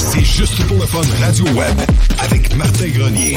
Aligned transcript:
C'est 0.00 0.24
juste 0.24 0.66
pour 0.66 0.78
le 0.78 0.86
fun 0.86 1.02
Radio 1.20 1.44
Web 1.56 1.76
avec 2.18 2.54
Martin 2.56 2.88
Grenier. 2.88 3.36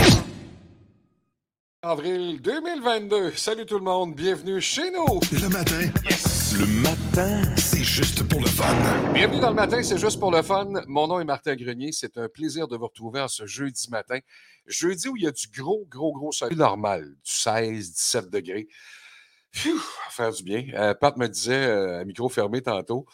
Avril 1.81 2.41
2022. 2.41 3.33
Salut 3.35 3.65
tout 3.65 3.77
le 3.77 3.83
monde, 3.83 4.15
bienvenue 4.15 4.61
chez 4.61 4.89
nous. 4.91 5.19
Le 5.33 5.49
matin, 5.49 5.81
Yes. 6.09 6.55
le 6.57 6.65
matin, 6.81 7.43
c'est 7.57 7.83
juste 7.83 8.23
pour 8.29 8.39
le 8.39 8.47
fun. 8.47 8.73
Bienvenue 9.13 9.41
dans 9.41 9.49
le 9.49 9.55
matin, 9.55 9.83
c'est 9.83 9.97
juste 9.97 10.19
pour 10.19 10.31
le 10.31 10.41
fun. 10.41 10.69
Mon 10.87 11.07
nom 11.07 11.19
est 11.19 11.25
Martin 11.25 11.55
Grenier. 11.55 11.91
C'est 11.91 12.17
un 12.17 12.29
plaisir 12.29 12.67
de 12.69 12.77
vous 12.77 12.87
retrouver 12.87 13.19
en 13.19 13.27
ce 13.27 13.45
jeudi 13.45 13.89
matin. 13.91 14.19
Jeudi 14.65 15.09
où 15.09 15.17
il 15.17 15.23
y 15.23 15.27
a 15.27 15.31
du 15.31 15.47
gros, 15.55 15.85
gros, 15.89 16.13
gros 16.13 16.31
soleil 16.31 16.57
normal, 16.57 17.03
du 17.03 17.31
16, 17.31 17.91
17 17.91 18.29
degrés. 18.29 18.67
Phew, 19.51 19.77
faire 20.09 20.31
du 20.31 20.41
bien. 20.43 20.65
Euh, 20.73 20.93
Pat 20.95 21.15
me 21.17 21.27
disait 21.27 21.53
euh, 21.67 21.99
à 21.99 22.05
micro 22.05 22.27
fermé 22.29 22.61
tantôt, 22.61 23.05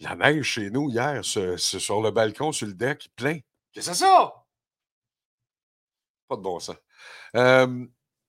la 0.00 0.14
neige 0.16 0.44
chez 0.44 0.70
nous 0.70 0.90
hier, 0.90 1.24
ce- 1.24 1.56
ce- 1.56 1.78
sur 1.78 2.00
le 2.00 2.10
balcon, 2.10 2.52
sur 2.52 2.66
le 2.66 2.74
deck, 2.74 3.08
plein. 3.16 3.38
Qu'est-ce 3.72 3.90
que 3.90 3.94
c'est 3.96 4.04
ça? 4.04 4.32
Pas 6.28 6.36
de 6.36 6.42
bon 6.42 6.58
sens. 6.60 6.76
Euh, 7.36 7.86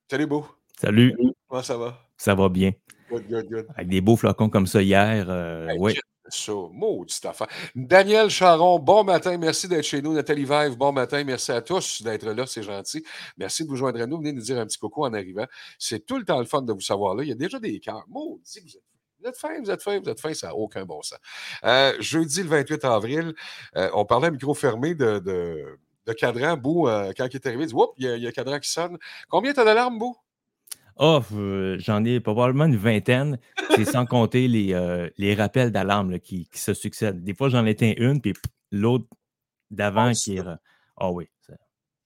salut, 0.09 0.25
beau. 0.27 0.45
Salut, 0.79 1.15
Comment 1.47 1.63
ça 1.63 1.77
va? 1.77 1.99
ça 2.17 2.33
va 2.35 2.49
bien. 2.49 2.71
Good, 3.09 3.27
good, 3.27 3.49
good. 3.49 3.67
Avec 3.75 3.87
des 3.89 4.01
beaux 4.01 4.15
flocons 4.15 4.49
comme 4.49 4.67
ça 4.67 4.81
hier, 4.81 5.25
euh, 5.29 5.67
Hey, 5.67 5.79
ouais. 5.79 5.95
Ça, 6.31 6.51
maudite 6.53 7.25
affaire. 7.25 7.47
Daniel 7.73 8.29
Charon, 8.29 8.77
bon 8.77 9.03
matin, 9.03 9.35
merci 9.39 9.67
d'être 9.67 9.83
chez 9.83 9.99
nous. 9.99 10.13
Nathalie 10.13 10.45
Vève, 10.45 10.77
bon 10.77 10.91
matin, 10.91 11.23
merci 11.23 11.51
à 11.51 11.59
tous 11.59 12.03
d'être 12.03 12.27
là, 12.29 12.45
c'est 12.45 12.61
gentil. 12.61 13.03
Merci 13.35 13.63
de 13.63 13.67
vous 13.69 13.75
joindre 13.75 13.99
à 13.99 14.05
nous. 14.05 14.17
Venez 14.19 14.31
nous 14.33 14.41
dire 14.43 14.59
un 14.59 14.67
petit 14.67 14.77
coucou 14.77 15.05
en 15.05 15.13
arrivant. 15.13 15.47
C'est 15.79 16.05
tout 16.05 16.19
le 16.19 16.25
temps 16.25 16.37
le 16.37 16.45
fun 16.45 16.61
de 16.61 16.71
vous 16.71 16.81
savoir 16.81 17.15
là. 17.15 17.23
Il 17.23 17.29
y 17.29 17.31
a 17.31 17.35
déjà 17.35 17.59
des 17.59 17.79
cœurs. 17.79 18.05
Maudit, 18.07 18.59
vous 18.59 18.75
êtes 18.77 18.83
vous 19.19 19.27
êtes 19.27 19.37
fin, 19.37 19.61
vous 19.61 19.69
êtes 19.69 19.81
fin, 19.81 19.99
vous 19.99 20.09
êtes 20.09 20.19
fin, 20.19 20.33
ça 20.33 20.47
n'a 20.47 20.55
aucun 20.55 20.85
bon 20.85 21.01
sens. 21.01 21.19
Euh, 21.63 21.93
jeudi 21.99 22.43
le 22.43 22.49
28 22.49 22.85
avril, 22.85 23.33
euh, 23.75 23.89
on 23.93 24.05
parlait 24.05 24.27
à 24.27 24.31
micro 24.31 24.53
fermé 24.53 24.95
de, 24.95 25.19
de, 25.19 25.77
de 26.05 26.13
cadran. 26.13 26.55
Bou, 26.57 26.87
euh, 26.87 27.11
quand 27.15 27.27
il 27.29 27.35
est 27.35 27.45
arrivé, 27.47 27.63
il 27.63 27.67
dit 27.67 27.73
Oups, 27.73 27.93
il 27.97 28.05
y, 28.05 28.19
y 28.21 28.25
a 28.25 28.29
un 28.29 28.31
cadran 28.31 28.59
qui 28.59 28.69
sonne. 28.69 28.97
Combien 29.29 29.53
t'as 29.53 29.65
d'alarmes, 29.65 29.99
Bou? 29.99 30.15
Oh, 30.97 31.21
j'en 31.77 32.03
ai 32.03 32.19
probablement 32.19 32.65
une 32.65 32.75
vingtaine. 32.75 33.39
C'est 33.75 33.85
sans 33.85 34.05
compter 34.05 34.49
les, 34.49 35.09
les 35.17 35.33
rappels 35.33 35.71
d'alarme 35.71 36.19
qui, 36.19 36.47
qui 36.51 36.59
se 36.59 36.73
succèdent. 36.73 37.23
Des 37.23 37.33
fois, 37.33 37.47
j'en 37.47 37.65
éteins 37.65 37.93
une, 37.95 38.19
puis 38.19 38.33
l'autre 38.71 39.05
d'avant 39.71 40.09
Oh, 40.09 40.13
qui 40.13 40.37
est. 40.37 40.43
Ah 40.97 41.09
oui. 41.09 41.29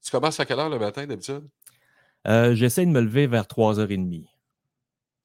Tu 0.03 0.11
commences 0.11 0.39
à 0.39 0.45
quelle 0.45 0.59
heure 0.59 0.69
le 0.69 0.77
matin 0.77 1.07
d'habitude? 1.07 1.49
J'essaie 2.25 2.85
de 2.85 2.91
me 2.91 3.01
lever 3.01 3.25
vers 3.25 3.45
3h30. 3.45 4.27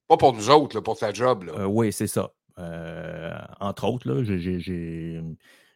Pas 0.09 0.17
pour 0.17 0.33
nous 0.33 0.49
autres, 0.49 0.75
là, 0.75 0.81
pour 0.81 0.97
ta 0.97 1.13
job. 1.13 1.43
Là. 1.43 1.53
Euh, 1.59 1.65
oui, 1.65 1.93
c'est 1.93 2.07
ça. 2.07 2.31
Euh, 2.57 3.31
entre 3.61 3.85
autres, 3.87 4.11
là, 4.11 4.21
j'ai- 4.23 4.59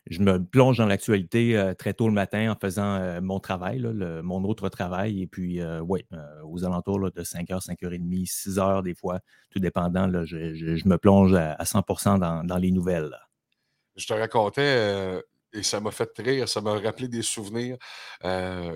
je 0.09 0.20
me 0.20 0.44
plonge 0.44 0.80
dans 0.80 0.86
l'actualité 0.86 1.56
euh, 1.58 1.73
très 1.73 1.94
tôt 1.94 2.08
le 2.08 2.14
matin 2.14 2.52
en 2.52 2.56
faisant 2.59 3.22
mon 3.22 3.39
travail, 3.39 3.80
là, 3.80 3.94
le- 3.94 4.22
mon 4.22 4.44
autre 4.44 4.67
travail. 4.67 5.21
Et 5.21 5.27
puis, 5.27 5.61
oui, 5.88 6.05
aux 6.44 6.66
alentours 6.66 6.99
là, 6.99 7.10
de 7.16 7.23
5h, 7.23 7.61
5h30, 7.61 8.26
6h 8.27 8.82
des 8.83 8.95
fois, 8.95 9.20
tout 9.49 9.60
dépendant, 9.60 10.08
là, 10.08 10.26
je, 10.26 10.54
je- 10.55 10.76
je 10.76 10.88
me 10.89 10.98
plonge 10.98 11.33
à, 11.36 11.54
à 11.54 11.64
100% 11.64 12.17
dans, 12.17 12.44
dans 12.44 12.58
les 12.58 12.71
nouvelles. 12.71 13.10
là. 13.10 13.20
je 13.95 14.08
te 14.08 14.14
racontais, 14.14 15.21
et 15.54 15.61
ça 15.61 15.80
m'a 15.80 15.92
fait 15.92 16.10
rire, 16.17 16.50
ça 16.50 16.60
m'a 16.61 16.73
rappelé 16.80 17.08
des 17.08 17.21
souvenirs. 17.21 17.77
Euh, 18.26 18.76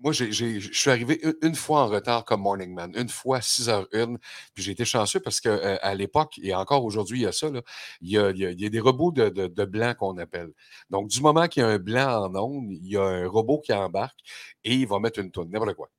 moi, 0.00 0.12
je 0.12 0.24
suis 0.72 0.90
arrivé 0.90 1.20
une, 1.42 1.54
fois 1.54 1.82
en 1.82 1.86
retard 1.88 2.24
comme 2.24 2.40
Morning 2.42 2.72
Man, 2.74 2.92
une 2.96 3.08
fois 3.08 3.40
6h01, 3.40 4.16
puis 4.54 4.62
j'ai 4.64 4.72
été 4.72 4.84
chanceux 4.84 5.20
parce 5.20 5.40
qu'à 5.40 5.94
l'époque, 5.94 6.38
et 6.42 6.54
encore 6.54 6.84
aujourd'hui, 6.84 7.20
il 7.20 7.22
y 7.22 7.26
a 7.26 7.32
ça, 7.32 7.50
là, 7.50 7.62
il, 8.00 8.10
y 8.10 8.18
a, 8.18 8.30
il 8.30 8.60
y 8.60 8.66
a- 8.66 8.68
des 8.70 8.80
robots 8.80 9.12
de, 9.12 9.28
de, 9.28 9.46
de 9.48 9.64
blanc 9.64 9.94
qu'on 9.98 10.16
appelle. 10.18 10.52
Donc, 10.90 11.08
du 11.08 11.20
moment 11.20 11.48
qu'il 11.48 11.62
y 11.62 11.66
a 11.66 11.68
un 11.68 11.78
blanc 11.78 12.24
en 12.26 12.34
onde, 12.36 12.70
il 12.72 12.86
y 12.88 12.96
a 12.96 13.02
un 13.02 13.28
robot 13.28 13.60
qui 13.60 13.72
embarque 13.72 14.18
et 14.64 14.74
il 14.74 14.86
va 14.86 14.98
mettre 15.00 15.18
une 15.20 15.30
tourne, 15.30 15.50
n'importe 15.50 15.74
quoi. 15.74 15.90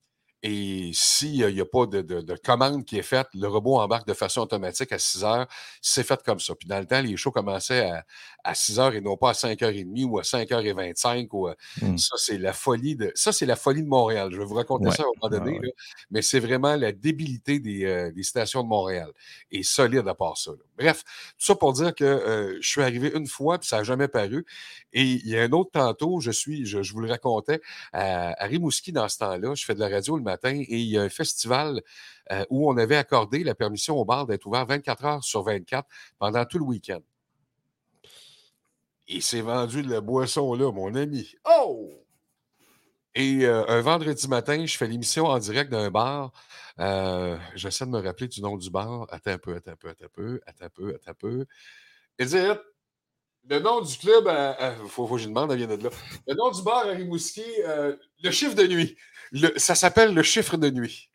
Et 0.44 0.90
s'il 0.94 1.46
n'y 1.54 1.62
a 1.62 1.66
pas 1.66 1.86
de, 1.86 2.02
de- 2.02 2.22
de 2.22 2.36
commande 2.36 2.84
qui 2.84 2.98
est 2.98 3.04
faite, 3.04 3.28
le 3.36 3.48
robot 3.48 3.80
embarque 3.80 4.08
de 4.08 4.14
façon 4.14 4.42
automatique 4.42 4.92
à 4.92 4.98
6 4.98 5.24
heures. 5.24 5.48
C'est 5.82 6.04
fait 6.04 6.20
comme 6.24 6.40
ça. 6.40 6.56
Puis 6.56 6.68
dans 6.68 6.80
le 6.80 6.86
temps, 6.86 7.02
les 7.02 7.16
shows 7.16 7.32
commençaient 7.32 7.88
à, 7.90 8.06
à 8.44 8.56
6 8.56 8.80
heures 8.80 8.94
et 8.96 9.02
non 9.02 9.18
pas 9.18 9.30
à 9.30 9.34
5h30 9.34 10.06
ou 10.06 10.18
à 10.20 10.24
5h25. 10.24 11.28
Ou 11.34 11.48
à- 11.48 11.56
Mm. 11.82 11.98
Ça, 11.98 12.16
c'est 12.18 12.38
la 12.38 12.54
folie 12.54 12.96
de. 12.96 13.12
Ça, 13.16 13.32
c'est 13.32 13.46
la 13.46 13.56
folie 13.56 13.84
de 13.84 13.88
Montréal. 13.88 14.30
Je 14.32 14.38
vais 14.40 14.46
vous 14.46 14.56
raconter 14.56 14.88
Ouais. 14.88 14.96
ça 14.96 15.04
à 15.04 15.06
un 15.06 15.10
moment 15.22 15.30
donné. 15.38 15.52
Ouais, 15.54 15.60
ouais. 15.60 15.68
là. 15.68 15.74
Mais 16.10 16.22
c'est 16.22 16.40
vraiment 16.40 16.76
la 16.76 16.92
débilité 16.92 17.60
des, 17.60 17.86
euh, 17.86 18.12
des 18.12 18.24
stations 18.24 18.64
de 18.64 18.68
Montréal. 18.68 19.12
Et 19.52 19.64
solide 19.64 20.08
à 20.08 20.16
part 20.16 20.38
ça. 20.38 20.52
là. 20.52 20.58
Bref, 20.82 21.04
tout 21.38 21.46
ça 21.46 21.56
pour 21.56 21.74
dire 21.74 21.94
que 21.94 22.04
euh, 22.04 22.58
je 22.60 22.68
suis 22.68 22.82
arrivé 22.82 23.12
une 23.14 23.28
fois, 23.28 23.60
puis 23.60 23.68
ça 23.68 23.78
n'a 23.78 23.84
jamais 23.84 24.08
paru. 24.08 24.46
Et 24.94 25.04
il 25.04 25.28
y 25.28 25.38
a 25.38 25.44
un 25.44 25.52
autre 25.52 25.70
tantôt, 25.72 26.20
je 26.20 26.32
suis, 26.32 26.66
je, 26.66 26.80
vous 26.92 27.02
le 27.02 27.10
racontais, 27.10 27.62
à, 27.94 28.34
Rimouski 28.46 28.92
dans 28.92 29.08
ce 29.08 29.20
temps-là, 29.20 29.54
je 29.54 29.64
fais 29.64 29.76
de 29.76 29.80
la 29.80 29.90
radio 29.90 30.18
le 30.18 30.24
matin 30.24 30.56
et 30.56 30.78
il 30.78 30.88
y 30.88 30.98
a 30.98 31.04
un 31.04 31.10
festival 31.10 31.82
euh, 32.32 32.44
où 32.50 32.68
on 32.68 32.78
avait 32.78 32.98
accordé 32.98 33.44
la 33.44 33.54
permission 33.54 33.98
au 33.98 34.06
bar 34.06 34.26
d'être 34.26 34.48
ouvert 34.48 34.66
24 34.66 35.06
heures 35.06 35.24
sur 35.24 35.44
24 35.44 35.88
pendant 36.18 36.46
tout 36.46 36.58
le 36.58 36.66
week-end. 36.66 37.02
Et 39.08 39.22
c'est 39.22 39.42
vendu 39.42 39.84
de 39.84 39.92
la 39.92 40.02
boisson 40.02 40.54
là, 40.56 40.72
mon 40.72 40.96
ami. 40.96 41.36
Oh! 41.46 42.01
Et 43.14 43.46
euh, 43.46 43.66
un 43.68 43.82
vendredi 43.82 44.28
matin, 44.28 44.66
je 44.66 44.78
fais 44.78 44.88
l'émission 44.88 45.26
en 45.26 45.38
direct 45.40 45.70
d'un 45.70 45.92
bar. 45.92 46.32
Euh, 46.80 47.38
J'essaie 47.56 47.86
de 47.86 47.90
me 47.90 48.00
rappeler 48.00 48.28
du 48.28 48.42
nom 48.42 48.58
du 48.58 48.70
bar. 48.70 49.06
Attends 49.10 49.32
un 49.32 49.38
peu, 49.38 49.56
attends 49.56 49.72
un 49.72 49.76
peu, 49.76 49.90
attends 49.90 50.06
un 50.06 50.10
peu, 50.10 50.42
attends 50.46 50.66
un 50.66 50.70
peu, 50.70 50.96
attends 50.96 51.12
un 51.12 51.14
peu. 51.14 51.46
Et 52.20 52.26
dire, 52.26 52.60
le 53.50 53.60
nom 53.60 53.82
du 53.82 53.98
club, 53.98 54.32
il 54.82 54.90
faut, 54.90 55.08
que 55.08 55.18
je 55.18 55.28
demande, 55.28 55.52
elle 55.52 55.58
vient 55.58 55.68
de 55.68 55.84
là. 55.84 55.90
Le 56.28 56.36
nom 56.36 56.52
du 56.52 56.62
bar 56.64 56.88
à 56.88 56.92
Rimouski, 56.92 57.44
euh, 57.66 57.96
le 58.24 58.32
chiffre 58.32 58.56
de 58.56 58.66
nuit. 58.68 58.96
Ça 59.58 59.76
s'appelle 59.76 60.14
le 60.14 60.24
chiffre 60.24 60.58
de 60.58 60.70
nuit. 60.70 61.10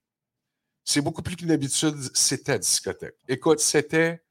C'est 0.85 1.01
beaucoup 1.01 1.23
plus 1.23 1.37
qu'une 1.37 1.51
habitude, 1.51 1.97
c'était 2.15 2.59
discothèque. 2.59 3.17
Écoute, 3.27 3.61
c'était 3.61 4.23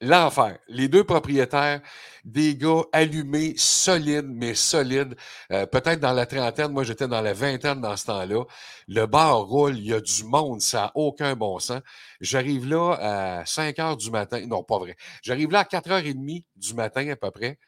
l'enfer. 0.00 0.58
Les 0.68 0.88
deux 0.88 1.04
propriétaires, 1.04 1.80
des 2.24 2.56
gars 2.56 2.82
allumés, 2.92 3.54
solides, 3.56 4.26
mais 4.28 4.54
solides. 4.54 5.16
Euh, 5.52 5.66
Peut-être 5.66 6.00
dans 6.00 6.12
la 6.12 6.26
trentaine, 6.26 6.72
moi 6.72 6.84
j'étais 6.84 7.08
dans 7.08 7.20
la 7.20 7.32
vingtaine 7.32 7.80
dans 7.80 7.96
ce 7.96 8.06
temps-là. 8.06 8.44
Le 8.86 9.06
bar 9.06 9.40
roule, 9.46 9.76
il 9.78 9.86
y 9.86 9.92
a 9.94 10.00
du 10.00 10.24
monde, 10.24 10.60
ça 10.60 10.78
n'a 10.82 10.92
aucun 10.94 11.34
bon 11.36 11.58
sens. 11.58 11.80
J'arrive 12.20 12.68
là 12.68 13.40
à 13.40 13.46
5 13.46 13.78
heures 13.78 13.96
du 13.96 14.10
matin. 14.10 14.44
Non, 14.46 14.62
pas 14.62 14.78
vrai. 14.78 14.96
J'arrive 15.22 15.50
là 15.50 15.60
à 15.60 15.64
4h30 15.64 16.44
du 16.56 16.74
matin 16.74 17.08
à 17.08 17.16
peu 17.16 17.30
près. 17.30 17.58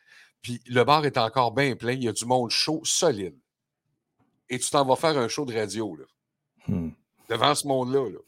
Puis 0.42 0.60
le 0.66 0.84
bar 0.84 1.04
est 1.04 1.18
encore 1.18 1.52
bien 1.52 1.74
plein. 1.76 1.92
Il 1.92 2.04
y 2.04 2.08
a 2.08 2.12
du 2.12 2.24
monde 2.24 2.50
chaud, 2.50 2.80
solide. 2.84 3.36
Et 4.48 4.58
tu 4.58 4.70
t'en 4.70 4.84
vas 4.84 4.97
faire 4.97 5.16
un 5.18 5.28
show 5.28 5.44
de 5.44 5.54
radio, 5.54 5.97
là, 5.97 6.04
Hmm. 6.66 6.91
devant 7.28 7.54
ce 7.54 7.66
monde-là. 7.66 8.08
Là. 8.10 8.18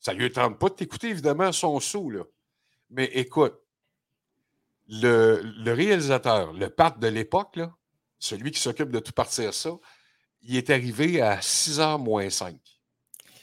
Ça 0.00 0.12
lui 0.12 0.30
tente 0.30 0.58
pas 0.58 0.68
de 0.68 0.74
t'écouter, 0.74 1.08
évidemment, 1.08 1.50
son 1.52 1.80
sou, 1.80 2.10
là. 2.10 2.22
Mais 2.90 3.06
écoute, 3.14 3.54
le, 4.88 5.40
le 5.42 5.72
réalisateur, 5.72 6.52
le 6.52 6.70
Pat 6.70 6.98
de 6.98 7.08
l'époque, 7.08 7.58
celui 8.18 8.50
qui 8.52 8.60
s'occupe 8.60 8.90
de 8.90 9.00
tout 9.00 9.12
partir 9.12 9.52
ça, 9.52 9.70
il 10.42 10.56
est 10.56 10.70
arrivé 10.70 11.20
à 11.20 11.40
6h 11.40 11.98
moins 11.98 12.30
5. 12.30 12.56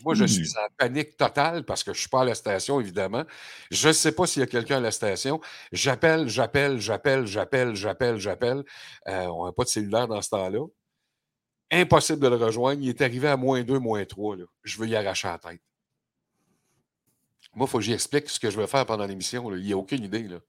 Moi, 0.02 0.16
je 0.16 0.26
Hmm. 0.26 0.28
suis 0.28 0.50
en 0.58 0.68
panique 0.78 1.18
totale 1.18 1.66
parce 1.66 1.84
que 1.84 1.94
je 1.94 1.98
ne 1.98 2.02
suis 2.02 2.10
pas 2.10 2.22
à 2.22 2.26
la 2.26 2.36
station, 2.36 2.80
évidemment. 2.82 3.24
Je 3.72 3.90
ne 3.90 3.94
sais 3.94 4.12
pas 4.14 4.28
s'il 4.28 4.42
y 4.42 4.44
a 4.44 4.48
quelqu'un 4.48 4.78
à 4.78 4.82
la 4.82 4.92
station. 4.92 5.42
J'appelle, 5.72 6.28
j'appelle, 6.30 6.80
j'appelle, 6.80 7.26
j'appelle, 7.28 7.76
j'appelle, 7.76 8.18
j'appelle. 8.20 8.64
Euh, 9.08 9.28
on 9.28 9.46
n'a 9.46 9.54
pas 9.54 9.64
de 9.64 9.70
cellulaire 9.70 10.08
dans 10.08 10.22
ce 10.22 10.30
temps-là. 10.30 10.66
Impossible 11.72 12.20
de 12.22 12.28
le 12.28 12.36
rejoindre. 12.38 12.82
Il 12.82 12.90
est 12.90 13.02
arrivé 13.02 13.28
à 13.28 13.38
moins 13.38 13.64
2, 13.64 13.80
moins 13.80 14.06
3. 14.06 14.38
Là. 14.38 14.46
Je 14.64 14.78
veux 14.80 14.88
y 14.88 14.96
arracher 14.96 15.28
la 15.28 15.40
tête. 15.40 15.62
Moi, 17.56 17.68
il 17.68 17.70
faut 17.70 17.78
que 17.78 17.84
j'y 17.84 17.94
explique 17.94 18.30
ce 18.30 18.40
que 18.40 18.50
je 18.50 18.60
vais 18.60 18.68
faire 18.68 18.86
pendant 18.86 19.06
l'émission. 19.06 19.50
là. 19.50 19.58
Il 19.58 19.66
n'y 19.66 19.74
a 19.74 19.78
aucune 19.78 20.04
idée. 20.04 20.28
Là. 20.28 20.40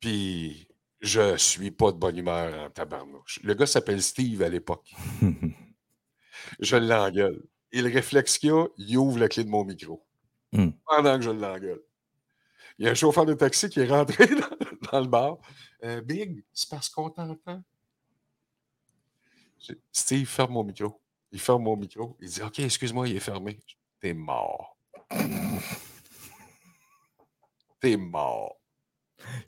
Puis, 0.00 0.66
je 1.00 1.36
suis 1.36 1.70
pas 1.70 1.92
de 1.92 1.98
bonne 1.98 2.16
humeur 2.16 2.66
en 2.66 2.70
tabarnouche. 2.70 3.40
Le 3.42 3.54
gars 3.54 3.66
s'appelle 3.66 4.02
Steve 4.02 4.42
à 4.42 4.48
l'époque. 4.48 4.92
Je 6.60 6.76
l'engueule. 6.76 7.42
Et 7.72 7.82
le 7.82 7.90
réflexe 7.90 8.38
qu'il 8.38 8.50
a, 8.50 8.66
il 8.76 8.96
ouvre 8.98 9.18
la 9.18 9.28
clé 9.28 9.44
de 9.44 9.48
mon 9.48 9.64
micro. 9.64 10.04
Hmm. 10.52 10.70
Pendant 10.84 11.16
que 11.16 11.22
je 11.22 11.30
l'engueule. 11.30 11.80
Il 12.78 12.84
y 12.84 12.88
a 12.88 12.90
un 12.90 12.94
chauffeur 12.94 13.24
de 13.24 13.34
taxi 13.34 13.68
qui 13.68 13.80
est 13.80 13.86
rentré 13.86 14.26
dans, 14.34 14.90
dans 14.90 15.00
le 15.00 15.06
bar. 15.06 15.38
Euh, 15.84 16.00
Big, 16.00 16.44
c'est 16.52 16.68
parce 16.68 16.88
qu'on 16.88 17.10
t'entend. 17.10 17.62
Steve, 19.92 20.26
ferme 20.26 20.54
mon 20.54 20.64
micro. 20.64 21.00
Il 21.30 21.38
ferme 21.38 21.62
mon 21.62 21.76
micro. 21.76 22.16
Il 22.20 22.28
dit 22.28 22.42
OK, 22.42 22.58
excuse-moi, 22.58 23.08
il 23.08 23.16
est 23.16 23.20
fermé. 23.20 23.58
T'es 24.00 24.14
mort. 24.14 24.76
T'es 27.80 27.96
mort. 27.96 28.56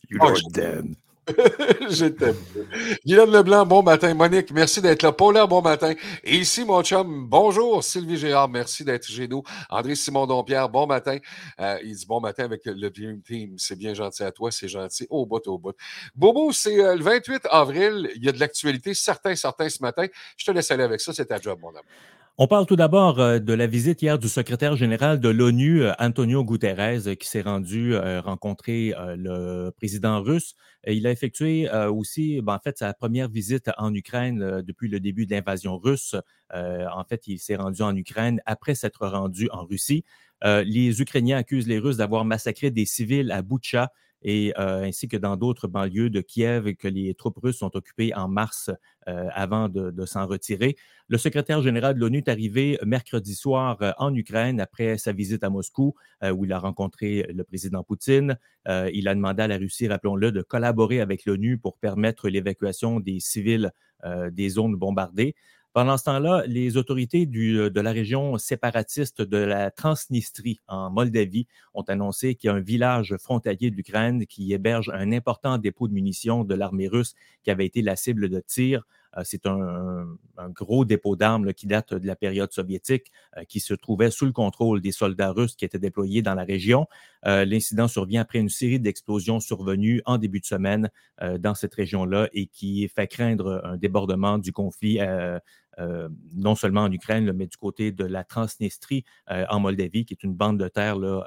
You 0.09 0.19
Oh, 0.21 0.35
dead. 0.51 0.95
J'étais. 1.89 2.35
Guylaine 3.07 3.31
Leblanc, 3.31 3.65
bon 3.65 3.83
matin. 3.83 4.13
Monique, 4.13 4.51
merci 4.51 4.81
d'être 4.81 5.03
là. 5.03 5.13
Paula, 5.13 5.47
bon 5.47 5.63
matin. 5.63 5.95
Et 6.25 6.37
ici, 6.37 6.65
mon 6.65 6.83
chum, 6.83 7.29
bonjour. 7.29 7.85
Sylvie 7.85 8.17
Gérard, 8.17 8.49
merci 8.49 8.85
d'être 8.85 9.07
chez 9.07 9.29
nous. 9.29 9.43
André 9.71 9.95
Simon 9.95 10.27
Dompierre, 10.27 10.69
bon 10.69 10.87
matin. 10.87 11.19
Euh, 11.61 11.79
il 11.85 11.95
dit 11.95 12.07
bon 12.07 12.21
matin 12.21 12.45
avec 12.45 12.63
le 12.65 12.91
Dream 12.91 13.23
Team. 13.23 13.55
C'est 13.57 13.77
bien 13.77 13.95
gentil 13.95 14.25
à 14.25 14.33
toi, 14.33 14.51
c'est 14.51 14.69
gentil. 14.69 15.07
Au 15.11 15.25
bout, 15.25 15.47
au 15.47 15.59
bout. 15.59 15.77
Bobo, 16.15 16.51
c'est 16.51 16.81
euh, 16.81 16.97
le 16.97 17.05
28 17.05 17.47
avril. 17.51 18.11
Il 18.17 18.25
y 18.25 18.29
a 18.29 18.33
de 18.33 18.41
l'actualité, 18.41 18.93
certains, 18.93 19.37
certains 19.37 19.69
ce 19.69 19.81
matin. 19.81 20.07
Je 20.37 20.45
te 20.45 20.51
laisse 20.51 20.71
aller 20.73 20.83
avec 20.85 21.01
ça. 21.01 21.13
C'est 21.13 21.27
ta 21.27 21.41
job, 21.41 21.59
mon 21.63 21.71
ami. 21.71 21.87
On 22.39 22.47
parle 22.47 22.65
tout 22.65 22.77
d'abord 22.77 23.21
euh, 23.21 23.39
de 23.41 23.53
la 23.53 23.67
visite 23.67 24.01
hier 24.01 24.19
du 24.19 24.27
secrétaire 24.27 24.75
général 24.75 25.21
de 25.21 25.29
l'ONU, 25.29 25.83
euh, 25.83 25.93
Antonio 25.99 26.43
Guterres, 26.43 27.07
euh, 27.07 27.15
qui 27.15 27.29
s'est 27.29 27.43
rendu 27.43 27.95
rencontrer 27.95 28.95
le 29.19 29.69
président 29.71 30.23
russe. 30.23 30.55
Il 30.87 31.07
a 31.07 31.11
effectué 31.11 31.69
aussi, 31.71 32.41
ben, 32.41 32.55
en 32.55 32.59
fait, 32.59 32.79
sa 32.79 32.95
première 32.95 33.29
visite 33.29 33.71
en 33.77 33.95
Ukraine 33.95 34.63
depuis 34.63 34.89
le 34.89 34.99
début 34.99 35.27
de 35.27 35.33
l'invasion 35.35 35.79
russe. 35.79 36.17
En 36.53 37.05
fait, 37.09 37.27
il 37.27 37.39
s'est 37.39 37.57
rendu 37.57 37.83
en 37.83 37.95
Ukraine 37.95 38.41
après 38.47 38.75
s'être 38.75 39.07
rendu 39.07 39.49
en 39.53 39.65
Russie. 39.65 40.05
Les 40.43 41.01
Ukrainiens 41.01 41.39
accusent 41.39 41.69
les 41.69 41.79
Russes 41.79 41.99
d'avoir 41.99 42.25
massacré 42.25 42.71
des 42.71 42.87
civils 42.87 43.31
à 43.31 43.43
Boutcha 43.43 43.93
et 44.23 44.53
euh, 44.59 44.85
ainsi 44.85 45.09
que 45.09 45.17
dans 45.17 45.37
d'autres 45.37 45.69
banlieues 45.69 46.11
de 46.11 46.21
Kiev 46.21 46.75
que 46.75 46.89
les 46.89 47.15
troupes 47.15 47.39
russes 47.43 47.63
ont 47.63 47.71
occupées 47.75 48.15
en 48.15 48.29
mars 48.29 48.71
euh, 49.09 49.29
avant 49.35 49.69
de, 49.69 49.91
de 49.91 50.07
s'en 50.07 50.27
retirer. 50.27 50.77
Le 51.09 51.19
secrétaire 51.19 51.61
général 51.63 51.95
de 51.95 52.01
l'ONU 52.01 52.19
est 52.19 52.29
arrivé 52.29 52.79
mercredi 52.85 53.35
soir 53.35 53.79
euh, 53.83 53.93
en 53.99 54.15
Ukraine 54.15 54.61
après 54.61 54.99
sa 54.99 55.13
visite 55.13 55.45
à 55.45 55.51
Moscou, 55.51 55.95
où 56.23 56.45
il 56.45 56.53
a 56.53 56.59
rencontré 56.59 57.27
le 57.35 57.43
président 57.43 57.83
Poutine. 57.83 58.39
Il 58.69 59.09
a 59.09 59.15
demandé 59.15 59.43
à 59.43 59.49
la 59.49 59.59
Russie, 59.59 59.89
rappelons-le, 59.89 60.31
de 60.31 60.43
collaborer 60.43 61.01
avec 61.01 61.27
l'ONU 61.27 61.59
pour 61.59 61.77
permettre 61.79 62.29
l'évacuation 62.29 63.01
des 63.01 63.19
civils 63.19 63.73
euh, 64.05 64.31
des 64.31 64.49
zones 64.49 64.75
bombardées. 64.75 65.37
Pendant 65.73 65.97
ce 65.97 66.05
temps-là, 66.05 66.45
les 66.47 66.77
autorités 66.77 67.25
du- 67.25 67.71
de 67.71 67.81
la 67.81 67.93
région 67.93 68.37
séparatiste 68.37 69.23
de 69.23 69.39
la 69.39 69.71
Transnistrie 69.71 70.61
en 70.69 70.91
Moldavie 70.91 71.47
ont 71.73 71.83
annoncé 71.83 72.35
qu'il 72.35 72.49
y 72.49 72.51
a 72.51 72.57
un 72.57 72.61
village 72.61 73.17
frontalier 73.19 73.71
de 73.71 73.77
l'Ukraine 73.77 74.27
qui 74.27 74.53
héberge 74.53 74.91
un 74.93 75.13
important 75.13 75.57
dépôt 75.57 75.89
de 75.89 75.95
munitions 75.95 76.45
de 76.45 76.55
l'armée 76.55 76.89
russe 76.89 77.15
qui 77.43 77.51
avait 77.51 77.65
été 77.67 77.81
la 77.81 77.97
cible 77.97 78.29
de 78.29 78.41
tir. 78.41 78.87
Euh, 79.17 79.23
C'est 79.25 79.47
un, 79.47 80.07
gros 80.49 80.85
dépôt 80.85 81.15
d'armes 81.17 81.53
qui 81.53 81.67
date 81.67 81.95
de 81.95 82.07
la 82.07 82.17
période 82.17 82.53
soviétique, 82.53 83.13
euh, 83.37 83.45
qui 83.45 83.61
se 83.61 83.75
trouvait 83.75 84.11
sous 84.11 84.27
le 84.27 84.33
contrôle 84.33 84.81
des 84.81 84.93
soldats 84.93 85.31
russes 85.31 85.55
qui 85.55 85.65
étaient 85.65 85.79
déployés 85.79 86.23
dans 86.23 86.35
la 86.35 86.45
région. 86.45 86.87
Euh, 87.27 87.45
L'incident 87.45 87.89
survient 87.89 88.23
après 88.23 88.39
une 88.41 88.49
série 88.49 88.81
d'explosions 88.81 89.41
survenues 89.41 90.03
en 90.05 90.19
début 90.19 90.41
de 90.41 90.47
semaine 90.47 90.91
dans 91.39 91.55
cette 91.55 91.75
région-là 91.75 92.29
et 92.33 92.47
qui 92.47 92.89
fait 92.89 93.07
craindre 93.07 93.61
un 93.65 93.77
débordement 93.77 94.39
du 94.39 94.53
conflit, 94.53 94.99
non 96.35 96.55
seulement 96.57 96.83
en 96.83 96.91
Ukraine, 96.91 97.33
mais 97.33 97.47
du 97.47 97.57
côté 97.57 97.93
de 97.93 98.05
la 98.05 98.25
Transnistrie 98.25 99.05
en 99.29 99.61
Moldavie, 99.61 100.05
qui 100.05 100.15
est 100.15 100.25
une 100.25 100.35
bande 100.35 100.59
de 100.59 100.67
terre 100.69 100.97
là, 100.97 101.25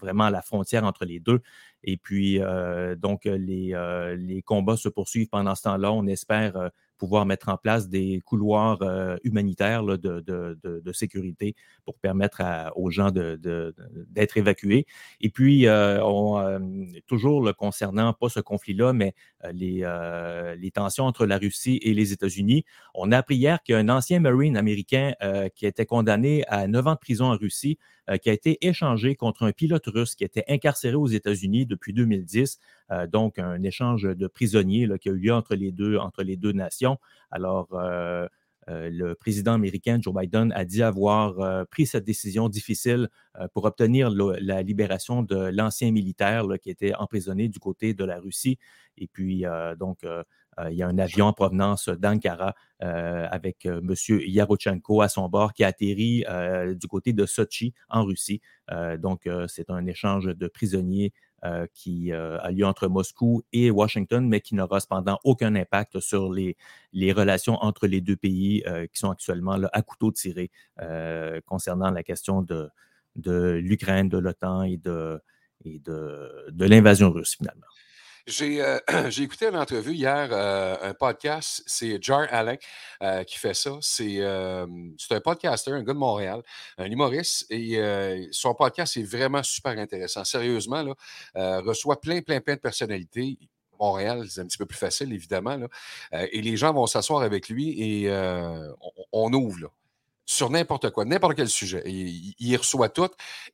vraiment 0.00 0.24
à 0.24 0.30
la 0.30 0.42
frontière 0.42 0.84
entre 0.84 1.04
les 1.06 1.20
deux. 1.20 1.40
Et 1.84 1.96
puis, 1.96 2.40
euh, 2.40 2.94
donc, 2.96 3.24
les, 3.24 3.74
euh, 3.74 4.16
les 4.16 4.42
combats 4.42 4.76
se 4.76 4.88
poursuivent 4.88 5.28
pendant 5.28 5.54
ce 5.54 5.62
temps-là. 5.62 5.92
On 5.92 6.06
espère 6.06 6.56
euh, 6.56 6.68
pouvoir 7.00 7.24
mettre 7.24 7.48
en 7.48 7.56
place 7.56 7.88
des 7.88 8.20
couloirs 8.26 8.82
euh, 8.82 9.16
humanitaires 9.24 9.82
de, 9.84 10.92
sécurité 10.92 11.54
pour 11.86 11.98
permettre 11.98 12.42
aux 12.76 12.90
gens 12.90 13.10
d'être 13.10 14.36
évacués. 14.36 14.84
Et 15.22 15.30
puis, 15.30 15.66
euh, 15.66 15.98
euh, 16.04 16.58
toujours 17.06 17.42
le 17.42 17.54
concernant, 17.54 18.12
pas 18.12 18.28
ce 18.28 18.40
conflit-là, 18.40 18.92
mais 18.92 19.14
les, 19.52 19.86
les 20.58 20.70
tensions 20.70 21.04
entre 21.04 21.24
la 21.24 21.38
Russie 21.38 21.80
et 21.82 21.94
les 21.94 22.12
États-Unis, 22.12 22.64
on 22.94 23.12
a 23.12 23.18
appris 23.18 23.36
hier 23.36 23.62
qu'il 23.62 23.72
y 23.72 23.76
a 23.76 23.78
un 23.78 23.88
ancien 23.88 24.20
Marine 24.20 24.58
américain 24.58 25.14
qui 25.54 25.64
était 25.64 25.86
condamné 25.86 26.44
à 26.48 26.66
9 26.66 26.86
ans 26.86 26.94
de 26.94 26.98
prison 26.98 27.26
en 27.32 27.36
Russie, 27.36 27.78
qui 28.20 28.28
a 28.28 28.32
été 28.32 28.58
échangé 28.66 29.14
contre 29.14 29.44
un 29.44 29.52
pilote 29.52 29.86
russe 29.86 30.14
qui 30.14 30.24
était 30.24 30.44
incarcéré 30.48 30.96
aux 30.96 31.06
États-Unis 31.06 31.64
depuis 31.64 31.94
2010. 31.94 32.58
Euh, 32.92 33.06
donc, 33.06 33.38
un 33.38 33.62
échange 33.62 34.02
de 34.02 34.26
prisonniers 34.26 34.88
qui 35.00 35.08
a 35.08 35.12
eu 35.12 35.16
lieu 35.16 35.32
entre 35.32 35.54
les 35.54 35.72
deux, 35.72 36.52
nations. 36.52 36.98
Alors, 37.30 37.68
euh, 37.72 38.26
euh, 38.68 38.90
le 38.90 39.14
président 39.14 39.54
américain 39.54 39.98
Joe 40.00 40.14
Biden 40.14 40.52
a 40.52 40.64
dit 40.64 40.82
avoir 40.82 41.66
pris 41.68 41.86
cette 41.86 42.04
décision 42.04 42.48
difficile 42.48 43.08
pour 43.54 43.64
obtenir 43.64 44.10
la 44.10 44.62
libération 44.62 45.22
de 45.22 45.36
l'ancien 45.36 45.90
militaire 45.92 46.44
qui 46.62 46.70
était 46.70 46.94
emprisonné 46.94 47.48
du 47.48 47.58
côté 47.58 47.94
de 47.94 48.04
la 48.04 48.18
Russie. 48.18 48.58
Et 48.98 49.06
puis, 49.06 49.44
donc, 49.78 49.98
il 50.02 50.74
y 50.74 50.82
a 50.82 50.88
un 50.88 50.98
avion 50.98 51.26
en 51.26 51.32
provenance 51.32 51.88
d'Ankara 51.88 52.54
avec 52.80 53.64
M. 53.64 53.94
Yarochenko 54.08 55.00
à 55.00 55.08
son 55.08 55.28
bord 55.28 55.52
qui 55.52 55.64
a 55.64 55.68
atterri 55.68 56.24
du 56.74 56.86
côté 56.86 57.12
de 57.12 57.24
Sochi 57.26 57.72
en 57.88 58.04
Russie. 58.04 58.40
Donc, 58.98 59.28
c'est 59.48 59.70
un 59.70 59.86
échange 59.86 60.26
de 60.26 60.48
prisonniers 60.48 61.12
euh, 61.44 61.66
qui 61.72 62.12
euh, 62.12 62.38
a 62.40 62.50
lieu 62.50 62.66
entre 62.66 62.86
Moscou 62.86 63.42
et 63.54 63.70
Washington, 63.70 64.28
mais 64.28 64.42
qui 64.42 64.54
n'aura 64.54 64.78
cependant 64.78 65.18
aucun 65.24 65.54
impact 65.54 65.98
sur 65.98 66.30
les, 66.30 66.54
relations 67.12 67.54
entre 67.62 67.86
les 67.86 68.02
deux 68.02 68.16
pays 68.16 68.62
euh, 68.66 68.86
qui 68.86 68.98
sont 68.98 69.10
actuellement 69.10 69.52
à 69.72 69.82
couteau 69.82 70.12
tiré 70.12 70.50
concernant 71.46 71.90
la 71.90 72.02
question 72.02 72.42
de, 72.42 72.70
l'Ukraine, 73.24 74.10
de 74.10 74.18
l'OTAN 74.18 74.64
et 74.64 74.76
de, 74.76 75.18
de 75.64 76.64
l'invasion 76.66 77.10
russe 77.10 77.36
finalement. 77.38 77.66
J'ai 78.30 78.62
euh, 78.62 78.78
j'ai 79.10 79.24
écouté 79.24 79.46
une 79.46 79.56
entrevue 79.56 79.92
hier, 79.92 80.28
euh, 80.30 80.76
un 80.82 80.94
podcast, 80.94 81.62
c'est 81.66 82.02
Jar 82.02 82.26
Allen 82.30 82.58
euh, 83.02 83.24
qui 83.24 83.38
fait 83.38 83.54
ça. 83.54 83.72
C'est 83.80 84.18
euh, 84.20 84.66
un 85.10 85.20
podcaster, 85.20 85.72
un 85.72 85.82
gars 85.82 85.92
de 85.92 85.98
Montréal, 85.98 86.42
un 86.78 86.90
humoriste, 86.90 87.46
et 87.50 87.80
son 88.30 88.54
podcast 88.54 88.96
est 88.96 89.02
vraiment 89.02 89.42
super 89.42 89.76
intéressant. 89.78 90.24
Sérieusement, 90.24 90.82
là, 90.82 91.60
reçoit 91.62 92.00
plein, 92.00 92.20
plein, 92.22 92.40
plein 92.40 92.54
de 92.54 92.60
personnalités. 92.60 93.36
Montréal, 93.80 94.26
c'est 94.28 94.42
un 94.42 94.46
petit 94.46 94.58
peu 94.58 94.66
plus 94.66 94.78
facile, 94.78 95.12
évidemment. 95.12 95.58
Et 96.12 96.42
les 96.42 96.56
gens 96.56 96.72
vont 96.72 96.86
s'asseoir 96.86 97.22
avec 97.22 97.48
lui 97.48 97.82
et 97.82 98.10
on, 98.10 98.74
on 99.12 99.32
ouvre 99.32 99.60
là, 99.62 99.68
sur 100.30 100.48
n'importe 100.48 100.90
quoi, 100.90 101.04
n'importe 101.04 101.34
quel 101.34 101.48
sujet. 101.48 101.82
Et 101.86 101.90
il, 101.90 102.34
il 102.38 102.56
reçoit 102.56 102.88
tout. 102.88 103.08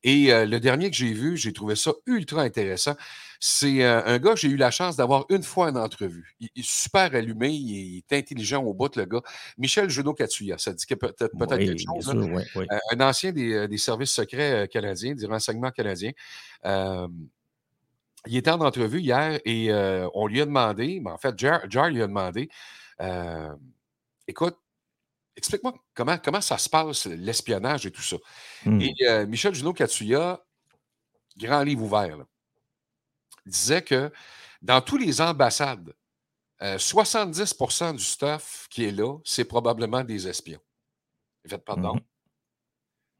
Et 0.05 0.31
euh, 0.31 0.45
le 0.45 0.61
dernier 0.61 0.91
que 0.91 0.97
j'ai 0.97 1.15
vu, 1.15 1.35
j'ai 1.39 1.55
trouvé 1.55 1.75
ça 1.75 1.93
ultra 2.05 2.43
intéressant. 2.43 2.95
C'est 3.41 3.83
euh, 3.83 4.03
un 4.05 4.19
gars 4.19 4.35
que 4.35 4.41
j'ai 4.41 4.49
eu 4.49 4.59
la 4.59 4.71
chance 4.71 4.95
d'avoir 4.95 5.25
une 5.31 5.43
fois 5.43 5.71
en 5.71 5.77
entrevue. 5.77 6.37
Il, 6.39 6.51
il 6.55 6.61
est 6.61 6.69
super 6.69 7.15
allumé, 7.15 7.49
il 7.49 7.99
est 7.99 8.13
intelligent 8.13 8.63
au 8.63 8.75
bout, 8.75 8.95
le 8.95 9.07
gars. 9.07 9.23
Michel 9.57 9.89
Junot-Katsuya, 9.89 10.59
ça 10.59 10.75
dit 10.75 10.85
que 10.85 10.95
peut-être 10.95 11.31
peut 11.39 11.47
Oui, 11.51 11.67
quelque 11.67 11.79
chose. 11.79 12.15
là. 12.15 12.23
sûr, 12.23 12.35
oui, 12.35 12.43
oui. 12.57 12.67
Euh, 12.71 12.79
un 12.95 13.01
ancien 13.01 13.33
des, 13.33 13.69
des 13.69 13.79
services 13.79 14.13
secrets 14.13 14.69
canadiens, 14.71 15.15
des 15.15 15.27
renseignements 15.27 15.71
canadiens. 15.71 16.13
Euh, 16.67 17.09
il 18.27 18.37
était 18.37 18.51
en 18.51 18.61
entrevue 18.61 19.01
hier 19.01 19.41
et 19.47 19.71
on 20.15 20.27
lui 20.27 20.43
a 20.43 20.45
demandé, 20.47 21.01
mais 21.03 21.11
en 21.13 21.17
fait, 21.19 21.39
Jar, 21.39 21.61
Jar 21.71 21.89
lui 21.89 22.03
a 22.03 22.07
demandé 22.07 22.51
Écoute, 24.29 24.57
explique-moi 25.37 25.75
comment, 25.95 26.19
comment 26.19 26.41
ça 26.41 26.59
se 26.59 26.69
passe, 26.69 27.07
l'espionnage 27.07 27.87
et 27.87 27.91
tout 27.91 28.03
ça. 28.03 28.17
Hmm. 28.65 28.81
Et 28.81 28.95
euh, 29.03 29.27
Michel 29.27 29.55
Junot-Katsuya, 29.55 30.43
grand 31.37 31.63
livre 31.63 31.83
ouvert, 31.83 32.17
là, 32.17 32.27
disait 33.45 33.83
que 33.83 34.11
dans 34.63 34.81
tous 34.81 34.97
les 34.97 35.21
ambassades, 35.21 35.95
euh, 36.63 36.79
70% 36.79 37.93
du 37.95 38.03
stuff 38.03 38.67
qui 38.71 38.85
est 38.85 38.91
là, 38.93 39.19
c'est 39.25 39.45
probablement 39.45 40.03
des 40.03 40.27
espions. 40.27 40.61
Faites 41.47 41.65
pardon? 41.65 41.95
Mhm. 41.95 42.01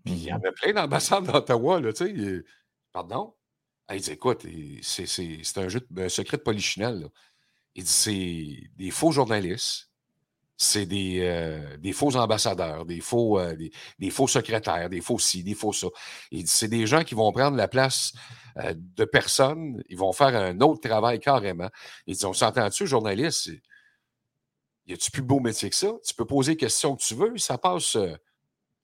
Puis 0.05 0.15
il 0.15 0.23
y 0.25 0.33
en 0.33 0.39
Mhm. 0.39 0.47
a 0.47 0.53
plein 0.53 0.73
d'ambassades 0.73 1.25
d'Ottawa, 1.27 1.81
là, 1.81 1.93
tu 1.93 2.07
sais. 2.07 2.45
Pardon? 2.93 3.35
Ah, 3.89 3.95
il 3.95 4.01
dit, 4.03 4.11
écoute, 4.11 4.45
c'est 4.83 5.59
un, 5.59 5.69
jeu 5.69 5.87
de- 5.91 6.03
un 6.03 6.09
secret 6.09 6.39
de 6.39 6.43
polichinelle. 6.43 7.01
là. 7.03 7.09
Il 7.75 7.85
dit, 7.85 7.91
c'est 7.91 8.71
des 8.77 8.91
faux 8.91 9.13
journalistes, 9.13 9.91
c'est 10.57 10.87
des, 10.87 11.21
euh, 11.21 11.77
des 11.79 11.93
faux 11.93 12.17
ambassadeurs, 12.17 12.87
des 12.87 13.01
faux, 13.01 13.39
euh, 13.39 13.55
des, 13.57 13.71
des 13.99 14.11
faux 14.11 14.27
secrétaires, 14.29 14.89
des 14.89 15.01
faux 15.01 15.19
ci, 15.19 15.43
des 15.43 15.55
faux 15.55 15.73
ça. 15.73 15.89
C'est 16.47 16.69
des 16.69 16.87
gens 16.87 17.05
qui 17.05 17.15
vont 17.15 17.31
prendre 17.33 17.57
la 17.57 17.69
place 17.69 18.13
euh, 18.59 18.73
de 18.77 19.05
personnes, 19.05 19.83
ils 19.89 19.99
vont 19.99 20.13
faire 20.13 20.35
un 20.35 20.59
autre 20.61 20.89
travail 20.89 21.21
carrément. 21.21 21.69
Il 22.07 22.17
dit, 22.17 22.25
on 22.25 22.33
s'entend-tu, 22.33 22.87
journaliste? 22.87 23.51
Y 24.87 24.93
a-tu 24.95 25.11
plus 25.11 25.23
beau 25.23 25.41
métier 25.41 25.69
que 25.69 25.77
ça? 25.77 25.93
Tu 26.07 26.15
peux 26.15 26.25
poser 26.25 26.53
les 26.53 26.57
questions 26.57 26.97
que 26.97 27.03
tu 27.03 27.15
veux, 27.15 27.37
ça 27.39 27.59
passe. 27.59 27.97
euh, 27.97 28.15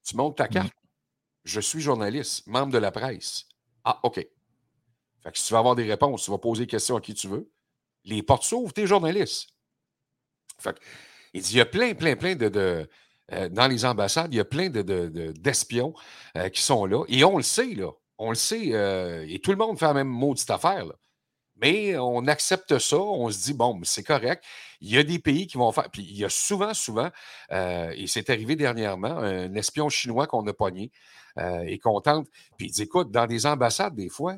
tu 0.04 0.16
montes 0.16 0.36
ta 0.36 0.44
Mhm. 0.44 0.50
carte. 0.50 0.72
Je 1.44 1.60
suis 1.60 1.80
journaliste, 1.80 2.46
membre 2.46 2.72
de 2.72 2.78
la 2.78 2.90
presse. 2.90 3.46
Ah, 3.84 3.98
OK. 4.02 4.16
Fait 4.16 5.30
que 5.32 5.38
si 5.38 5.46
tu 5.46 5.52
veux 5.54 5.58
avoir 5.58 5.74
des 5.76 5.84
réponses, 5.84 6.24
tu 6.24 6.30
vas 6.32 6.38
poser 6.38 6.64
des 6.64 6.70
questions 6.70 6.96
à 6.96 7.00
qui 7.00 7.14
tu 7.14 7.28
veux. 7.28 7.50
Les 8.04 8.22
portes 8.22 8.42
s'ouvrent, 8.42 8.72
tu 8.72 8.82
es 8.82 8.86
journaliste. 8.86 9.50
Fait 10.58 10.74
que, 10.76 10.80
il 11.32 11.42
dit 11.42 11.52
il 11.54 11.58
y 11.58 11.60
a 11.60 11.66
plein, 11.66 11.94
plein, 11.94 12.16
plein 12.16 12.34
de. 12.36 12.88
euh, 13.32 13.48
dans 13.48 13.66
les 13.68 13.84
ambassades, 13.84 14.32
il 14.34 14.36
y 14.36 14.40
a 14.40 14.44
plein 14.44 14.68
de, 14.70 14.82
de- 14.82 15.32
d'espions 15.32 15.94
euh, 16.36 16.48
qui 16.50 16.62
sont 16.62 16.84
là. 16.86 17.04
Et 17.08 17.24
on 17.24 17.36
le 17.36 17.42
sait, 17.42 17.74
là. 17.74 17.90
On 18.18 18.30
le 18.30 18.34
sait. 18.36 18.70
euh, 18.74 19.24
et 19.28 19.38
tout 19.40 19.50
le 19.52 19.56
monde 19.56 19.78
fait 19.78 19.86
la 19.86 19.94
même 19.94 20.08
maudite 20.08 20.50
affaire, 20.50 20.84
là. 20.86 20.94
Mais 21.56 21.96
on 21.96 22.26
accepte 22.26 22.78
ça, 22.80 22.96
on 22.98 23.30
se 23.30 23.40
dit, 23.44 23.54
bon, 23.54 23.80
c'est 23.84 24.02
correct. 24.02 24.44
Il 24.80 24.90
y 24.90 24.98
a 24.98 25.04
des 25.04 25.20
pays 25.20 25.46
qui 25.46 25.58
vont 25.58 25.70
faire. 25.72 25.88
Puis 25.90 26.02
il 26.02 26.16
y 26.16 26.24
a 26.24 26.28
souvent, 26.28 26.74
souvent, 26.74 27.08
et 27.50 28.06
c'est 28.08 28.30
arrivé 28.30 28.56
dernièrement, 28.56 29.18
un 29.18 29.54
espion 29.54 29.88
chinois 29.88 30.26
qu'on 30.26 30.44
a 30.48 30.52
pogné 30.52 30.90
et 31.66 31.78
qu'on 31.78 32.00
tente. 32.00 32.26
Puis 32.58 32.66
il 32.66 32.72
dit, 32.72 32.82
écoute, 32.82 33.12
dans 33.12 33.28
des 33.28 33.46
ambassades, 33.46 33.94
des 33.94 34.08
fois, 34.08 34.36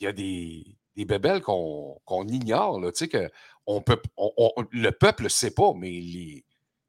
il 0.00 0.04
y 0.04 0.06
a 0.08 0.12
des, 0.12 0.64
des 0.96 1.04
bébelles 1.04 1.40
qu'on 1.40 2.00
qu'on 2.04 2.26
ignore, 2.26 2.80
là, 2.80 2.90
tu 2.90 2.98
sais, 2.98 3.08
que 3.08 3.30
on 3.66 3.80
peut, 3.80 4.00
on- 4.16 4.32
on- 4.36 4.66
le 4.70 4.90
peuple 4.90 5.24
ne 5.24 5.28
sait 5.28 5.52
pas, 5.52 5.72
mais 5.76 5.90
les, 5.90 6.44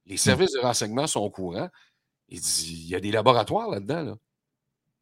les 0.05 0.17
services 0.17 0.53
de 0.53 0.59
renseignement 0.59 1.07
sont 1.07 1.21
au 1.21 1.29
courant. 1.29 1.69
Il 2.29 2.39
dit, 2.41 2.73
il 2.85 2.89
y 2.89 2.95
a 2.95 2.99
des 2.99 3.11
laboratoires 3.11 3.69
là-dedans, 3.69 4.01
là. 4.03 4.15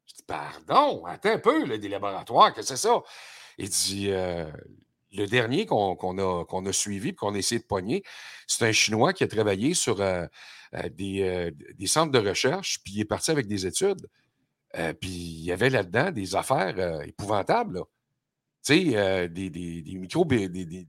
Je 0.06 0.14
dis, 0.14 0.22
pardon, 0.26 1.04
attends 1.06 1.30
un 1.30 1.38
peu, 1.38 1.64
là, 1.64 1.78
des 1.78 1.88
laboratoires, 1.88 2.52
qu'est-ce 2.54 2.70
que 2.72 2.76
c'est 2.76 2.88
ça? 2.88 3.02
Il 3.58 3.68
dit, 3.68 4.10
euh, 4.10 4.50
le 5.12 5.26
dernier 5.26 5.66
qu'on 5.66 6.66
a, 6.66 6.72
suivi 6.72 7.10
et 7.10 7.14
qu'on 7.14 7.34
a 7.34 7.38
essayé 7.38 7.60
de 7.60 7.66
pogner, 7.66 8.02
c'est 8.46 8.66
un 8.66 8.72
Chinois 8.72 9.12
qui 9.12 9.24
a 9.24 9.28
travaillé 9.28 9.74
sur 9.74 10.00
euh, 10.00 10.26
euh, 10.74 10.88
des, 10.90 11.22
euh, 11.22 11.50
des 11.74 11.86
centres 11.86 12.12
de 12.12 12.18
recherche, 12.28 12.82
puis 12.82 12.94
il 12.94 13.00
est 13.00 13.04
parti 13.06 13.30
avec 13.30 13.46
des 13.46 13.66
études. 13.66 14.08
Puis 15.00 15.10
il 15.10 15.44
y 15.44 15.52
avait 15.52 15.68
là-dedans 15.68 16.10
des 16.10 16.34
affaires 16.34 17.02
épouvantables. 17.02 17.74
là. 17.80 17.84
Tu 18.64 18.90
sais, 18.90 18.96
euh, 18.96 19.28
des, 19.28 19.50
des, 19.50 19.82
des, 19.82 19.92
microbi- 19.98 20.48
des- 20.48 20.86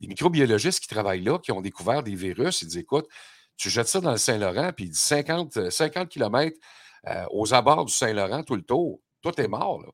microbiologistes 0.00 0.80
qui 0.80 0.88
travaillent 0.88 1.22
là, 1.22 1.38
qui 1.38 1.52
ont 1.52 1.60
découvert 1.60 2.02
des 2.02 2.14
virus. 2.16 2.62
Ils 2.62 2.66
disent 2.68 2.78
écoute, 2.78 3.06
tu 3.56 3.70
jettes 3.70 3.86
ça 3.88 4.00
dans 4.00 4.10
le 4.10 4.16
Saint-Laurent, 4.16 4.72
puis 4.74 4.86
il 4.86 4.90
dit 4.90 4.98
50, 4.98 5.56
euh, 5.56 5.70
50 5.70 6.08
km 6.08 6.58
aux 7.30 7.52
abords 7.52 7.84
du 7.84 7.92
Saint-Laurent, 7.92 8.42
tout 8.44 8.54
le 8.56 8.62
tour, 8.62 9.00
tout 9.22 9.40
est 9.40 9.48
mort. 9.48 9.80
Là. 9.82 9.88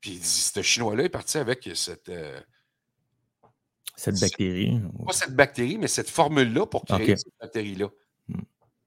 Puis 0.00 0.18
ce 0.18 0.62
Chinois-là 0.62 1.04
est 1.04 1.08
parti 1.08 1.38
avec 1.38 1.68
cette. 1.74 2.08
euh, 2.08 2.40
Cette 3.96 4.18
bactérie. 4.20 4.80
pas 5.06 5.12
cette 5.12 5.34
bactérie, 5.36 5.78
mais 5.78 5.86
cette 5.88 6.10
formule-là 6.10 6.66
pour 6.66 6.84
créer 6.84 7.16
cette 7.16 7.32
bactérie-là. 7.40 7.88
Hmm. 8.28 8.40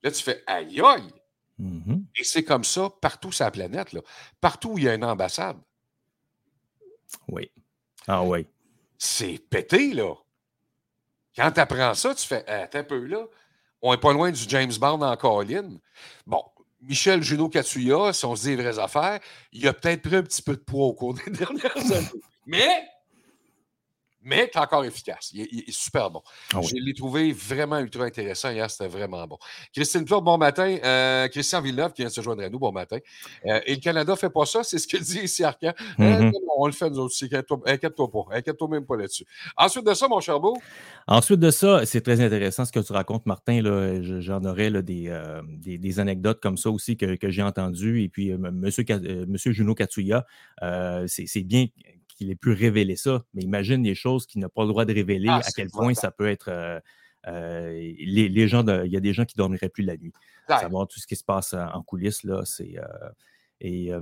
Là, 0.03 0.11
tu 0.11 0.23
fais 0.23 0.43
aïe 0.45 0.81
aïe! 0.81 1.09
Mhm. 1.57 2.05
Et 2.17 2.23
c'est 2.25 2.43
comme 2.43 2.65
ça 2.65 2.89
partout 3.01 3.31
sur 3.31 3.45
la 3.45 3.51
planète. 3.51 3.93
Là. 3.93 4.01
Partout 4.41 4.71
où 4.71 4.77
il 4.77 4.83
y 4.83 4.89
a 4.89 4.93
une 4.93 5.05
ambassade. 5.05 5.57
Oui. 7.27 7.51
Ah 8.07 8.23
oui. 8.23 8.47
C'est 8.97 9.37
pété, 9.49 9.93
là. 9.93 10.13
Quand 11.35 11.51
tu 11.51 11.59
apprends 11.59 11.93
ça, 11.93 12.15
tu 12.15 12.25
fais 12.25 12.43
Ah, 12.47 12.61
Attends 12.63 12.79
un 12.79 12.83
peu 12.83 13.05
là. 13.05 13.25
On 13.81 13.91
n'est 13.91 13.99
pas 13.99 14.13
loin 14.13 14.31
du 14.31 14.41
James 14.47 14.71
Bond 14.79 15.01
en 15.01 15.15
colline. 15.17 15.79
Bon, 16.25 16.43
Michel 16.81 17.21
Junot 17.21 17.49
Katsuya, 17.49 18.13
si 18.13 18.25
on 18.25 18.35
se 18.35 18.43
dit 18.43 18.55
les 18.55 18.63
vraies 18.63 18.79
affaires, 18.79 19.19
il 19.51 19.67
a 19.67 19.73
peut-être 19.73 20.01
pris 20.01 20.15
un 20.15 20.23
petit 20.23 20.41
peu 20.41 20.53
de 20.55 20.61
poids 20.61 20.85
au 20.85 20.93
cours 20.93 21.13
des 21.13 21.23
dernières 21.31 21.91
années. 21.91 22.07
Mais, 22.45 22.87
mais 24.25 24.37
il 24.37 24.39
est 24.41 24.57
encore 24.57 24.83
efficace. 24.83 25.29
Il 25.33 25.41
est, 25.41 25.47
il 25.51 25.59
est 25.59 25.71
super 25.71 26.09
bon. 26.11 26.21
Ah 26.53 26.59
oui. 26.59 26.67
Je 26.67 26.75
l'ai 26.75 26.93
trouvé 26.93 27.31
vraiment 27.31 27.79
ultra 27.79 28.03
intéressant 28.03 28.49
hier, 28.49 28.69
c'était 28.69 28.89
vraiment 28.89 29.25
bon. 29.27 29.37
Christine 29.73 30.03
Plot, 30.03 30.21
bon 30.21 30.37
matin. 30.37 30.77
Euh, 30.83 31.27
Christian 31.29 31.61
Villeneuve 31.61 31.93
qui 31.93 32.01
vient 32.01 32.09
de 32.09 32.13
se 32.13 32.21
joindre 32.21 32.43
à 32.43 32.49
nous, 32.49 32.59
bon 32.59 32.71
matin. 32.71 32.97
Euh, 33.45 33.59
et 33.65 33.75
le 33.75 33.79
Canada 33.79 34.11
ne 34.13 34.17
fait 34.17 34.29
pas 34.29 34.45
ça, 34.45 34.63
c'est 34.63 34.79
ce 34.79 34.87
que 34.87 34.97
dit 35.01 35.19
ici 35.19 35.43
Arcan. 35.43 35.73
Euh, 35.99 36.15
Mhm. 36.15 36.25
non, 36.31 36.39
on 36.57 36.65
le 36.67 36.71
fait 36.73 36.89
nous 36.89 36.99
aussi, 36.99 37.29
inquiète-toi 37.65 38.11
pas. 38.11 38.25
Inquiète-toi 38.31 38.67
même 38.67 38.85
pas 38.85 38.97
là-dessus. 38.97 39.25
Ensuite 39.55 39.85
de 39.85 39.93
ça, 39.93 40.07
mon 40.07 40.19
cher 40.19 40.39
beau, 40.39 40.57
Ensuite 41.07 41.39
de 41.39 41.51
ça, 41.51 41.85
c'est 41.85 42.01
très 42.01 42.19
intéressant 42.19 42.65
ce 42.65 42.71
que 42.71 42.79
tu 42.79 42.91
racontes, 42.91 43.25
Martin. 43.27 43.61
J'en 44.21 44.43
aurais 44.43 44.71
là, 44.71 44.81
des, 44.81 45.15
des, 45.59 45.77
des 45.77 45.99
anecdotes 45.99 46.41
comme 46.41 46.57
ça 46.57 46.71
aussi 46.71 46.97
que, 46.97 47.15
que 47.15 47.29
j'ai 47.29 47.43
entendues. 47.43 48.01
Et 48.03 48.09
puis, 48.09 48.29
M. 48.29 48.49
Monsieur, 48.53 48.83
Monsieur 49.27 49.51
Juno 49.51 49.75
Katsuya, 49.75 50.25
c'est 51.07 51.27
c'est 51.27 51.43
bien 51.43 51.67
qu'il 52.15 52.31
ait 52.31 52.35
pu 52.35 52.51
révéler 52.53 52.95
ça, 52.95 53.23
mais 53.33 53.41
imagine 53.43 53.83
les 53.83 53.95
choses 53.95 54.25
qu'il 54.25 54.41
n'a 54.41 54.49
pas 54.49 54.63
le 54.63 54.69
droit 54.69 54.85
de 54.85 54.93
révéler, 54.93 55.27
Ah, 55.29 55.37
à 55.45 55.51
quel 55.55 55.69
point 55.69 55.93
ça 55.93 56.11
peut 56.11 56.27
être. 56.27 56.49
euh, 56.49 56.79
euh, 57.27 57.71
les, 57.71 58.29
les 58.29 58.47
gens, 58.47 58.63
il 58.83 58.91
y 58.91 58.97
a 58.97 58.99
des 58.99 59.13
gens 59.13 59.25
qui 59.25 59.35
ne 59.37 59.39
dormiraient 59.43 59.69
plus 59.69 59.83
la 59.83 59.97
nuit. 59.97 60.13
Savoir 60.61 60.87
tout 60.87 60.99
ce 60.99 61.07
qui 61.07 61.15
se 61.15 61.23
passe 61.23 61.53
en 61.53 61.67
en 61.73 61.81
coulisses, 61.83 62.23
là, 62.23 62.41
c'est. 62.45 62.77
euh, 62.77 63.09
et 63.61 63.93
euh, 63.93 64.01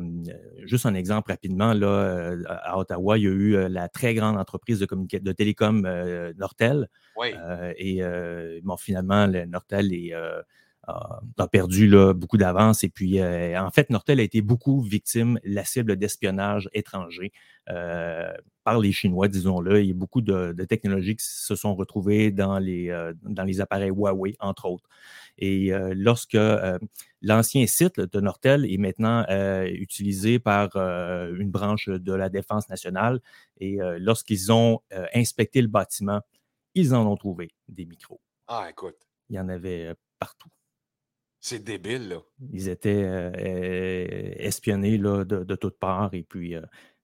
juste 0.66 0.86
un 0.88 0.96
exemple 0.96 1.32
rapidement, 1.32 1.74
là, 1.74 1.88
euh, 1.88 2.44
à 2.48 2.78
Ottawa, 2.80 3.18
il 3.20 3.24
y 3.24 3.28
a 3.28 3.30
eu 3.30 3.56
euh, 3.56 3.70
la 3.70 3.88
très 3.88 4.14
grande 4.16 4.38
entreprise 4.38 4.80
de, 4.80 4.88
de 5.20 5.32
télécom 5.32 5.86
euh, 5.86 6.34
Nortel. 6.38 6.90
oui. 7.18 7.34
Euh, 7.40 7.72
et 7.78 8.02
euh, 8.04 8.60
bon, 8.64 8.78
finalement, 8.78 9.28
le 9.28 9.46
Nortel 9.46 9.94
est, 9.94 10.14
euh, 10.14 10.42
a, 10.88 11.22
a 11.38 11.48
perdu 11.48 11.88
là, 11.88 12.14
beaucoup 12.14 12.38
d'avance. 12.38 12.84
Et 12.84 12.90
puis, 12.90 13.20
euh, 13.20 13.60
en 13.60 13.72
fait, 13.72 13.90
Nortel 13.90 14.20
a 14.20 14.24
été 14.24 14.42
beaucoup 14.42 14.82
victime, 14.82 15.40
la 15.44 15.64
cible 15.64 15.96
d'espionnage 15.96 16.70
étranger 16.74 17.32
euh, 17.70 18.34
par 18.64 18.80
les 18.80 18.92
Chinois, 18.92 19.28
disons-le. 19.28 19.82
Il 19.82 19.88
y 19.88 19.92
a 19.92 19.94
beaucoup 19.94 20.22
de, 20.22 20.54
de 20.54 20.64
technologies 20.66 21.16
qui 21.16 21.26
se 21.26 21.56
sont 21.56 21.76
retrouvées 21.76 22.32
dans 22.32 22.60
les, 22.60 22.90
euh, 22.90 23.14
dans 23.24 23.44
les 23.44 23.62
appareils 23.62 23.92
Huawei, 23.92 24.36
entre 24.40 24.66
autres. 24.66 24.90
Et 25.38 25.74
euh, 25.74 25.94
lorsque 25.96 26.36
euh, 26.36 26.78
l'ancien 27.22 27.66
site 27.68 28.00
de 28.00 28.20
Nortel 28.20 28.66
est 28.72 28.78
maintenant 28.78 29.26
euh, 29.30 29.66
utilisé 29.66 30.40
par 30.40 30.70
euh, 30.76 31.34
une 31.38 31.50
branche 31.50 31.90
de 31.90 32.14
la 32.14 32.30
Défense 32.30 32.70
nationale, 32.70 33.20
et 33.60 33.82
euh, 33.82 33.98
lorsqu'ils 34.00 34.52
ont 34.52 34.82
euh, 34.94 35.06
inspecté 35.14 35.62
le 35.62 35.68
bâtiment, 35.68 36.22
ils 36.76 36.94
en 36.94 37.06
ont 37.06 37.16
trouvé 37.18 37.52
des 37.68 37.86
micros. 37.86 38.20
Ah, 38.48 38.68
écoute, 38.70 38.98
Il 39.30 39.36
y 39.36 39.40
en 39.40 39.50
avait 39.50 39.88
euh, 39.88 39.94
partout. 40.20 40.50
C'est 41.44 41.62
débile, 41.62 42.08
là. 42.08 42.22
Ils 42.54 42.70
étaient 42.70 43.04
euh, 43.04 43.30
euh, 43.38 44.34
espionnés 44.38 44.98
de, 44.98 45.56
toutes 45.56 45.78
parts 45.78 46.14
et 46.14 46.24
puis 46.24 46.56
euh, 46.56 46.62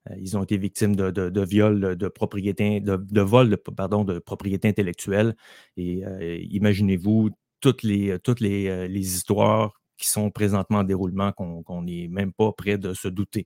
euh, 0.09 0.15
ils 0.17 0.37
ont 0.37 0.43
été 0.43 0.57
victimes 0.57 0.95
de, 0.95 1.11
de, 1.11 1.29
de 1.29 1.41
viols 1.41 1.97
de 1.97 2.07
propriété, 2.07 2.79
de, 2.79 3.21
vol 3.21 3.57
pardon, 3.75 4.05
de 4.05 4.17
propriété 4.19 4.69
intellectuelle. 4.69 5.35
Et 5.75 6.03
imaginez-vous 6.51 7.31
toutes 7.59 7.83
les, 7.83 8.17
toutes 8.19 8.39
les 8.39 9.13
histoires 9.13 9.73
qui 9.97 10.07
sont 10.07 10.31
présentement 10.31 10.79
en 10.79 10.83
déroulement 10.85 11.33
qu'on 11.33 11.81
n'est 11.83 12.07
même 12.07 12.31
pas 12.31 12.53
prêt 12.53 12.77
de 12.77 12.93
se 12.93 13.09
douter. 13.09 13.45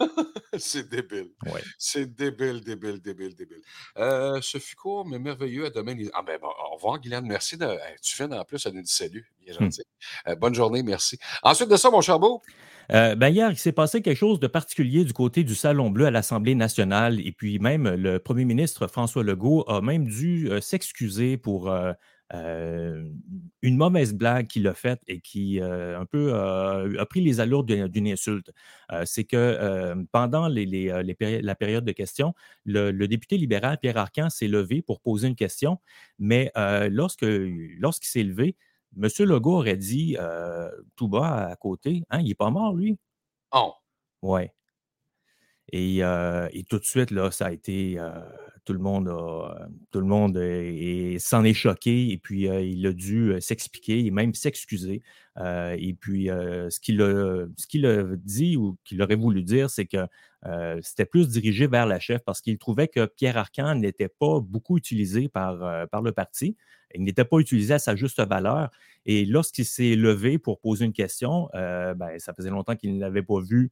c'est 0.58 0.88
débile. 0.88 1.30
Ouais. 1.46 1.62
C'est 1.78 2.14
débile, 2.14 2.60
débile, 2.60 3.00
débile, 3.00 3.34
débile. 3.34 3.60
Euh, 3.98 4.40
ce 4.42 4.58
fut 4.58 4.76
court, 4.76 5.06
mais 5.06 5.18
merveilleux. 5.18 5.66
À 5.66 5.70
demain. 5.70 5.96
Ah, 6.12 6.22
ben, 6.22 6.38
bon, 6.40 6.48
au 6.48 6.74
revoir, 6.76 6.98
Guylaine. 7.00 7.26
Merci. 7.26 7.56
De... 7.56 7.64
Hey, 7.66 7.96
tu 8.02 8.14
fais 8.14 8.24
en 8.24 8.44
plus, 8.44 8.64
elle 8.66 8.74
nous 8.74 8.82
dit 8.82 8.92
salut. 8.92 9.30
Bien 9.40 9.54
Hmm. 9.54 9.64
gentil. 9.64 9.82
Euh, 10.28 10.34
bonne 10.36 10.54
journée, 10.54 10.82
merci. 10.82 11.18
Ensuite 11.42 11.68
de 11.68 11.76
ça, 11.76 11.90
mon 11.90 12.00
cher 12.00 12.18
beau, 12.18 12.42
Euh, 12.92 13.14
ben 13.14 13.30
hier, 13.30 13.50
il 13.50 13.56
s'est 13.56 13.72
passé 13.72 14.02
quelque 14.02 14.18
chose 14.18 14.40
de 14.40 14.46
particulier 14.46 15.04
du 15.04 15.14
côté 15.14 15.42
du 15.42 15.54
Salon 15.54 15.88
Bleu 15.90 16.04
à 16.06 16.10
l'Assemblée 16.10 16.54
nationale. 16.54 17.18
Et 17.26 17.32
puis 17.32 17.58
même 17.58 17.88
le 17.88 18.18
premier 18.18 18.44
ministre 18.44 18.86
François 18.88 19.22
Legault 19.24 19.64
a 19.68 19.80
même 19.80 20.06
dû 20.06 20.50
euh, 20.50 20.60
s'excuser 20.60 21.38
pour 21.38 21.72
euh, 22.32 23.08
une 23.62 23.76
mauvaise 23.76 24.14
blague 24.14 24.46
qu'il 24.46 24.66
a 24.66 24.74
faite 24.74 25.02
et 25.06 25.20
qui 25.20 25.60
euh, 25.60 26.00
un 26.00 26.06
peu 26.06 26.32
euh, 26.34 26.98
a 26.98 27.06
pris 27.06 27.20
les 27.20 27.38
allures 27.40 27.64
d'une 27.64 28.08
insulte. 28.08 28.50
C'est 29.04 29.24
que 29.24 29.94
pendant 30.10 30.48
les, 30.48 30.64
les, 30.66 31.02
les 31.02 31.14
péri- 31.14 31.42
la 31.42 31.54
période 31.54 31.84
de 31.84 31.92
questions, 31.92 32.34
le, 32.64 32.90
le 32.90 33.08
député 33.08 33.36
libéral 33.36 33.78
Pierre 33.78 33.98
Arcan 33.98 34.30
s'est 34.30 34.48
levé 34.48 34.82
pour 34.82 35.00
poser 35.00 35.28
une 35.28 35.36
question, 35.36 35.78
mais 36.18 36.50
lorsque 36.90 37.26
lorsqu'il 37.26 38.08
s'est 38.08 38.22
levé, 38.22 38.56
M. 38.96 39.08
Legault 39.20 39.56
aurait 39.58 39.76
dit 39.76 40.16
tout 40.96 41.08
bas 41.08 41.48
à 41.48 41.56
côté, 41.56 42.04
hein, 42.10 42.20
il 42.20 42.28
n'est 42.28 42.34
pas 42.34 42.50
mort, 42.50 42.74
lui? 42.74 42.96
oh, 43.52 43.74
Ouais. 44.22 44.52
Et, 45.72 45.98
et 45.98 46.64
tout 46.68 46.78
de 46.78 46.84
suite, 46.84 47.10
là, 47.10 47.30
ça 47.30 47.46
a 47.46 47.52
été. 47.52 47.98
Euh, 48.64 48.66
tout 48.66 48.72
le 48.72 48.78
monde 48.78 49.08
a- 49.08 49.68
tout 49.90 50.00
le 50.00 50.06
monde 50.06 50.36
est- 50.36 51.18
s'en 51.18 51.44
est 51.44 51.54
choqué 51.54 52.10
et 52.10 52.18
puis 52.18 52.48
euh, 52.48 52.60
il 52.62 52.86
a 52.86 52.92
dû 52.92 53.32
euh, 53.32 53.40
s'expliquer 53.40 54.04
et 54.04 54.10
même 54.10 54.34
s'excuser. 54.34 55.02
Euh, 55.38 55.76
et 55.78 55.94
puis 55.94 56.30
euh, 56.30 56.70
ce 56.70 56.80
qu'il 56.80 57.00
a, 57.02 58.00
a 58.00 58.16
dit 58.16 58.56
ou 58.56 58.76
qu'il 58.84 59.02
aurait 59.02 59.16
voulu 59.16 59.42
dire, 59.42 59.70
c'est 59.70 59.86
que 59.86 60.06
euh, 60.46 60.78
c'était 60.82 61.06
plus 61.06 61.28
dirigé 61.28 61.66
vers 61.66 61.86
la 61.86 61.98
chef 62.00 62.22
parce 62.24 62.40
qu'il 62.40 62.58
trouvait 62.58 62.88
que 62.88 63.06
Pierre 63.06 63.36
Arcan 63.38 63.74
n'était 63.76 64.08
pas 64.08 64.40
beaucoup 64.40 64.76
utilisé 64.76 65.28
par, 65.28 65.62
euh, 65.64 65.86
par 65.86 66.02
le 66.02 66.12
parti. 66.12 66.56
Il 66.94 67.02
n'était 67.02 67.24
pas 67.24 67.38
utilisé 67.38 67.74
à 67.74 67.78
sa 67.78 67.96
juste 67.96 68.20
valeur. 68.20 68.70
Et 69.06 69.24
lorsqu'il 69.24 69.64
s'est 69.64 69.96
levé 69.96 70.38
pour 70.38 70.60
poser 70.60 70.84
une 70.84 70.92
question, 70.92 71.48
euh, 71.54 71.94
ben, 71.94 72.18
ça 72.18 72.32
faisait 72.34 72.50
longtemps 72.50 72.76
qu'il 72.76 72.94
ne 72.94 73.00
l'avait 73.00 73.22
pas 73.22 73.40
vu 73.40 73.70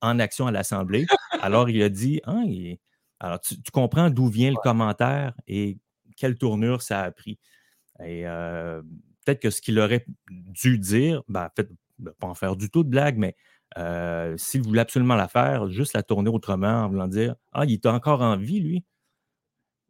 en 0.00 0.18
action 0.18 0.46
à 0.46 0.50
l'Assemblée. 0.50 1.06
Alors, 1.42 1.68
il 1.70 1.80
a 1.82 1.88
dit 1.88 2.20
Ah, 2.24 2.42
il- 2.46 2.78
Alors, 3.24 3.40
tu, 3.40 3.60
tu 3.62 3.70
comprends 3.70 4.10
d'où 4.10 4.28
vient 4.28 4.50
le 4.50 4.56
commentaire 4.56 5.34
et 5.46 5.78
quelle 6.16 6.36
tournure 6.36 6.82
ça 6.82 7.02
a 7.02 7.10
pris. 7.10 7.38
Et 8.04 8.26
euh, 8.26 8.82
peut-être 9.24 9.40
que 9.40 9.50
ce 9.50 9.60
qu'il 9.62 9.78
aurait 9.80 10.04
dû 10.30 10.78
dire, 10.78 11.22
ben, 11.28 11.46
en 11.46 11.50
fait, 11.56 11.70
ben, 11.98 12.12
pas 12.20 12.26
en 12.28 12.34
faire 12.34 12.56
du 12.56 12.70
tout 12.70 12.84
de 12.84 12.88
blague, 12.90 13.18
mais 13.18 13.36
Euh, 13.78 14.36
S'il 14.38 14.62
voulait 14.62 14.82
absolument 14.82 15.16
la 15.16 15.28
faire, 15.28 15.68
juste 15.68 15.94
la 15.94 16.02
tourner 16.04 16.30
autrement 16.30 16.84
en 16.84 16.88
voulant 16.88 17.08
dire 17.08 17.34
Ah, 17.52 17.64
il 17.64 17.72
est 17.74 17.86
encore 17.86 18.22
en 18.22 18.36
vie, 18.36 18.60
lui. 18.60 18.84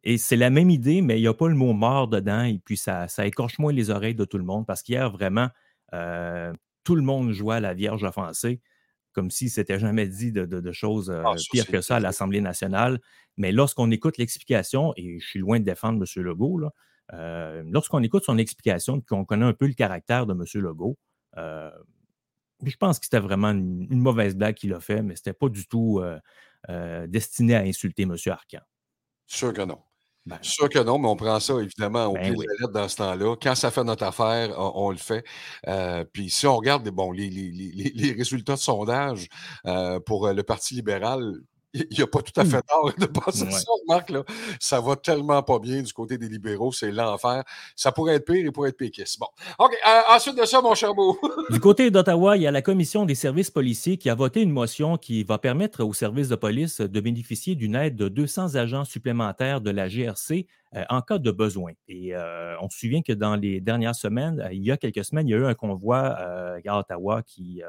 Et 0.03 0.17
c'est 0.17 0.35
la 0.35 0.49
même 0.49 0.69
idée, 0.69 1.01
mais 1.01 1.17
il 1.17 1.21
n'y 1.21 1.27
a 1.27 1.33
pas 1.33 1.47
le 1.47 1.55
mot 1.55 1.73
mort 1.73 2.07
dedans. 2.07 2.43
Et 2.43 2.59
puis, 2.63 2.77
ça, 2.77 3.07
ça, 3.07 3.25
écorche 3.25 3.57
moins 3.59 3.73
les 3.73 3.89
oreilles 3.89 4.15
de 4.15 4.25
tout 4.25 4.37
le 4.37 4.43
monde 4.43 4.65
parce 4.67 4.83
qu'hier, 4.83 5.09
vraiment, 5.11 5.49
euh, 5.93 6.53
tout 6.83 6.95
le 6.95 7.01
monde 7.01 7.31
jouait 7.31 7.55
à 7.55 7.59
la 7.59 7.73
Vierge 7.73 8.03
offensée, 8.03 8.61
comme 9.15 9.31
si 9.31 9.49
c'était 9.49 9.79
jamais 9.79 10.07
dit 10.07 10.31
de, 10.31 10.45
de, 10.45 10.59
de 10.59 10.71
choses 10.71 11.09
euh, 11.09 11.23
Ah, 11.25 11.35
pires 11.51 11.67
que 11.67 11.81
ça 11.81 11.95
à 11.95 11.99
l'Assemblée 11.99 12.41
nationale. 12.41 12.99
Mais 13.37 13.51
lorsqu'on 13.51 13.89
écoute 13.91 14.17
l'explication, 14.17 14.93
et 14.97 15.19
je 15.19 15.25
suis 15.25 15.39
loin 15.39 15.59
de 15.59 15.65
défendre 15.65 16.03
M. 16.03 16.23
Legault, 16.23 16.59
là, 16.59 16.69
euh, 17.13 17.63
lorsqu'on 17.69 18.03
écoute 18.03 18.23
son 18.25 18.37
explication, 18.37 19.01
qu'on 19.01 19.25
connaît 19.25 19.45
un 19.45 19.53
peu 19.53 19.67
le 19.67 19.73
caractère 19.73 20.25
de 20.25 20.33
M. 20.33 20.43
Legault, 20.61 20.97
euh, 21.37 21.71
je 22.63 22.75
pense 22.77 22.99
que 22.99 23.05
c'était 23.05 23.19
vraiment 23.19 23.51
une, 23.51 23.87
une 23.89 23.99
mauvaise 23.99 24.35
blague 24.35 24.55
qu'il 24.55 24.73
a 24.73 24.79
fait, 24.79 25.01
mais 25.01 25.15
ce 25.15 25.21
n'était 25.21 25.33
pas 25.33 25.49
du 25.49 25.67
tout 25.67 26.01
euh, 26.69 27.07
destiné 27.07 27.55
à 27.55 27.61
insulter 27.61 28.03
M. 28.03 28.15
Arcan. 28.27 28.61
Sûr 29.27 29.53
que 29.53 29.61
non. 29.61 29.79
Ben, 30.27 30.39
Sûr 30.41 30.69
que 30.69 30.79
non, 30.79 30.97
mais 30.97 31.07
on 31.07 31.15
prend 31.15 31.39
ça 31.39 31.53
évidemment 31.61 32.05
au 32.07 32.13
Ben 32.13 32.21
pied 32.23 32.31
oui. 32.31 32.45
de 32.45 32.51
la 32.51 32.55
lettre 32.61 32.73
dans 32.73 32.87
ce 32.87 32.95
temps-là. 32.97 33.35
Quand 33.41 33.53
ça 33.53 33.69
fait 33.69 33.83
notre 33.83 34.03
affaire, 34.03 34.55
on, 34.59 34.87
on 34.87 34.89
le 34.91 34.97
fait. 34.97 35.23
Euh, 35.67 36.03
puis 36.11 36.29
si 36.31 36.47
on 36.47 36.55
regarde 36.57 36.89
bon, 36.89 37.11
les, 37.11 37.29
les- 37.29 37.51
les- 37.51 37.91
les 37.93 38.11
résultats 38.13 38.53
de 38.55 38.59
sondage 38.59 39.27
euh, 39.67 39.99
pour 39.99 40.25
euh, 40.27 40.33
le 40.33 40.41
Parti 40.41 40.73
libéral, 40.75 41.21
il 41.75 41.97
n'y 41.97 42.03
a 42.03 42.07
pas 42.07 42.21
tout 42.21 42.39
à 42.39 42.45
fait 42.45 42.61
tort 42.61 42.91
de 42.97 43.05
passer 43.05 43.43
Ouais. 43.43 43.51
ça, 43.51 43.71
Marc. 43.87 44.09
Là. 44.09 44.23
Ça 44.59 44.79
va 44.79 44.95
tellement 44.95 45.43
pas 45.43 45.59
bien 45.59 45.81
du 45.81 45.91
côté 45.93 46.17
des 46.17 46.29
libéraux, 46.29 46.71
c'est 46.71 46.91
l'enfer. 46.91 47.43
Ça 47.75 47.91
pourrait 47.91 48.15
être 48.15 48.25
pire 48.25 48.45
et 48.45 48.51
pourrait 48.51 48.69
être 48.69 48.77
péquiste. 48.77 49.19
Bon. 49.19 49.27
OK. 49.59 49.73
euh, 49.87 50.15
ensuite 50.15 50.37
de 50.39 50.45
ça, 50.45 50.61
mon 50.61 50.73
cher 50.75 50.93
beau. 50.93 51.19
Du 51.49 51.59
côté 51.59 51.91
d'Ottawa, 51.91 52.37
il 52.37 52.43
y 52.43 52.47
a 52.47 52.51
la 52.51 52.61
Commission 52.61 53.05
des 53.05 53.13
services 53.15 53.51
policiers 53.51 53.97
qui 53.97 54.09
a 54.09 54.15
voté 54.15 54.41
une 54.41 54.51
motion 54.51 54.97
qui 54.97 55.23
va 55.23 55.37
permettre 55.37 55.83
aux 55.83 55.93
services 55.93 56.29
de 56.29 56.35
police 56.35 56.81
de 56.81 56.99
bénéficier 56.99 57.55
d'une 57.55 57.75
aide 57.75 57.95
de 57.95 58.07
200 58.09 58.55
agents 58.55 58.85
supplémentaires 58.85 59.61
de 59.61 59.69
la 59.69 59.87
GRC 59.87 60.47
euh, 60.75 60.83
en 60.89 61.01
cas 61.01 61.17
de 61.19 61.31
besoin. 61.31 61.73
Et 61.87 62.15
euh, 62.15 62.55
on 62.61 62.69
se 62.69 62.79
souvient 62.79 63.01
que 63.01 63.13
dans 63.13 63.35
les 63.35 63.61
dernières 63.61 63.95
semaines, 63.95 64.47
il 64.51 64.63
y 64.63 64.71
a 64.71 64.77
quelques 64.77 65.05
semaines, 65.05 65.27
il 65.27 65.31
y 65.31 65.35
a 65.35 65.37
eu 65.37 65.45
un 65.45 65.53
convoi 65.53 65.97
à 65.99 66.79
Ottawa 66.79 67.21
qui 67.23 67.61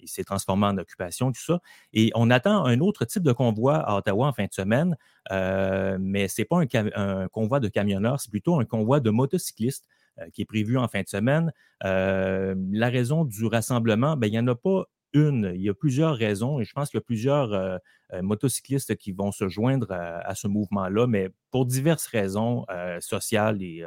il 0.00 0.08
s'est 0.08 0.24
transformé 0.24 0.66
en 0.66 0.78
occupation, 0.78 1.32
tout 1.32 1.40
ça. 1.40 1.60
Et 1.92 2.10
on 2.14 2.30
attend 2.30 2.64
un 2.64 2.80
autre 2.80 3.04
type 3.04 3.22
de 3.22 3.32
convoi 3.32 3.76
à 3.76 3.96
Ottawa 3.96 4.28
en 4.28 4.32
fin 4.32 4.44
de 4.44 4.52
semaine, 4.52 4.96
euh, 5.30 5.98
mais 6.00 6.28
ce 6.28 6.40
n'est 6.40 6.44
pas 6.44 6.60
un, 6.94 7.28
convoi 7.28 7.60
de 7.60 7.68
camionneurs, 7.68 8.20
c'est 8.20 8.30
plutôt 8.30 8.58
un 8.60 8.64
convoi 8.64 9.00
de 9.00 9.10
motocyclistes 9.10 9.86
euh, 10.20 10.28
qui 10.32 10.42
est 10.42 10.46
prévu 10.46 10.78
en 10.78 10.88
fin 10.88 11.02
de 11.02 11.08
semaine. 11.08 11.52
Euh, 11.84 12.54
la 12.70 12.88
raison 12.88 13.24
du 13.24 13.46
rassemblement, 13.46 14.16
ben, 14.16 14.26
il 14.26 14.32
n'y 14.32 14.38
en 14.38 14.46
a 14.48 14.54
pas 14.54 14.84
une, 15.14 15.52
il 15.54 15.62
y 15.62 15.70
a 15.70 15.74
plusieurs 15.74 16.14
raisons 16.14 16.60
et 16.60 16.64
je 16.64 16.72
pense 16.74 16.90
qu'il 16.90 16.98
y 16.98 17.02
a 17.02 17.04
plusieurs 17.04 17.80
motocyclistes 18.20 18.94
qui 18.96 19.12
vont 19.12 19.32
se 19.32 19.48
joindre 19.48 19.90
à, 19.90 20.18
à 20.18 20.34
ce 20.34 20.48
mouvement-là, 20.48 21.06
mais 21.06 21.30
pour 21.50 21.64
diverses 21.64 22.06
raisons 22.06 22.66
sociales 23.00 23.62
et, 23.62 23.86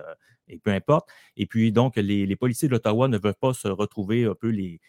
et 0.51 0.59
peu 0.59 0.71
importe. 0.71 1.09
Et 1.37 1.45
puis 1.45 1.71
donc, 1.71 1.95
les, 1.95 2.35
policiers 2.35 2.67
d'Ottawa 2.67 3.07
ne 3.07 3.17
veulent 3.17 3.33
pas 3.33 3.53
se 3.53 3.67
retrouver 3.67 4.25
un 4.25 4.35
peu 4.35 4.49
les, 4.49 4.79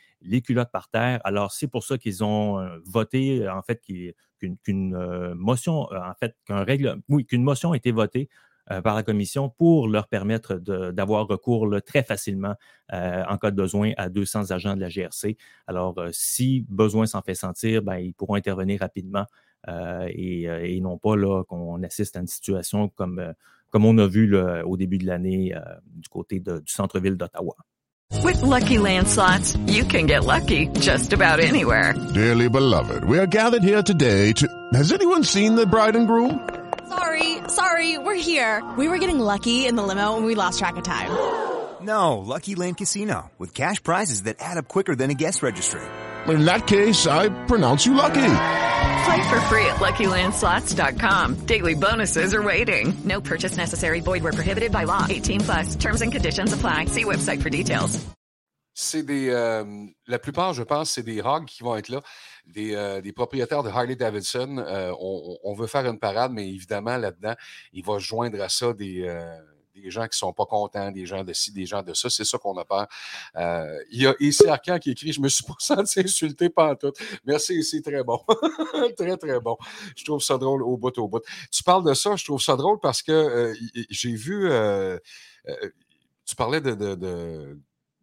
culottes 0.42 0.71
par 0.73 0.88
terre. 0.88 1.21
Alors, 1.25 1.52
c'est 1.52 1.69
pour 1.69 1.85
ça 1.85 1.99
qu'ils 1.99 2.25
ont 2.25 2.59
euh, 2.59 2.78
voté, 2.85 3.49
en 3.49 3.62
fait, 3.62 3.81
qu'une 3.81 4.95
euh, 4.95 5.35
motion, 5.35 5.90
euh, 5.92 5.99
en 5.99 6.14
fait, 6.14 6.37
qu'un 6.47 6.64
règle, 6.64 7.00
oui, 7.09 7.25
qu'une 7.25 7.42
motion 7.42 7.73
a 7.73 7.76
été 7.76 7.92
votée 7.92 8.28
par 8.85 8.95
la 8.95 9.02
commission 9.02 9.49
pour 9.50 9.88
leur 9.88 10.07
permettre 10.07 10.54
de- 10.54 10.92
d'avoir 10.92 11.26
recours 11.26 11.69
très 11.85 12.04
facilement 12.04 12.54
en 12.92 13.37
cas 13.37 13.50
de 13.50 13.57
besoin 13.57 13.90
à 13.97 14.09
200 14.09 14.52
agents 14.52 14.76
de 14.76 14.81
la 14.81 14.88
GRC. 14.88 15.37
Alors, 15.66 16.00
si 16.12 16.64
besoin 16.69 17.07
s'en 17.07 17.23
fait 17.23 17.35
sentir, 17.35 17.83
ben, 17.83 17.97
ils 17.97 18.14
pourront 18.14 18.37
intervenir 18.37 18.78
rapidement 18.78 19.26
et, 20.07 20.42
et 20.45 20.81
non 20.81 20.97
pas 20.97 21.16
là 21.16 21.42
qu'on 21.42 21.83
assiste 21.83 22.16
à 22.16 22.21
une 22.21 22.28
situation 22.28 22.88
comme, 22.88 23.35
comme 23.72 23.85
on 23.87 23.98
a 23.98 24.06
vu 24.06 24.26
là, 24.28 24.62
au 24.66 24.76
début 24.76 24.98
de 24.98 25.06
l'année 25.06 25.52
euh, 25.56 25.61
du 25.96 26.08
côté 26.08 26.38
de- 26.40 26.58
du 26.61 26.72
centre-ville 26.72 27.16
d'Ottawa. 27.16 27.54
With 28.22 28.42
Lucky 28.42 28.76
Land 28.78 29.08
slots, 29.08 29.56
you 29.66 29.85
can 29.85 30.06
get 30.06 30.24
lucky 30.24 30.68
just 30.80 31.12
about 31.14 31.40
anywhere. 31.40 31.94
Dearly 32.12 32.48
beloved, 32.48 33.04
we 33.04 33.18
are 33.18 33.26
gathered 33.26 33.62
here 33.64 33.82
today 33.82 34.32
to. 34.35 34.46
Has 34.74 34.92
anyone 34.92 35.24
seen 35.24 35.54
the 35.56 35.64
bride 35.66 35.96
and 35.96 36.06
groom? 36.06 36.38
Sorry, 36.88 37.38
sorry, 37.48 37.96
we're 37.98 38.14
here. 38.22 38.62
We 38.76 38.87
were 38.88 38.98
getting 38.98 39.18
lucky 39.18 39.66
in 39.66 39.76
the 39.76 39.82
limo 39.82 40.16
and 40.18 40.26
we 40.26 40.35
lost 40.35 40.58
track 40.58 40.76
of 40.76 40.82
time. 40.85 41.08
No, 41.80 42.18
Lucky 42.18 42.54
Land 42.54 42.76
Casino, 42.76 43.30
with 43.38 43.54
cash 43.54 43.82
prizes 43.82 44.24
that 44.24 44.37
add 44.40 44.58
up 44.58 44.68
quicker 44.68 44.94
than 44.94 45.11
a 45.11 45.14
guest 45.14 45.42
registry. 45.42 45.80
In 46.28 46.44
that 46.44 46.66
case, 46.66 47.06
I 47.08 47.30
pronounce 47.46 47.87
you 47.87 47.94
lucky. 47.94 48.20
Play 49.05 49.23
for 49.29 49.41
free 49.43 49.67
at 49.67 49.77
LuckyLandSlots.com. 49.81 51.47
Daily 51.47 51.75
bonuses 51.75 52.35
are 52.35 52.43
waiting. 52.43 52.95
No 53.05 53.21
purchase 53.21 53.57
necessary. 53.57 54.01
Void 54.01 54.23
where 54.23 54.33
prohibited 54.33 54.71
by 54.73 54.85
law. 54.85 55.07
18 55.09 55.41
plus. 55.41 55.77
Terms 55.77 56.03
and 56.03 56.12
conditions 56.12 56.53
apply. 56.53 56.87
See 56.87 57.05
website 57.05 57.41
for 57.43 57.51
details. 57.51 57.99
C'est 58.75 59.03
des. 59.03 59.29
euh, 59.29 59.65
la 60.07 60.19
plupart, 60.19 60.55
je 60.55 60.62
pense, 60.62 60.93
c'est 60.93 61.03
des 61.03 61.21
hogs 61.21 61.45
qui 61.45 61.62
vont 61.62 61.77
être 61.77 61.91
là. 61.91 62.01
Des, 62.47 62.75
euh, 62.75 63.03
des 63.03 63.12
propriétaires 63.12 63.62
de 63.62 63.69
Harley 63.69 63.97
Davidson. 63.97 64.57
Euh, 64.59 64.93
on, 64.99 65.37
on 65.45 65.55
veut 65.55 65.67
faire 65.67 65.85
une 65.87 65.99
parade, 65.99 66.33
mais 66.33 66.49
évidemment, 66.49 66.97
là-dedans, 66.97 67.35
il 67.75 67.85
va 67.85 67.99
joindre 67.99 68.41
à 68.41 68.49
ça 68.49 68.73
des. 68.73 69.07
Des 69.74 69.90
gens 69.90 70.06
qui 70.06 70.18
sont 70.18 70.32
pas 70.32 70.44
contents, 70.46 70.90
des 70.90 71.06
gens 71.06 71.24
de 71.24 71.32
ci, 71.32 71.52
des 71.52 71.66
gens 71.66 71.82
de 71.82 71.94
ça. 71.94 72.11
C'est 72.11 72.24
ça 72.24 72.38
qu'on 72.38 72.56
a 72.58 72.64
peur. 72.64 72.87
Euh, 73.37 73.78
il 73.90 74.02
y 74.02 74.06
a 74.06 74.14
ici 74.20 74.46
Arcan 74.46 74.78
qui 74.78 74.90
écrit 74.90 75.12
Je 75.12 75.20
me 75.20 75.28
suis 75.28 75.44
pas 75.48 75.54
senti 75.58 76.00
insulté 76.00 76.48
par 76.50 76.76
tout. 76.78 76.92
Merci, 77.24 77.62
c'est 77.64 77.80
très 77.82 78.02
bon. 78.04 78.20
très, 78.96 79.16
très 79.16 79.40
bon. 79.40 79.56
Je 79.96 80.04
trouve 80.04 80.20
ça 80.22 80.37
drôle 80.38 80.62
au 80.62 80.76
bout, 80.76 80.96
au 80.98 81.08
bout. 81.08 81.22
Tu 81.50 81.62
parles 81.62 81.85
de 81.85 81.94
ça, 81.94 82.16
je 82.16 82.24
trouve 82.24 82.40
ça 82.42 82.56
drôle 82.56 82.78
parce 82.80 83.02
que 83.02 83.12
euh, 83.12 83.54
j'ai 83.90 84.14
vu. 84.14 84.50
euh, 84.50 84.98
euh, 85.48 85.68
tu 86.24 86.37
parlais 86.37 86.61
de, 86.61 86.74
de, 86.74 86.94
de 86.94 87.58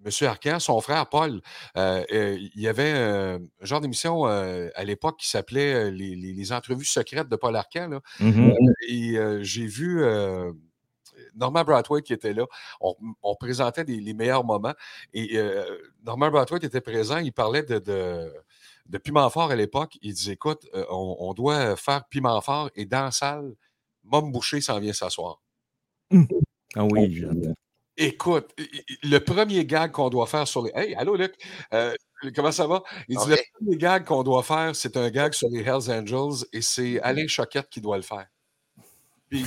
M. 0.06 0.12
Arcan, 0.28 0.60
son 0.60 0.80
frère 0.82 1.08
Paul. 1.08 1.42
euh, 1.78 2.04
euh, 2.12 2.38
il 2.56 2.62
y 2.62 2.68
avait 2.68 2.94
euh, 2.94 3.40
un 3.62 3.66
genre 3.66 3.80
d'émission 3.82 4.26
à 4.26 4.84
l'époque 4.84 5.18
qui 5.20 5.30
s'appelait 5.30 5.90
les, 5.92 6.16
les- 6.16 6.34
les 6.34 6.52
entrevues 6.54 6.86
secrètes 6.86 7.30
de 7.30 7.36
Paul 7.36 7.56
Arcan. 7.56 7.88
là. 7.90 8.02
Mhm. 8.20 8.54
Et 8.90 9.16
j'ai 9.42 9.66
vu 9.68 10.04
Norman 11.40 11.64
Brathwaite 11.64 12.06
qui 12.06 12.14
était 12.14 12.34
là. 12.34 12.46
On, 12.82 12.96
on 13.24 13.36
présentait 13.36 13.84
des- 13.84 14.00
les 14.00 14.14
meilleurs 14.14 14.44
moments. 14.44 14.74
Et 15.14 15.38
euh, 15.38 15.64
Norman 16.04 16.30
Brathwaite 16.30 16.64
était 16.64 16.82
présent. 16.82 17.18
Il 17.18 17.34
parlait 17.34 17.64
de, 17.64 17.80
de, 17.80 18.32
de 18.86 18.98
Piment 18.98 19.30
Fort 19.30 19.52
à 19.52 19.56
l'époque. 19.56 19.98
Il 20.02 20.14
disait 20.14 20.34
écoute, 20.34 20.68
euh, 20.76 20.86
on, 20.90 21.16
on 21.20 21.34
doit 21.34 21.76
faire 21.76 22.06
Piment 22.10 22.40
Fort 22.42 22.70
et 22.76 22.86
dans 22.86 23.06
la 23.06 23.12
salle, 23.12 23.54
Mom 24.04 24.32
Boucher 24.32 24.62
s'en 24.62 24.80
vient 24.80 24.94
s'asseoir. 24.94 25.42
Ah 26.76 26.84
oui, 26.86 27.16
je- 27.16 27.26
Écoute, 28.02 28.56
le 29.04 29.18
premier 29.20 29.66
gag 29.66 29.92
qu'on 29.92 30.10
doit 30.10 30.26
faire 30.26 30.48
sur 30.48 30.64
les. 30.64 30.72
Hey, 30.74 30.96
allô, 30.96 31.18
Luc? 31.18 31.34
Euh, 31.74 31.94
comment 32.34 32.52
ça 32.54 32.66
va? 32.66 32.82
Il 33.10 33.18
dit 33.18 33.30
le 33.30 33.38
premier 33.60 33.76
gag 33.78 34.06
qu'on 34.06 34.24
doit 34.24 34.42
faire, 34.42 34.74
c'est 34.74 34.96
un 34.96 35.10
gag 35.10 35.34
sur 35.34 35.50
les 35.50 35.60
Hells 35.60 35.92
Angels 35.92 36.46
et 36.54 36.62
c'est 36.62 37.02
Alain 37.02 37.28
Choquette 37.28 37.68
qui 37.70 37.82
doit 37.82 37.98
le 37.98 38.04
faire. 38.04 38.26
Puis 39.30 39.44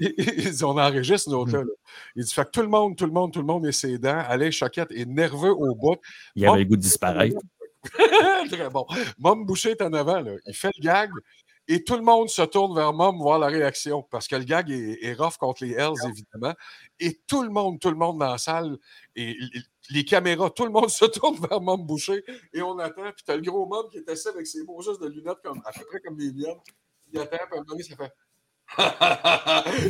il 0.00 0.08
dit, 0.08 0.14
il 0.18 0.50
dit, 0.50 0.64
on 0.64 0.78
enregistre 0.78 1.30
nos 1.30 1.44
cas. 1.44 1.58
là. 1.58 1.72
Il 2.16 2.24
dit 2.24 2.32
fait 2.32 2.44
que 2.44 2.50
tout 2.50 2.62
le 2.62 2.68
monde, 2.68 2.96
tout 2.96 3.06
le 3.06 3.12
monde, 3.12 3.32
tout 3.32 3.40
le 3.40 3.46
monde 3.46 3.66
est 3.66 3.72
ses 3.72 3.98
dents. 3.98 4.22
Alain 4.26 4.50
Choquette 4.50 4.90
est 4.92 5.06
nerveux 5.06 5.52
au 5.52 5.74
bout. 5.74 5.96
il 6.34 6.46
avait 6.46 6.60
le 6.60 6.64
goût 6.64 6.76
de 6.76 6.82
disparaître. 6.82 7.36
Très 8.50 8.70
bon. 8.70 8.86
Mom 9.18 9.44
Boucher 9.44 9.72
est 9.72 9.82
en 9.82 9.92
avant. 9.92 10.20
Là. 10.20 10.32
Il 10.46 10.54
fait 10.54 10.70
le 10.76 10.82
gag 10.82 11.10
et 11.66 11.82
tout 11.82 11.96
le 11.96 12.02
monde 12.02 12.28
se 12.28 12.42
tourne 12.42 12.74
vers 12.74 12.92
Mom 12.92 13.18
voir 13.18 13.38
la 13.38 13.46
réaction 13.46 14.02
parce 14.02 14.28
que 14.28 14.36
le 14.36 14.44
gag 14.44 14.70
est, 14.70 15.02
est 15.02 15.14
rough 15.14 15.36
contre 15.38 15.64
les 15.64 15.72
Hells, 15.72 15.94
évidemment. 16.08 16.54
Et 17.00 17.20
tout 17.26 17.42
le 17.42 17.50
monde, 17.50 17.80
tout 17.80 17.90
le 17.90 17.96
monde 17.96 18.18
dans 18.18 18.32
la 18.32 18.38
salle 18.38 18.76
et 19.16 19.36
les 19.90 20.04
caméras, 20.04 20.50
tout 20.50 20.64
le 20.64 20.70
monde 20.70 20.90
se 20.90 21.04
tourne 21.04 21.36
vers 21.46 21.60
Mom 21.60 21.84
Boucher 21.84 22.24
et 22.52 22.62
on 22.62 22.78
attend. 22.78 23.02
Puis 23.02 23.24
t'as 23.24 23.36
le 23.36 23.42
gros 23.42 23.66
Mom 23.66 23.86
qui 23.90 23.98
est 23.98 24.08
assis 24.08 24.28
avec 24.28 24.46
ses 24.46 24.64
beaux 24.64 24.80
juste 24.82 25.00
de 25.00 25.08
lunettes 25.08 25.40
comme, 25.42 25.62
à 25.64 25.72
peu 25.72 25.84
près 25.86 26.00
comme 26.00 26.16
des 26.16 26.32
miennes. 26.32 26.58
Il 27.12 27.20
attend, 27.20 27.36
puis 27.36 27.38
à 27.40 27.44
un 27.44 27.56
moment 27.56 27.64
donné, 27.68 27.82
ça 27.82 27.96
fait. 27.96 28.12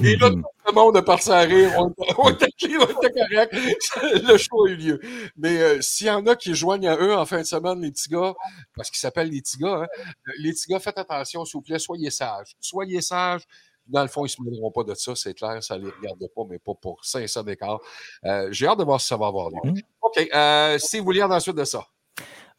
Et 0.02 0.16
là, 0.16 0.30
tout 0.30 0.42
le 0.66 0.72
monde 0.72 0.96
est 0.96 1.02
parti 1.02 1.30
à 1.30 1.40
rire. 1.40 1.72
On 1.78 1.88
était, 1.90 2.14
on 2.18 2.30
était 2.30 2.48
clean, 2.58 2.80
on 2.80 3.02
était 3.02 3.12
correct. 3.12 3.54
Le 4.02 4.37
show 4.37 4.64
a 4.66 4.70
eu 4.70 4.76
lieu. 4.76 5.00
Mais 5.37 5.58
euh, 5.58 5.80
s'il 5.80 6.06
y 6.06 6.10
en 6.10 6.26
a 6.26 6.37
qui 6.37 6.54
joignent 6.54 6.88
à 6.88 6.96
eux 6.96 7.14
en 7.14 7.24
fin 7.24 7.38
de 7.38 7.44
semaine, 7.44 7.80
les 7.80 7.90
petits 7.90 8.08
gars, 8.08 8.34
parce 8.76 8.90
qu'ils 8.90 8.98
s'appellent 8.98 9.30
les 9.30 9.40
petits 9.40 9.58
gars, 9.58 9.82
hein, 9.82 10.04
les 10.38 10.52
petits 10.52 10.68
gars, 10.68 10.80
faites 10.80 10.98
attention, 10.98 11.44
s'il 11.44 11.58
vous 11.58 11.62
plaît, 11.62 11.78
soyez 11.78 12.10
sages. 12.10 12.56
Soyez 12.60 13.00
sages. 13.00 13.42
Dans 13.87 14.02
le 14.02 14.08
fond, 14.08 14.22
ils 14.22 14.24
ne 14.24 14.28
se 14.28 14.42
mêleront 14.42 14.70
pas 14.70 14.82
de 14.82 14.94
ça, 14.94 15.14
c'est 15.14 15.34
clair, 15.34 15.62
ça 15.62 15.76
ne 15.76 15.84
les 15.84 15.90
regarde 15.90 16.26
pas, 16.34 16.42
mais 16.48 16.58
pas 16.58 16.72
pour 16.74 17.04
500 17.04 17.42
d'écart. 17.42 17.80
Euh, 18.24 18.48
J'ai 18.50 18.66
hâte 18.66 18.78
de 18.78 18.84
voir 18.84 18.98
si 18.98 19.08
ça 19.08 19.16
va 19.18 19.26
avoir 19.26 19.50
lieu. 19.50 19.58
Mhm. 19.62 19.82
OK. 20.00 20.28
Euh, 20.34 20.78
Steve 20.78 21.06
William, 21.06 21.30
ensuite 21.30 21.56
de 21.56 21.64
ça. 21.64 21.87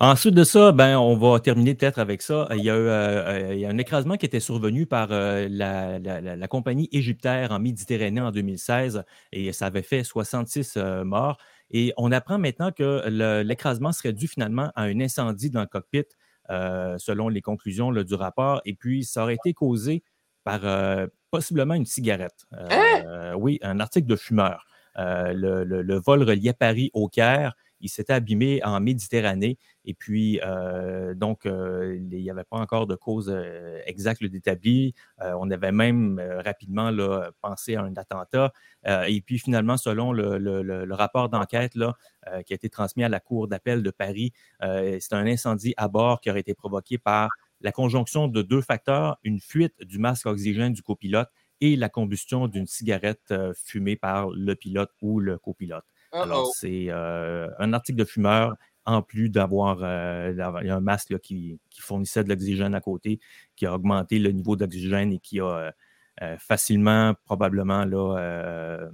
Ensuite 0.01 0.33
de 0.35 0.43
ça, 0.43 0.73
ben, 0.73 0.97
on 0.97 1.15
va 1.15 1.39
terminer 1.39 1.73
peut-être 1.73 1.99
avec 1.99 2.21
ça. 2.21 2.49
Il 2.51 2.61
y, 2.63 2.69
a, 2.69 2.75
eu, 2.75 2.79
euh, 2.79 3.49
euh, 3.49 3.53
il 3.53 3.59
y 3.61 3.65
a 3.65 3.69
un 3.69 3.77
écrasement 3.77 4.17
qui 4.17 4.25
était 4.25 4.41
survenu 4.41 4.85
par 4.85 5.07
euh, 5.11 5.47
la, 5.49 5.99
la- 5.99 6.19
la- 6.19 6.35
la 6.35 6.47
compagnie 6.49 6.89
égyptaire 6.91 7.53
en 7.53 7.59
Méditerranée 7.59 8.19
en 8.19 8.31
2016 8.31 9.03
et 9.31 9.53
ça 9.53 9.67
avait 9.67 9.83
fait 9.83 10.03
66 10.03 10.73
euh, 10.75 11.05
morts. 11.05 11.37
Et 11.71 11.93
on 11.95 12.11
apprend 12.11 12.37
maintenant 12.37 12.71
que 12.73 13.07
l'écrasement 13.41 13.93
serait 13.93 14.11
dû 14.13 14.27
finalement 14.27 14.69
à 14.75 14.83
un 14.83 14.99
incendie 14.99 15.49
dans 15.49 15.61
le 15.61 15.65
cockpit 15.67 16.03
selon 16.49 17.27
les 17.29 17.41
conclusions 17.41 17.89
là, 17.89 18.03
du 18.03 18.13
rapport. 18.13 18.61
Et 18.65 18.75
puis, 18.75 19.03
ça 19.03 19.23
aurait 19.23 19.33
été 19.35 19.53
causé 19.53 20.03
par 20.43 20.61
possiblement 21.31 21.73
une 21.73 21.85
cigarette. 21.87 22.45
Euh, 22.53 23.33
Oui, 23.33 23.57
un 23.63 23.79
article 23.79 24.05
de 24.07 24.15
fumeur. 24.15 24.65
Le, 24.95 25.63
le- 25.63 25.81
le 25.81 25.95
vol 25.99 26.21
reliait 26.21 26.53
Paris 26.53 26.91
au 26.93 27.07
Caire. 27.07 27.55
Il 27.81 27.89
s'était 27.89 28.13
abîmé 28.13 28.63
en 28.63 28.79
Méditerranée. 28.79 29.57
Et 29.85 29.93
puis, 29.93 30.39
euh, 30.43 31.13
donc, 31.13 31.45
euh, 31.45 31.95
il 31.97 32.07
n'y 32.07 32.29
avait 32.29 32.43
pas 32.43 32.57
encore 32.57 32.87
de 32.87 32.95
cause 32.95 33.29
euh, 33.29 33.79
exacte 33.85 34.23
d'établie. 34.23 34.93
On 35.19 35.49
avait 35.51 35.71
même 35.71 36.19
rapidement 36.43 36.91
pensé 37.41 37.75
à 37.75 37.81
un 37.81 37.95
attentat. 37.95 38.51
Et 39.07 39.21
puis, 39.21 39.39
finalement, 39.39 39.77
selon 39.77 40.11
le, 40.11 40.93
rapport 40.93 41.29
d'enquête 41.29 41.73
qui 41.73 42.53
a 42.53 42.55
été 42.55 42.69
transmis 42.69 43.03
à 43.03 43.09
la 43.09 43.19
Cour 43.19 43.47
d'appel 43.47 43.83
de 43.83 43.91
Paris, 43.91 44.31
c'est 44.61 45.13
un 45.13 45.25
incendie 45.25 45.73
à 45.77 45.87
bord 45.87 46.21
qui 46.21 46.29
aurait 46.29 46.39
été 46.39 46.53
provoqué 46.53 46.97
par 46.97 47.29
la 47.61 47.71
conjonction 47.71 48.27
de 48.27 48.41
deux 48.41 48.61
facteurs, 48.61 49.17
une 49.23 49.39
fuite 49.39 49.75
du 49.81 49.99
masque 49.99 50.25
oxygène 50.25 50.73
du 50.73 50.81
copilote 50.81 51.29
et 51.61 51.75
la 51.75 51.89
combustion 51.89 52.47
d'une 52.47 52.67
cigarette 52.67 53.33
fumée 53.55 53.95
par 53.95 54.29
le 54.29 54.55
pilote 54.55 54.91
ou 55.01 55.19
le 55.19 55.37
copilote. 55.37 55.85
Alors, 56.23 56.53
c'est 56.55 56.87
euh, 56.89 57.49
un 57.59 57.73
article 57.73 57.99
de 57.99 58.05
fumeur 58.05 58.55
en 58.85 59.01
plus 59.01 59.29
d'avoir 59.29 59.79
euh, 59.81 60.33
un 60.37 60.79
masque 60.79 61.09
là, 61.09 61.19
qui, 61.19 61.59
qui 61.69 61.81
fournissait 61.81 62.23
de 62.23 62.29
l'oxygène 62.29 62.75
à 62.75 62.81
côté, 62.81 63.19
qui 63.55 63.65
a 63.65 63.73
augmenté 63.73 64.19
le 64.19 64.31
niveau 64.31 64.55
d'oxygène 64.55 65.11
et 65.13 65.19
qui 65.19 65.39
a 65.39 65.71
euh, 66.21 66.37
facilement, 66.37 67.13
probablement, 67.25 67.83
là, 67.85 68.89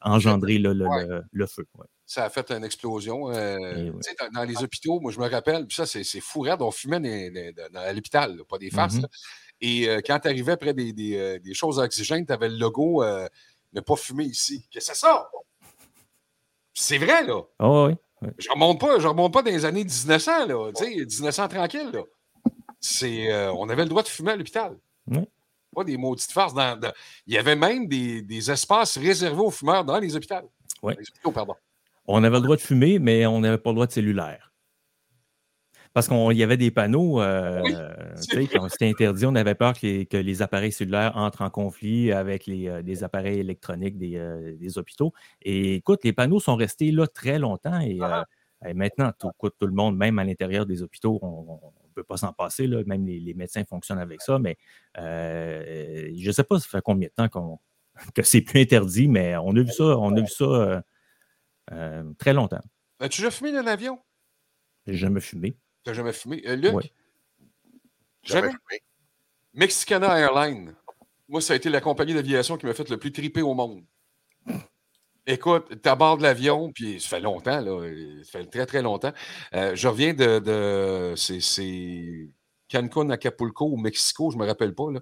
engendré 0.00 0.58
là, 0.58 0.72
le, 0.72 0.86
Ouais. 0.86 1.06
le- 1.06 1.24
le 1.30 1.46
feu. 1.46 1.66
ouais. 1.78 1.86
Ça 2.12 2.24
a 2.26 2.30
fait 2.30 2.50
une 2.50 2.64
explosion. 2.64 3.30
euh, 3.30 3.90
oui. 3.90 3.90
dans, 4.34 4.44
les 4.44 4.62
hôpitaux, 4.62 5.00
moi, 5.00 5.12
je 5.12 5.18
me 5.18 5.26
rappelle, 5.28 5.66
puis 5.66 5.74
ça, 5.74 5.86
c'est 5.86 6.20
fou, 6.20 6.40
raide, 6.40 6.60
on 6.60 6.70
fumait 6.70 7.30
dans, 7.70 7.80
à 7.80 7.92
l'hôpital, 7.92 8.38
pas 8.48 8.58
des 8.58 8.70
farces. 8.70 8.96
Mhm. 8.96 9.02
là. 9.02 9.08
Et 9.62 9.88
euh, 9.88 10.00
quand 10.04 10.18
tu 10.18 10.28
arrivais 10.28 10.56
près 10.56 10.74
des, 10.74 11.40
choses 11.54 11.80
à 11.80 11.84
oxygène, 11.84 12.26
tu 12.26 12.32
avais 12.32 12.48
le 12.50 12.56
logo 12.56 13.02
euh, 13.02 13.26
ne 13.72 13.80
pas 13.80 13.96
fumer 13.96 14.24
ici. 14.24 14.66
Qu'est-ce 14.70 14.90
que 14.90 14.94
c'est 14.96 15.00
ça? 15.06 15.30
C'est 16.74 16.98
vrai, 16.98 17.24
là. 17.26 17.40
Ah 17.58 17.70
oui, 17.86 17.94
oui. 18.22 18.28
Je 18.38 18.48
remonte 18.50 18.80
pas, 18.80 18.98
je 18.98 19.06
remonte 19.06 19.32
pas 19.32 19.42
dans 19.42 19.50
les 19.50 19.64
années 19.64 19.84
1900, 19.84 20.46
là. 20.46 20.70
Tu 20.76 20.84
sais, 20.84 20.94
1900 20.94 21.48
tranquille, 21.48 21.90
là. 21.92 22.00
C'est, 22.80 23.30
euh, 23.32 23.52
on 23.52 23.68
avait 23.68 23.82
le 23.84 23.88
droit 23.88 24.02
de 24.02 24.08
fumer 24.08 24.32
à 24.32 24.36
l'hôpital. 24.36 24.76
Oui. 25.06 25.18
Pas 25.74 25.84
des 25.84 25.96
maudites 25.96 26.30
farces. 26.32 26.52
Dans, 26.54 26.78
dans- 26.78 26.92
Il 27.26 27.34
y 27.34 27.38
avait 27.38 27.56
même 27.56 27.86
des, 27.86 28.22
des 28.22 28.50
espaces 28.50 28.98
réservés 28.98 29.40
aux 29.40 29.50
fumeurs 29.50 29.84
dans 29.84 29.98
les 29.98 30.14
hôpitaux. 30.16 30.50
Oui. 30.82 30.94
Les 30.98 31.08
hôpitaux, 31.08 31.30
pardon. 31.32 31.54
On 32.06 32.22
avait 32.24 32.36
le 32.36 32.42
droit 32.42 32.56
de 32.56 32.60
fumer, 32.60 32.98
mais 32.98 33.24
on 33.26 33.40
n'avait 33.40 33.58
pas 33.58 33.70
le 33.70 33.74
droit 33.74 33.86
de 33.86 33.92
cellulaire. 33.92 34.51
Parce 35.94 36.08
qu'il 36.08 36.32
y 36.38 36.42
avait 36.42 36.56
des 36.56 36.70
panneaux, 36.70 37.20
euh, 37.20 37.92
Oui, 38.34 38.48
quand 38.48 38.66
c'était 38.70 38.88
interdit, 38.88 39.26
on 39.26 39.34
avait 39.34 39.54
peur 39.54 39.74
que 39.74 39.80
les, 39.86 40.06
que 40.06 40.16
les 40.16 40.40
appareils 40.40 40.72
cellulaires 40.72 41.16
entrent 41.16 41.42
en 41.42 41.50
conflit 41.50 42.12
avec 42.12 42.46
les, 42.46 42.68
euh, 42.68 42.80
les 42.82 43.04
appareils 43.04 43.40
électroniques 43.40 43.98
des, 43.98 44.16
euh, 44.16 44.56
des 44.56 44.78
hôpitaux. 44.78 45.12
Et 45.42 45.74
écoute, 45.74 46.00
les 46.04 46.12
panneaux 46.14 46.40
sont 46.40 46.56
restés 46.56 46.90
là 46.92 47.06
très 47.06 47.38
longtemps 47.38 47.78
et, 47.80 47.98
Ah. 48.00 48.24
euh, 48.64 48.68
et 48.70 48.74
maintenant, 48.74 49.10
tout, 49.18 49.28
écoute, 49.34 49.54
tout 49.58 49.66
le 49.66 49.74
monde, 49.74 49.96
même 49.96 50.18
à 50.18 50.24
l'intérieur 50.24 50.64
des 50.66 50.82
hôpitaux, 50.82 51.18
on 51.20 51.60
ne 51.88 51.92
peut 51.94 52.04
pas 52.04 52.16
s'en 52.16 52.32
passer. 52.32 52.66
Là, 52.66 52.82
même 52.86 53.04
les, 53.04 53.20
les 53.20 53.34
médecins 53.34 53.64
fonctionnent 53.64 53.98
avec 53.98 54.22
ça, 54.22 54.38
mais 54.38 54.56
euh, 54.98 56.10
je 56.16 56.26
ne 56.26 56.32
sais 56.32 56.44
pas 56.44 56.58
ça 56.58 56.68
fait 56.68 56.82
combien 56.82 57.08
de 57.08 57.12
temps 57.14 57.28
qu'on- 57.28 57.58
que 58.14 58.22
c'est 58.22 58.40
plus 58.40 58.60
interdit, 58.62 59.08
mais 59.08 59.36
on 59.36 59.50
a 59.56 59.60
vu 59.62 59.70
ça, 59.72 59.84
on 59.98 60.16
a 60.16 60.20
vu 60.20 60.28
ça 60.28 60.44
euh, 60.44 60.80
euh, 61.72 62.04
très 62.18 62.32
longtemps. 62.32 62.60
As-tu 63.00 63.20
déjà 63.20 63.30
fumé 63.30 63.52
dans 63.52 63.62
l'avion? 63.62 63.98
J'ai 64.86 64.94
jamais 64.94 65.20
fumé. 65.20 65.56
Tu 65.84 65.90
n'as 65.90 65.94
jamais 65.94 66.12
fumé? 66.12 66.42
Euh, 66.46 66.56
Luc? 66.56 66.74
Ouais. 66.74 66.92
Jamais? 68.22 68.48
Jamais 68.48 68.52
fumé. 68.68 68.82
Mexicana 69.54 70.18
Airlines. 70.18 70.74
Moi, 71.28 71.40
ça 71.40 71.52
a 71.54 71.56
été 71.56 71.68
la 71.70 71.80
compagnie 71.80 72.14
d'aviation 72.14 72.56
qui 72.56 72.66
m'a 72.66 72.74
fait 72.74 72.88
le 72.88 72.96
plus 72.98 73.12
triper 73.12 73.42
au 73.42 73.54
monde. 73.54 73.84
Écoute, 75.26 75.80
tu 75.82 75.88
abordes 75.88 76.20
l'avion, 76.20 76.72
puis 76.72 77.00
ça 77.00 77.08
fait 77.10 77.20
longtemps, 77.20 77.60
là. 77.60 77.88
Ça 78.24 78.38
fait 78.40 78.46
très, 78.46 78.66
très 78.66 78.82
longtemps. 78.82 79.12
Euh, 79.54 79.74
je 79.76 79.88
reviens 79.88 80.14
de. 80.14 80.38
de 80.40 81.14
c'est- 81.16 82.28
Cancun, 82.70 83.10
Acapulco 83.10 83.66
ou 83.66 83.76
Mexico, 83.76 84.30
je 84.30 84.36
ne 84.38 84.42
me 84.42 84.46
rappelle 84.48 84.74
pas. 84.74 84.90
Là. 84.90 85.00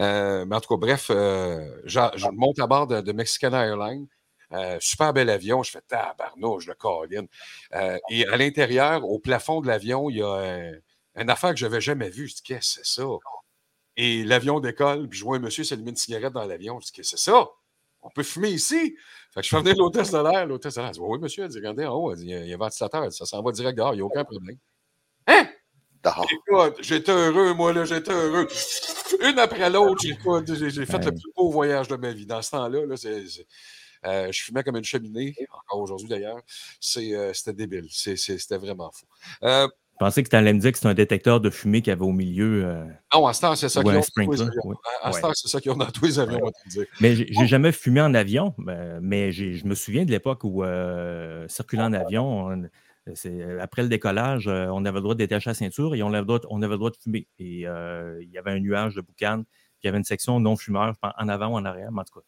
Euh, 0.00 0.44
mais 0.44 0.54
en 0.54 0.60
tout 0.60 0.68
cas, 0.68 0.76
bref, 0.78 1.06
euh, 1.10 1.80
je, 1.86 1.98
je 2.14 2.28
monte 2.30 2.58
à 2.58 2.66
bord 2.66 2.86
de, 2.86 3.00
de 3.00 3.12
Mexicana 3.12 3.64
Airlines. 3.64 4.06
Euh, 4.52 4.76
super 4.80 5.12
bel 5.12 5.28
avion. 5.30 5.62
Je 5.62 5.70
fais 5.72 5.80
tabarnouche, 5.80 6.66
le 6.66 6.74
Caroline. 6.74 7.26
Euh, 7.74 7.98
et 8.10 8.26
à 8.26 8.36
l'intérieur, 8.36 9.04
au 9.04 9.18
plafond 9.18 9.60
de 9.60 9.66
l'avion, 9.66 10.08
il 10.10 10.18
y 10.18 10.22
a 10.22 10.28
un, 10.32 10.72
une 11.20 11.30
affaire 11.30 11.50
que 11.50 11.56
je 11.56 11.66
n'avais 11.66 11.80
jamais 11.80 12.10
vue. 12.10 12.28
Je 12.28 12.36
dis, 12.36 12.42
qu'est-ce 12.42 12.78
que 12.78 12.84
c'est 12.84 13.00
ça? 13.00 13.06
Et 13.96 14.24
l'avion 14.24 14.60
décolle, 14.60 15.08
puis 15.08 15.18
je 15.18 15.24
vois 15.24 15.36
un 15.36 15.40
monsieur 15.40 15.64
s'allumer 15.64 15.90
une 15.90 15.96
cigarette 15.96 16.32
dans 16.32 16.44
l'avion. 16.44 16.78
Je 16.80 16.86
dis, 16.86 16.92
qu'est-ce 16.92 17.12
que 17.12 17.18
c'est 17.18 17.30
ça? 17.30 17.48
On 18.02 18.10
peut 18.10 18.22
fumer 18.22 18.50
ici? 18.50 18.94
Fait 19.32 19.40
que 19.40 19.46
je 19.46 19.50
fais 19.50 19.58
venir 19.58 19.74
l'hôtesse 19.76 20.12
de 20.12 20.18
l'air. 20.18 20.46
L'hôtesse 20.46 20.74
de 20.74 20.80
l'air 20.82 20.90
dit, 20.92 21.00
oui, 21.00 21.18
monsieur. 21.18 21.44
Elle 21.44 21.50
dit, 21.50 21.56
regardez 21.58 21.86
en 21.86 21.94
haut, 21.94 22.12
elle 22.12 22.18
dit, 22.18 22.26
il 22.26 22.46
y 22.46 22.52
a- 22.52 22.54
un 22.54 22.58
ventilateur. 22.58 23.12
Ça 23.12 23.26
s'en 23.26 23.42
va 23.42 23.50
direct 23.52 23.76
dehors, 23.76 23.94
il 23.94 23.96
n'y 23.96 24.02
a 24.02 24.04
aucun 24.04 24.24
problème. 24.24 24.58
Hein? 25.26 25.48
Écoute, 26.30 26.76
j'étais 26.82 27.10
heureux, 27.10 27.52
moi, 27.54 27.72
là, 27.72 27.84
j'étais 27.84 28.12
heureux. 28.12 28.46
Une 29.22 29.38
après 29.40 29.68
l'autre, 29.70 30.02
j'ai 30.04 30.86
fait 30.86 30.98
le 31.06 31.10
plus 31.12 31.32
beau 31.34 31.50
voyage 31.50 31.88
de 31.88 31.96
ma 31.96 32.12
vie. 32.12 32.26
Dans 32.26 32.40
ce 32.42 32.50
temps-là, 32.52 32.86
là, 32.86 32.96
c'est- 32.96 33.44
euh, 34.06 34.30
je 34.32 34.42
fumais 34.42 34.62
comme 34.62 34.76
une 34.76 34.84
cheminée, 34.84 35.34
encore 35.50 35.80
aujourd'hui 35.80 36.08
d'ailleurs. 36.08 36.38
C'est, 36.80 37.14
euh, 37.14 37.32
C'était 37.32 37.52
débile. 37.54 37.86
C'est- 37.90 38.16
c'est- 38.16 38.38
C'était 38.38 38.58
vraiment 38.58 38.90
fou. 38.92 39.06
Euh, 39.42 39.66
Je 39.98 40.04
pensais 40.04 40.22
que 40.22 40.28
tu 40.28 40.36
allais 40.36 40.52
me 40.52 40.58
dire 40.60 40.72
que 40.72 40.78
c'est 40.78 40.86
un 40.88 40.92
détecteur 40.92 41.40
de 41.40 41.48
fumée 41.48 41.80
qu'il 41.80 41.90
y 41.90 41.92
avait 41.92 42.04
au 42.04 42.12
milieu. 42.12 42.64
euh, 42.66 42.84
non, 43.14 43.26
à 43.26 43.32
ce 43.32 43.40
temps, 43.40 43.56
c'est 43.56 43.70
ça 43.70 43.82
qu'ils 43.82 43.96
ont 43.96 44.02
ce 44.02 44.10
Ouais. 44.18 45.20
temps, 45.22 45.32
c'est 45.34 45.48
ça 45.48 45.58
qu'ils 45.60 45.70
ont 45.70 45.76
dans 45.76 45.86
tous 45.90 46.04
les 46.04 46.18
avions, 46.18 46.34
Ouais. 46.36 46.42
on 46.42 46.46
va 46.46 46.52
te 46.52 46.58
le 46.66 46.70
dire. 46.70 46.86
Mais 47.00 47.14
j'ai 47.16 47.26
j'ai 47.30 47.46
jamais 47.46 47.72
fumé 47.72 48.02
en 48.02 48.12
avion, 48.12 48.54
mais 49.00 49.32
j'ai- 49.32 49.54
je 49.54 49.66
me 49.66 49.74
souviens 49.74 50.04
de 50.04 50.10
l'époque 50.10 50.44
où, 50.44 50.62
euh, 50.64 51.48
circulant 51.48 51.86
en 51.86 51.92
avion, 51.94 52.46
on- 52.46 52.68
c'est- 53.14 53.58
après 53.58 53.82
le 53.82 53.88
décollage, 53.88 54.48
on 54.48 54.84
avait 54.84 54.96
le 54.98 55.00
droit 55.02 55.14
de 55.14 55.18
détacher 55.20 55.48
la 55.50 55.54
ceinture 55.54 55.94
et 55.94 56.02
on 56.02 56.08
avait 56.08 56.18
le 56.18 56.24
droit, 56.26 56.40
de- 56.40 56.46
on 56.50 56.60
avait 56.60 56.72
le 56.74 56.78
droit 56.78 56.90
de 56.90 56.96
fumer. 57.02 57.26
Et 57.38 57.66
euh, 57.66 58.18
il 58.22 58.28
y 58.30 58.36
avait 58.36 58.50
un 58.50 58.60
nuage 58.60 58.94
de 58.96 59.00
boucan, 59.00 59.44
puis 59.44 59.80
il 59.84 59.86
y 59.86 59.88
avait 59.88 59.98
une 59.98 60.04
section 60.04 60.38
non-fumeur 60.40 60.94
en 61.02 61.28
avant 61.28 61.48
ou 61.48 61.54
en 61.54 61.64
arrière, 61.64 61.90
mais 61.90 62.00
en 62.00 62.04
tout 62.04 62.20
cas, 62.20 62.26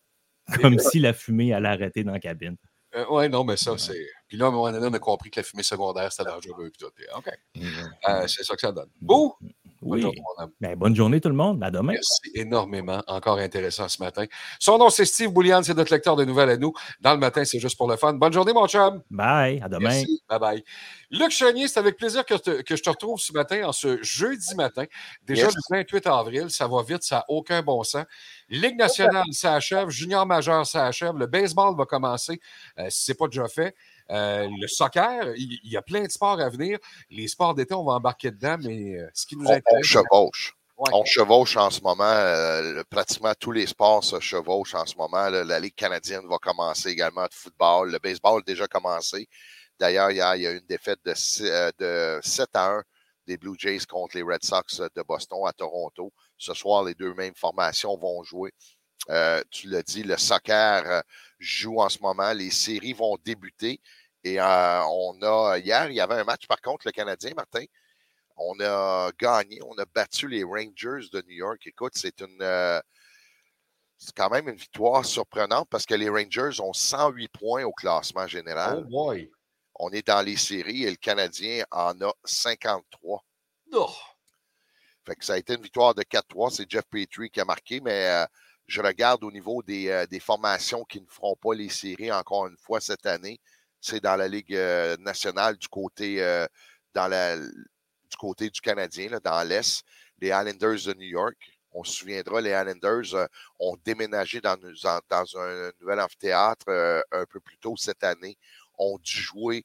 comme 0.62 0.78
si 0.78 0.98
la 0.98 1.12
fumée 1.12 1.52
allait 1.52 1.68
arrêter 1.68 2.04
dans 2.04 2.12
la 2.12 2.20
cabine. 2.20 2.56
Euh, 2.94 3.06
ouais, 3.10 3.28
non, 3.28 3.44
mais 3.44 3.56
ça, 3.58 3.72
Ouais. 3.72 3.78
c'est. 3.78 4.06
Puis 4.28 4.38
là, 4.38 4.46
à 4.46 4.48
un 4.48 4.50
moment 4.50 4.70
donné, 4.72 4.86
on 4.86 4.94
a 4.94 4.98
compris 4.98 5.30
que 5.30 5.40
la 5.40 5.44
fumée 5.44 5.62
secondaire, 5.62 6.10
c'était 6.10 6.30
dangereux. 6.30 6.70
Puis 6.70 6.78
tout. 6.86 6.92
OK. 7.16 7.28
Et, 7.54 7.60
euh, 7.62 7.66
Euh, 8.08 8.26
c'est 8.26 8.42
ça 8.44 8.54
que 8.54 8.60
ça 8.62 8.72
donne. 8.72 8.88
Beau! 9.00 9.36
Bonne 9.80 9.92
oui. 9.94 10.02
journée, 10.02 10.20
mon 10.36 10.42
homme. 10.44 10.50
Ben, 10.60 10.74
bonne 10.76 10.94
journée 10.96 11.20
tout 11.20 11.28
le 11.28 11.34
monde. 11.34 11.62
À 11.62 11.70
demain. 11.70 11.92
Merci 11.92 12.20
énormément. 12.34 13.02
Encore 13.06 13.38
intéressant 13.38 13.88
ce 13.88 14.02
matin. 14.02 14.24
Son 14.58 14.76
nom, 14.78 14.90
c'est 14.90 15.04
Steve 15.04 15.30
Boulian. 15.30 15.62
C'est 15.62 15.74
notre 15.74 15.92
lecteur 15.92 16.16
de 16.16 16.24
nouvelles 16.24 16.50
à 16.50 16.56
nous. 16.56 16.72
Dans 17.00 17.12
le 17.12 17.18
matin, 17.18 17.44
c'est 17.44 17.60
juste 17.60 17.76
pour 17.76 17.88
le 17.88 17.96
fun. 17.96 18.12
Bonne 18.14 18.32
journée, 18.32 18.52
mon 18.52 18.66
chum. 18.66 19.02
Bye. 19.10 19.60
À 19.62 19.68
demain. 19.68 19.90
Merci. 19.90 20.22
Bye 20.28 20.38
bye. 20.40 20.64
Luc 21.10 21.30
Chenier, 21.30 21.68
c'est 21.68 21.78
avec 21.80 21.96
plaisir 21.96 22.24
que, 22.26 22.34
te- 22.34 22.62
que 22.62 22.76
je 22.76 22.82
te 22.82 22.90
retrouve 22.90 23.18
ce 23.18 23.32
matin, 23.32 23.68
en 23.68 23.72
ce 23.72 24.02
jeudi 24.02 24.54
matin. 24.56 24.84
Déjà 25.24 25.46
Yes. 25.46 25.54
le 25.70 25.76
28 25.78 26.06
avril, 26.06 26.50
ça 26.50 26.66
va 26.66 26.82
vite, 26.82 27.02
ça 27.02 27.16
n'a 27.16 27.24
aucun 27.28 27.62
bon 27.62 27.82
sens. 27.84 28.04
Ligue 28.50 28.76
nationale, 28.76 29.24
ça 29.32 29.54
achève. 29.54 29.88
Junior 29.90 30.26
majeur, 30.26 30.66
ça 30.66 30.86
achève. 30.86 31.16
Le 31.16 31.26
baseball 31.26 31.74
va 31.76 31.84
commencer, 31.86 32.40
euh, 32.78 32.86
si 32.90 33.04
ce 33.06 33.12
n'est 33.12 33.16
pas 33.16 33.26
déjà 33.28 33.46
fait. 33.48 33.74
Euh, 34.10 34.48
le 34.60 34.66
soccer, 34.66 35.34
il, 35.36 35.58
il 35.64 35.70
y 35.72 35.76
a 35.76 35.82
plein 35.82 36.02
de 36.04 36.10
sports 36.10 36.40
à 36.40 36.48
venir. 36.48 36.78
Les 37.10 37.28
sports 37.28 37.54
d'été, 37.54 37.74
on 37.74 37.84
va 37.84 37.92
embarquer 37.94 38.30
dedans, 38.30 38.56
mais 38.62 38.96
euh, 38.98 39.08
ce 39.14 39.26
qui 39.26 39.36
nous 39.36 39.44
On, 39.46 39.50
on 39.50 39.54
intéresse. 39.54 39.84
chevauche. 39.86 40.54
Ouais. 40.78 40.90
On 40.94 41.04
chevauche 41.04 41.56
en 41.56 41.70
ce 41.70 41.80
moment. 41.80 42.04
euh, 42.04 42.82
pratiquement 42.88 43.32
tous 43.38 43.50
les 43.52 43.66
sports 43.66 44.04
se 44.04 44.20
chevauchent 44.20 44.74
en 44.76 44.86
ce 44.86 44.96
moment. 44.96 45.28
là. 45.28 45.42
La 45.44 45.58
Ligue 45.60 45.74
canadienne 45.74 46.26
va 46.28 46.38
commencer 46.38 46.88
également 46.90 47.24
de 47.24 47.34
football. 47.34 47.90
Le 47.90 47.98
baseball 47.98 48.40
a 48.40 48.42
déjà 48.46 48.66
commencé. 48.68 49.28
D'ailleurs, 49.78 50.10
hier, 50.10 50.34
il 50.36 50.42
y 50.42 50.46
a 50.46 50.52
eu 50.52 50.58
une 50.58 50.66
défaite 50.66 51.00
de, 51.04 51.14
six- 51.14 51.44
euh, 51.50 51.70
de 51.78 52.20
7 52.22 52.48
à 52.54 52.70
1 52.76 52.82
des 53.26 53.36
Blue 53.36 53.56
Jays 53.58 53.80
contre 53.88 54.16
les 54.16 54.22
Red 54.22 54.42
Sox 54.44 54.80
de 54.96 55.02
Boston 55.02 55.40
à 55.46 55.52
Toronto. 55.52 56.12
Ce 56.38 56.54
soir, 56.54 56.82
les 56.84 56.94
deux 56.94 57.12
mêmes 57.14 57.34
formations 57.34 57.96
vont 57.98 58.22
jouer. 58.22 58.52
Euh, 59.10 59.42
tu 59.50 59.68
l'as 59.68 59.82
dit, 59.82 60.02
le 60.02 60.16
soccer 60.16 61.02
joue 61.38 61.80
en 61.80 61.88
ce 61.88 61.98
moment. 62.00 62.32
Les 62.32 62.50
séries 62.50 62.92
vont 62.94 63.16
débuter. 63.24 63.80
Et 64.24 64.40
euh, 64.40 64.82
on 64.84 65.20
a, 65.22 65.58
hier, 65.58 65.90
il 65.90 65.94
y 65.96 66.00
avait 66.00 66.14
un 66.16 66.24
match, 66.24 66.46
par 66.46 66.60
contre, 66.60 66.86
le 66.86 66.92
Canadien, 66.92 67.32
Martin, 67.36 67.64
on 68.36 68.58
a 68.60 69.10
gagné, 69.18 69.60
on 69.64 69.76
a 69.78 69.84
battu 69.84 70.28
les 70.28 70.44
Rangers 70.44 71.08
de 71.12 71.22
New 71.26 71.36
York. 71.36 71.66
Écoute, 71.66 71.92
c'est 71.96 72.20
une, 72.20 72.38
euh, 72.40 72.80
c'est 73.96 74.14
quand 74.14 74.30
même 74.30 74.48
une 74.48 74.56
victoire 74.56 75.04
surprenante 75.04 75.68
parce 75.70 75.86
que 75.86 75.94
les 75.94 76.08
Rangers 76.08 76.60
ont 76.60 76.72
108 76.72 77.28
points 77.28 77.64
au 77.64 77.72
classement 77.72 78.24
Oh 78.24 78.28
général. 78.28 78.84
boy. 78.84 79.30
On 79.74 79.90
est 79.90 80.06
dans 80.06 80.22
les 80.24 80.36
séries 80.36 80.84
et 80.84 80.90
le 80.90 80.96
Canadien 80.96 81.64
en 81.70 82.00
a 82.00 82.12
53. 82.24 83.24
Oh. 83.72 83.92
Fait 85.06 85.16
que 85.16 85.24
ça 85.24 85.34
a 85.34 85.38
été 85.38 85.54
une 85.54 85.62
victoire 85.62 85.94
de 85.94 86.02
4-3. 86.02 86.50
C'est 86.50 86.70
Jeff 86.70 86.84
Petrie 86.90 87.30
qui 87.30 87.40
a 87.40 87.44
marqué, 87.44 87.80
mais 87.80 88.06
euh, 88.08 88.26
je 88.66 88.80
regarde 88.82 89.24
au 89.24 89.30
niveau 89.32 89.62
des, 89.62 89.88
euh, 89.88 90.06
des 90.06 90.20
formations 90.20 90.84
qui 90.84 91.00
ne 91.00 91.06
feront 91.06 91.36
pas 91.36 91.54
les 91.54 91.68
séries 91.68 92.12
encore 92.12 92.46
une 92.46 92.56
fois 92.58 92.80
cette 92.80 93.06
année. 93.06 93.40
C'est 93.80 94.00
dans 94.00 94.16
la 94.16 94.28
Ligue 94.28 94.54
euh, 94.54 94.96
nationale 94.98 95.56
du 95.56 95.68
côté, 95.68 96.22
euh, 96.22 96.46
dans 96.94 97.08
la, 97.08 97.36
côté 98.18 98.50
du 98.50 98.60
Canadien, 98.60 99.10
là, 99.10 99.20
dans 99.20 99.46
l'Est, 99.46 99.84
les 100.20 100.28
Islanders 100.28 100.84
de 100.86 100.94
New 100.94 101.08
York. 101.08 101.36
On 101.70 101.84
se 101.84 101.92
souviendra, 101.92 102.40
les 102.40 102.50
Islanders 102.50 103.14
euh, 103.14 103.26
ont 103.60 103.76
déménagé 103.84 104.40
dans, 104.40 104.56
un 104.56 105.70
nouvel 105.80 106.00
amphithéâtre 106.00 107.04
un 107.12 107.24
peu 107.26 107.40
plus 107.40 107.58
tôt 107.58 107.76
cette 107.76 108.02
année, 108.02 108.36
ont 108.78 108.98
dû 108.98 109.18
jouer 109.18 109.64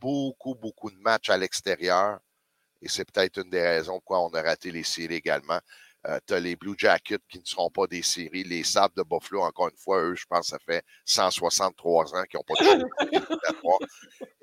beaucoup, 0.00 0.54
beaucoup 0.54 0.90
de 0.90 0.98
matchs 0.98 1.30
à 1.30 1.38
l'extérieur. 1.38 2.18
Et 2.82 2.88
c'est 2.88 3.10
peut-être 3.10 3.38
une 3.42 3.50
des 3.50 3.62
raisons 3.62 3.94
pourquoi 3.94 4.20
on 4.20 4.34
a 4.34 4.42
raté 4.42 4.70
les 4.70 4.82
séries 4.82 5.14
également. 5.14 5.60
Tu 6.26 6.34
as 6.34 6.40
les 6.40 6.56
Blue 6.56 6.74
Jackets 6.76 7.22
qui 7.28 7.38
ne 7.38 7.44
seront 7.44 7.70
pas 7.70 7.86
des 7.86 8.02
séries. 8.02 8.44
Les 8.44 8.62
Sabres 8.62 8.94
de 8.96 9.02
Buffalo, 9.02 9.42
encore 9.42 9.68
une 9.68 9.76
fois, 9.76 10.02
eux, 10.02 10.14
je 10.14 10.24
pense 10.26 10.46
que 10.46 10.46
ça 10.50 10.58
fait 10.64 10.84
163 11.04 12.14
ans 12.14 12.22
qu'ils 12.24 12.38
n'ont 12.38 12.44
pas 12.44 12.54
de. 12.62 13.88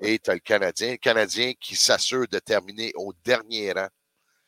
Et 0.00 0.18
tu 0.18 0.30
as 0.30 0.34
le 0.34 0.40
Canadien. 0.40 0.92
Le 0.92 0.96
Canadien 0.96 1.52
qui 1.60 1.76
s'assure 1.76 2.26
de 2.28 2.38
terminer 2.38 2.92
au 2.96 3.12
dernier 3.24 3.72
rang. 3.72 3.88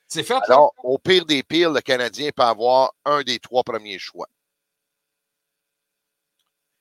C'est 0.09 0.24
fait? 0.24 0.38
Alors, 0.48 0.74
au 0.83 0.98
pire 0.98 1.24
des 1.24 1.42
pires, 1.42 1.70
le 1.70 1.81
Canadien 1.81 2.31
peut 2.35 2.42
avoir 2.42 2.92
un 3.05 3.22
des 3.22 3.38
trois 3.38 3.62
premiers 3.62 3.98
choix. 3.98 4.29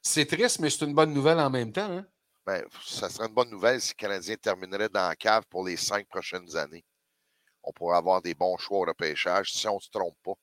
C'est 0.02 0.26
triste, 0.26 0.60
mais 0.60 0.69
c'est 0.69 0.86
une 0.86 0.93
bonne 0.93 1.13
nouvelle 1.13 1.39
en 1.39 1.50
même 1.50 1.72
temps. 1.72 1.91
Hein? 1.91 2.06
Ben, 2.46 2.65
ça 2.86 3.10
serait 3.10 3.28
une 3.28 3.34
bonne 3.34 3.50
nouvelle 3.50 3.80
si 3.80 3.91
le 3.91 3.96
Canadien 3.96 4.36
terminerait 4.36 4.89
dans 4.89 5.08
la 5.08 5.15
cave 5.15 5.43
pour 5.50 5.65
les 5.65 5.78
cinq 5.78 6.08
prochaines 6.08 6.58
années. 6.58 6.84
On 7.63 7.71
pourrait 7.71 7.97
avoir 7.97 8.21
des 8.21 8.34
bons 8.36 8.58
choix 8.58 8.80
au 8.80 8.86
repêchage 8.86 9.52
si 9.54 9.67
on 9.67 9.76
ne 9.76 9.80
se 9.82 9.89
trompe 9.89 10.17
pas. 10.23 10.34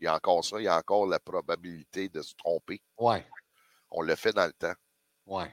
Il 0.00 0.04
y 0.04 0.06
a 0.06 0.14
encore 0.14 0.44
ça, 0.44 0.58
il 0.60 0.64
y 0.64 0.68
a 0.68 0.76
encore 0.78 1.06
la 1.06 1.18
probabilité 1.18 2.08
de 2.08 2.22
se 2.22 2.34
tromper. 2.36 2.80
Ouais, 2.98 3.26
On 3.90 4.00
le 4.02 4.14
fait 4.14 4.32
dans 4.32 4.46
le 4.46 4.52
temps. 4.52 4.74
ouais. 5.26 5.52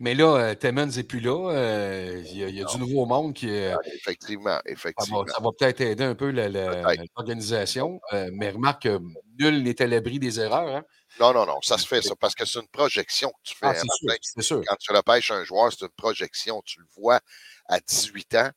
Mais 0.00 0.14
là, 0.14 0.36
euh, 0.36 0.54
Timmons 0.54 0.86
n'est 0.86 1.02
plus 1.04 1.20
là. 1.20 1.50
euh, 1.52 2.22
Il 2.24 2.36
y 2.38 2.42
a, 2.44 2.48
il 2.48 2.56
y 2.56 2.62
a 2.62 2.64
du 2.64 2.78
nouveau 2.78 3.04
monde 3.04 3.34
qui. 3.34 3.48
Ah, 3.56 3.76
Effectivement, 3.84 4.56
Ça 4.56 4.62
effectivement. 4.66 5.22
va, 5.22 5.32
ça 5.32 5.40
va 5.40 5.50
peut-être 5.56 5.80
aider 5.82 6.02
un 6.02 6.14
peu 6.16 6.30
l'organisation. 6.32 8.00
euh, 8.12 8.28
mais 8.32 8.50
remarque 8.50 8.82
que 8.84 8.98
nul 9.38 9.62
n'est 9.62 9.80
à 9.80 9.86
l'abri 9.86 10.18
des 10.18 10.40
erreurs. 10.40 10.68
Hein? 10.76 10.84
Non, 11.20 11.32
non, 11.32 11.46
non, 11.46 11.60
ça 11.62 11.78
se 11.78 11.86
fait, 11.86 12.02
ça, 12.02 12.16
parce 12.16 12.34
que 12.34 12.44
c'est 12.44 12.58
une 12.58 12.68
projection 12.68 13.28
que 13.30 13.50
tu 13.50 13.54
fais. 13.54 13.66
Ah, 13.66 13.74
hein, 13.80 14.42
sûr. 14.42 14.62
Quand 14.66 14.76
tu 14.76 14.92
repêches 14.92 15.30
un 15.30 15.44
joueur, 15.44 15.70
c'est 15.72 15.84
une 15.84 15.90
projection. 15.96 16.62
Tu 16.64 16.80
le 16.80 16.86
vois 16.96 17.20
à 17.68 17.78
18 17.78 18.34
ans 18.36 18.50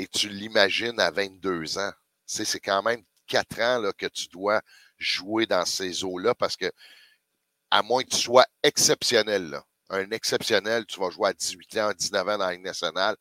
et 0.00 0.06
tu 0.06 0.30
l'imagines 0.30 0.98
à 0.98 1.10
22 1.10 1.76
ans. 1.78 1.92
C'est 2.24 2.58
quand 2.58 2.82
même 2.82 3.02
4 3.26 3.60
ans 3.60 3.78
là, 3.80 3.92
que 3.92 4.06
tu 4.06 4.28
dois 4.28 4.62
jouer 4.96 5.44
dans 5.44 5.66
ces 5.66 6.04
eaux-là 6.04 6.34
parce 6.34 6.56
que, 6.56 6.72
à 7.70 7.82
moins 7.82 8.02
que 8.02 8.08
tu 8.08 8.16
sois 8.16 8.46
exceptionnel, 8.62 9.60
un 9.90 10.10
exceptionnel, 10.10 10.86
tu 10.86 10.98
vas 10.98 11.10
jouer 11.10 11.28
à 11.28 11.32
18 11.34 11.76
ans, 11.78 11.92
19 11.92 12.28
ans 12.28 12.38
dans 12.38 12.46
la 12.46 12.52
Ligue 12.52 12.64
nationale, 12.64 13.14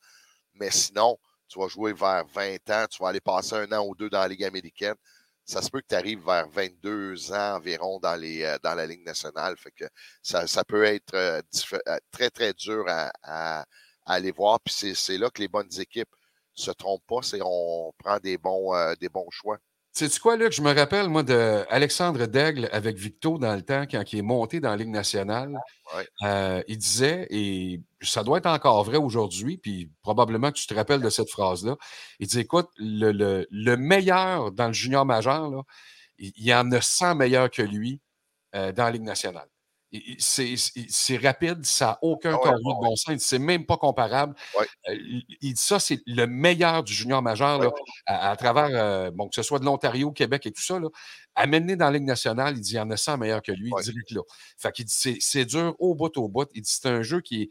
mais 0.54 0.72
sinon, 0.72 1.18
tu 1.50 1.60
vas 1.60 1.68
jouer 1.68 1.92
vers 1.92 2.26
20 2.28 2.70
ans, 2.70 2.86
tu 2.90 3.04
vas 3.04 3.10
aller 3.10 3.20
passer 3.20 3.56
un 3.56 3.72
an 3.74 3.86
ou 3.86 3.94
deux 3.94 4.10
dans 4.10 4.22
la 4.22 4.30
Ligue 4.30 4.46
américaine. 4.46 4.96
Ça 5.44 5.62
se 5.62 5.70
peut 5.70 5.82
que 5.82 5.88
tu 5.88 5.96
arrives 5.96 6.24
vers 6.24 6.48
22 6.48 7.34
ans 7.34 7.56
environ 7.58 8.00
euh, 8.06 8.58
dans 8.64 8.76
la 8.76 8.86
Ligue 8.86 9.04
nationale. 9.04 9.58
Fait 9.58 9.72
que 9.72 9.86
ça, 10.22 10.64
peut 10.64 10.86
être 10.86 11.14
euh, 11.16 11.42
euh, 11.74 11.98
très, 12.12 12.30
très 12.30 12.54
dur 12.54 12.86
à, 12.88 13.66
aller 14.06 14.32
voir. 14.32 14.62
Puis 14.62 14.96
c'est 14.96 15.18
là 15.18 15.30
que 15.30 15.42
les 15.42 15.48
bonnes 15.50 15.78
équipes 15.78 16.16
se 16.60 16.72
trompent 16.72 17.06
pas, 17.08 17.22
c'est 17.22 17.40
on 17.44 17.92
prend 17.98 18.18
des 18.20 18.38
bons, 18.38 18.74
euh, 18.76 18.94
des 19.00 19.10
bons 19.10 19.28
choix. 19.32 19.58
Sais-tu 19.92 20.20
quoi, 20.20 20.38
Luc? 20.38 20.54
Je 20.54 20.62
me 20.62 20.72
rappelle, 20.74 21.10
moi, 21.10 21.24
de 21.24 21.66
Alexandre 21.68 22.28
Daigle 22.28 22.70
avec 22.72 22.96
Victo 22.96 23.40
dans 23.40 23.56
le 23.56 23.64
temps, 23.64 23.86
quand 23.90 24.04
il 24.14 24.20
est 24.20 24.22
monté 24.22 24.60
dans 24.60 24.70
la 24.70 24.78
Ligue 24.78 24.90
nationale. 24.90 25.60
Ouais. 25.96 26.08
Euh, 26.24 26.64
il 26.68 26.78
disait, 26.78 27.26
et 27.32 27.82
ça 28.02 28.24
doit 28.24 28.38
être 28.38 28.46
encore 28.46 28.84
vrai 28.84 28.98
aujourd'hui, 28.98 29.58
puis 29.58 29.90
probablement 30.04 30.52
que 30.52 30.58
tu 30.58 30.68
te 30.68 30.74
rappelles 30.76 31.02
de 31.02 31.10
cette 31.10 31.30
phrase-là. 31.32 31.76
Il 32.20 32.28
dit 32.28 32.40
Écoute, 32.40 32.70
le, 32.78 33.12
le- 33.12 33.48
le 33.50 33.78
meilleur 33.78 34.52
dans 34.52 34.68
le 34.68 34.74
junior 34.74 35.06
majeur, 35.06 35.50
là, 35.50 35.64
il, 36.20 36.32
il 36.38 36.46
y 36.46 36.54
en 36.54 36.72
a 36.72 36.82
100 36.82 37.16
meilleurs 37.16 37.50
que 37.50 37.64
lui 37.64 38.00
euh, 38.56 38.72
dans 38.72 38.84
la 38.86 38.92
Ligue 38.92 39.02
nationale. 39.04 39.48
Il- 39.92 40.18
il- 40.18 40.88
C'est 40.92 41.18
rapide, 41.18 41.66
ça 41.66 41.86
n'a 41.86 42.00
aucun 42.04 42.32
Ah 42.34 42.38
ouais, 42.38 42.44
carreau 42.44 42.74
de 42.76 42.88
bon 42.88 42.96
sens, 42.96 43.22
c'est 43.22 43.40
même 43.40 43.66
pas 43.66 43.78
comparable. 43.78 44.36
Ouais. 44.58 44.68
Euh, 44.90 44.94
il 44.96 45.24
il 45.42 45.54
dit 45.54 45.62
ça, 45.62 45.80
c'est 45.80 46.02
le 46.06 46.26
meilleur 46.28 46.84
du 46.84 46.94
junior 46.94 47.22
majeur 47.24 47.58
là, 47.60 47.72
à, 48.06 48.30
à 48.30 48.36
travers, 48.36 48.70
euh, 48.72 49.10
bon, 49.12 49.28
que 49.30 49.36
ce 49.36 49.42
soit 49.42 49.58
de 49.60 49.66
l'Ontario, 49.66 50.12
Québec 50.12 50.46
et 50.46 50.52
tout 50.52 50.62
ça. 50.62 50.80
Là, 50.80 50.90
amené 51.34 51.76
dans 51.76 51.86
la 51.86 51.92
Ligue 51.94 52.04
nationale, 52.04 52.56
il 52.58 52.62
dit 52.62 52.74
il 52.74 52.76
y 52.76 52.80
en 52.80 52.92
a 52.92 52.98
100 52.98 53.18
meilleurs 53.18 53.42
que 53.42 53.52
lui, 53.52 53.72
Ouais. 53.74 53.82
direct 53.82 54.12
là. 54.12 54.22
Fait 54.60 54.72
qu'il 54.72 54.86
dit 54.86 54.94
c'est- 55.20 55.46
dur 55.46 55.76
au 55.80 55.96
bout 55.96 56.16
au 56.18 56.28
bout. 56.28 56.48
Il 56.54 56.62
dit 56.62 56.70
c'est 56.72 56.88
un 56.88 57.02
jeu 57.02 57.22
qui 57.22 57.44
est. 57.44 57.50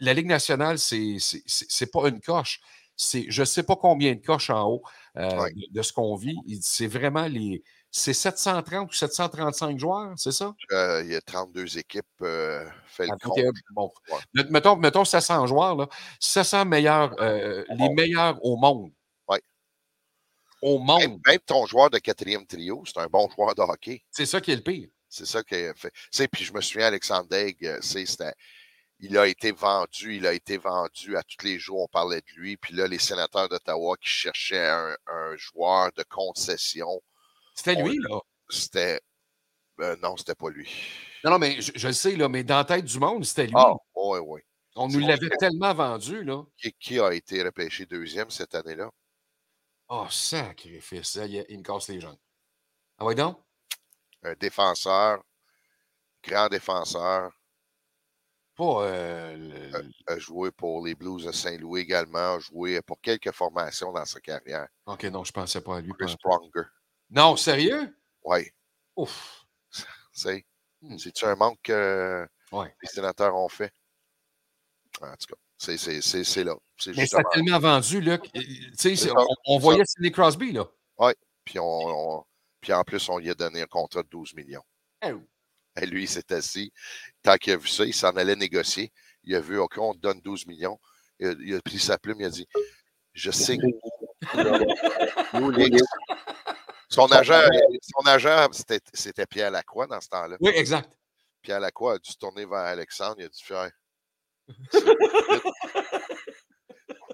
La 0.00 0.14
Ligue 0.14 0.26
nationale, 0.26 0.78
c'est 0.78 1.90
pas 1.92 2.08
une 2.08 2.20
coche. 2.20 2.60
C'est 2.96 3.26
je 3.28 3.44
sais 3.44 3.62
pas 3.62 3.76
combien 3.76 4.14
de 4.14 4.20
coches 4.24 4.50
en 4.50 4.64
haut 4.68 4.82
euh, 5.18 5.28
Ouais. 5.40 5.52
de, 5.52 5.62
de 5.70 5.82
ce 5.82 5.92
qu'on 5.92 6.16
vit. 6.16 6.36
C'est 6.62 6.86
vraiment 6.86 7.26
les. 7.26 7.62
C'est 7.90 8.12
730 8.14 8.90
ou 8.90 8.92
735 8.94 9.78
joueurs, 9.78 10.12
c'est 10.16 10.32
ça? 10.32 10.54
Euh, 10.72 11.02
il 11.04 11.12
y 11.12 11.14
a 11.16 11.20
32 11.20 11.78
équipes. 11.78 12.04
Euh, 12.22 12.68
fait 12.86 13.06
le 13.06 13.12
Ah, 13.12 13.16
compte. 13.22 13.38
bon. 13.74 13.90
Ouais. 14.10 14.44
Mettons, 14.50 14.76
mettons 14.76 15.04
700 15.04 15.46
joueurs, 15.46 15.76
là. 15.76 15.88
700 16.20 16.64
meilleurs, 16.66 17.14
les 17.20 17.88
meilleurs 17.94 18.38
au 18.44 18.56
monde. 18.56 18.90
Ouais. 19.28 19.40
Au 20.62 20.78
monde. 20.78 21.00
Même, 21.00 21.18
même 21.26 21.38
ton 21.46 21.64
joueur 21.66 21.90
de 21.90 21.98
quatrième 21.98 22.46
trio, 22.46 22.82
c'est 22.86 22.98
un 22.98 23.06
bon 23.06 23.28
joueur 23.34 23.54
de 23.54 23.62
hockey. 23.62 24.02
C'est 24.10 24.26
ça 24.26 24.40
qui 24.40 24.50
est 24.52 24.56
le 24.56 24.62
pire. 24.62 24.88
C'est 25.08 25.26
ça 25.26 25.42
qui 25.42 25.54
a 25.54 25.72
fait. 25.74 25.92
Puis 26.28 26.44
je 26.44 26.52
me 26.52 26.60
souviens, 26.60 26.88
Alexandre 26.88 27.28
c'est- 27.30 28.06
c'était- 28.06 28.34
il 28.98 29.18
a 29.18 29.26
été 29.26 29.52
vendu, 29.52 30.16
il 30.16 30.26
a 30.26 30.32
été 30.32 30.56
vendu 30.58 31.16
à 31.16 31.22
tous 31.22 31.44
les 31.44 31.58
jours, 31.58 31.82
on 31.82 31.88
parlait 31.88 32.20
de 32.22 32.40
lui. 32.40 32.56
Puis 32.56 32.74
là, 32.74 32.86
les 32.86 32.98
sénateurs 32.98 33.48
d'Ottawa 33.48 33.96
qui 33.98 34.08
cherchaient 34.08 34.68
un, 34.68 34.96
un 35.06 35.36
joueur 35.36 35.90
de 35.96 36.02
concession, 36.04 37.02
C'était 37.54 37.82
lui, 37.82 37.98
là? 37.98 38.18
c'était. 38.48 39.00
euh, 39.80 39.96
non, 40.02 40.16
c'était 40.16 40.34
pas 40.34 40.48
lui. 40.50 40.70
Non, 41.24 41.32
non, 41.32 41.38
mais 41.38 41.60
je, 41.60 41.72
je 41.74 41.86
le 41.88 41.92
sais, 41.92 42.16
là, 42.16 42.28
mais 42.28 42.44
dans 42.44 42.56
la 42.56 42.64
tête 42.64 42.84
du 42.84 42.98
monde, 42.98 43.24
c'était 43.24 43.46
lui. 43.46 43.54
Ah, 43.56 43.74
oui, 43.94 44.18
oui. 44.24 44.40
On 44.76 44.88
nous 44.88 45.00
l'avait 45.00 45.30
tellement 45.38 45.74
vendu, 45.74 46.22
là. 46.24 46.42
Qui, 46.58 46.72
qui 46.74 46.98
a 47.00 47.12
été 47.12 47.42
repêché 47.42 47.86
deuxième 47.86 48.30
cette 48.30 48.54
année-là? 48.54 48.90
Oh, 49.88 50.06
sacrifice. 50.10 51.16
Est, 51.16 51.46
il 51.48 51.58
me 51.58 51.62
casse 51.62 51.88
les 51.88 52.00
jambes. 52.00 52.18
Ah 52.98 53.04
ouais, 53.04 53.14
donc? 53.14 53.38
Un 54.22 54.34
défenseur, 54.34 55.22
grand 56.22 56.48
défenseur, 56.48 57.30
Euh, 58.60 59.36
le- 59.36 59.76
Euh, 59.76 59.82
a 60.06 60.18
joué 60.18 60.50
pour 60.50 60.84
les 60.86 60.94
Blues 60.94 61.24
de 61.24 61.32
Saint-Louis 61.32 61.82
également, 61.82 62.34
a 62.34 62.38
joué 62.38 62.80
pour 62.82 63.00
quelques 63.00 63.32
formations 63.32 63.92
dans 63.92 64.04
sa 64.04 64.20
carrière. 64.20 64.66
Ok, 64.86 65.04
non, 65.04 65.24
je 65.24 65.32
pensais 65.32 65.60
pas 65.60 65.76
à 65.76 65.80
lui. 65.80 65.92
Chris 65.98 66.16
Pronger. 66.22 66.68
Non, 67.10 67.36
sérieux? 67.36 67.94
Oui, 68.24 68.48
Ouf. 68.96 69.44
c'est. 70.12 70.44
Hmm. 70.82 70.96
C'est-tu 70.98 71.24
un 71.26 71.34
manque 71.36 71.58
que 71.62 72.26
Ouais. 72.52 72.74
les 72.82 72.88
sénateurs 72.88 73.34
ont 73.36 73.48
fait? 73.48 73.72
En 75.02 75.10
tout 75.16 75.26
cas, 75.28 75.34
c'est- 75.58 75.76
c'est 75.76 76.00
c'est- 76.00 76.24
c'est 76.24 76.44
là. 76.44 76.54
Mais 76.96 77.06
ça 77.06 77.18
a 77.18 77.24
tellement 77.32 77.58
vendu, 77.58 78.00
ça, 78.96 79.10
on, 79.16 79.26
on 79.46 79.58
voyait 79.58 79.84
Sidney 79.84 80.10
Crosby, 80.10 80.52
là. 80.52 80.66
Puis, 81.44 81.58
on, 81.60 81.64
on- 82.18 82.24
puis 82.60 82.72
en 82.72 82.82
plus, 82.82 83.08
on 83.08 83.18
lui 83.18 83.30
a 83.30 83.34
donné 83.34 83.62
un 83.62 83.66
contrat 83.66 84.02
de 84.02 84.08
12 84.08 84.34
millions. 84.34 84.64
Oh. 85.04 85.20
Et 85.80 85.86
lui, 85.86 86.04
il 86.04 86.08
s'est 86.08 86.32
assis. 86.32 86.72
Tant 87.22 87.36
qu'il 87.36 87.52
a 87.52 87.56
vu 87.56 87.68
ça, 87.68 87.84
il 87.84 87.94
s'en 87.94 88.10
allait 88.10 88.36
négocier. 88.36 88.92
Il 89.24 89.34
a 89.34 89.40
vu, 89.40 89.58
OK, 89.58 89.78
on 89.78 89.94
te 89.94 89.98
donne 89.98 90.20
12 90.20 90.46
millions. 90.46 90.78
Il 91.18 91.26
a, 91.26 91.34
il 91.40 91.54
a 91.54 91.60
pris 91.60 91.78
sa 91.78 91.98
plume, 91.98 92.20
il 92.20 92.26
a 92.26 92.30
dit 92.30 92.46
Je 93.12 93.30
sais 93.30 93.56
que 93.56 93.66
Son 96.88 97.10
agent, 97.10 97.40
son 97.82 98.06
agent 98.06 98.48
c'était, 98.52 98.80
c'était 98.92 99.26
Pierre 99.26 99.50
Lacroix 99.50 99.86
dans 99.86 100.00
ce 100.00 100.08
temps-là. 100.08 100.36
Oui, 100.40 100.52
exact. 100.54 100.90
Pierre 101.42 101.60
Lacroix 101.60 101.94
a 101.94 101.98
dû 101.98 102.10
se 102.10 102.16
tourner 102.16 102.44
vers 102.44 102.58
Alexandre. 102.58 103.16
Il 103.18 103.24
a 103.24 103.28
dû 103.28 103.42
faire 103.42 103.70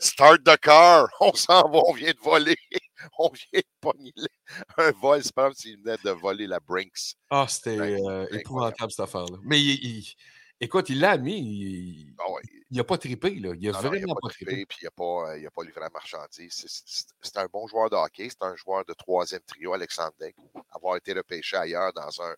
Start 0.02 0.42
the 0.44 0.56
car! 0.60 1.08
On 1.20 1.32
s'en 1.34 1.68
va, 1.70 1.78
on 1.86 1.92
vient 1.92 2.10
de 2.10 2.18
voler. 2.18 2.56
On 3.18 3.28
vient 3.30 3.60
de 3.60 3.64
pogner 3.80 4.12
un 4.76 4.90
vol. 4.92 5.22
C'est 5.22 5.32
pas 5.34 5.44
comme 5.44 5.54
s'il 5.54 5.78
venait 5.78 5.96
de 6.04 6.10
voler 6.10 6.46
la 6.48 6.58
Brinks. 6.60 7.14
Ah, 7.30 7.46
c'était 7.48 7.78
euh, 7.78 8.26
épouvantable, 8.32 8.90
cette 8.90 9.00
affaire-là. 9.00 9.38
Mais 9.44 9.60
il, 9.60 9.98
il- 9.98 10.14
écoute, 10.60 10.88
il 10.88 10.98
l'a 11.00 11.12
admis. 11.12 11.38
Il, 11.38 12.14
Ah 12.18 12.30
ouais. 12.32 12.82
pas 12.84 12.98
trippé, 12.98 13.30
là. 13.36 13.52
Il 13.58 13.68
a 13.68 13.72
Non, 13.72 13.78
non, 13.78 13.84
il 13.84 13.88
vraiment 14.00 14.14
n'a 14.14 14.20
pas 14.20 14.28
trippé. 14.28 14.66
puis 14.66 14.78
il 14.82 14.84
n'a 14.86 14.90
pas, 14.90 15.30
euh, 15.30 15.38
il 15.38 15.46
a 15.46 15.50
pas 15.52 15.62
livré 15.62 15.80
la 15.80 15.90
marchandise. 15.90 16.64
C'est- 17.22 17.38
un 17.38 17.46
bon 17.46 17.66
joueur 17.68 17.88
de 17.88 17.94
hockey. 17.96 18.28
C'est 18.28 18.42
un 18.44 18.56
joueur 18.56 18.84
de 18.84 18.92
troisième 18.94 19.42
trio, 19.42 19.72
Alexandre 19.72 20.14
Daigle. 20.18 20.40
Avoir 20.72 20.96
été 20.96 21.12
repêché 21.12 21.56
ailleurs 21.56 21.92
dans 21.92 22.20
un 22.22 22.34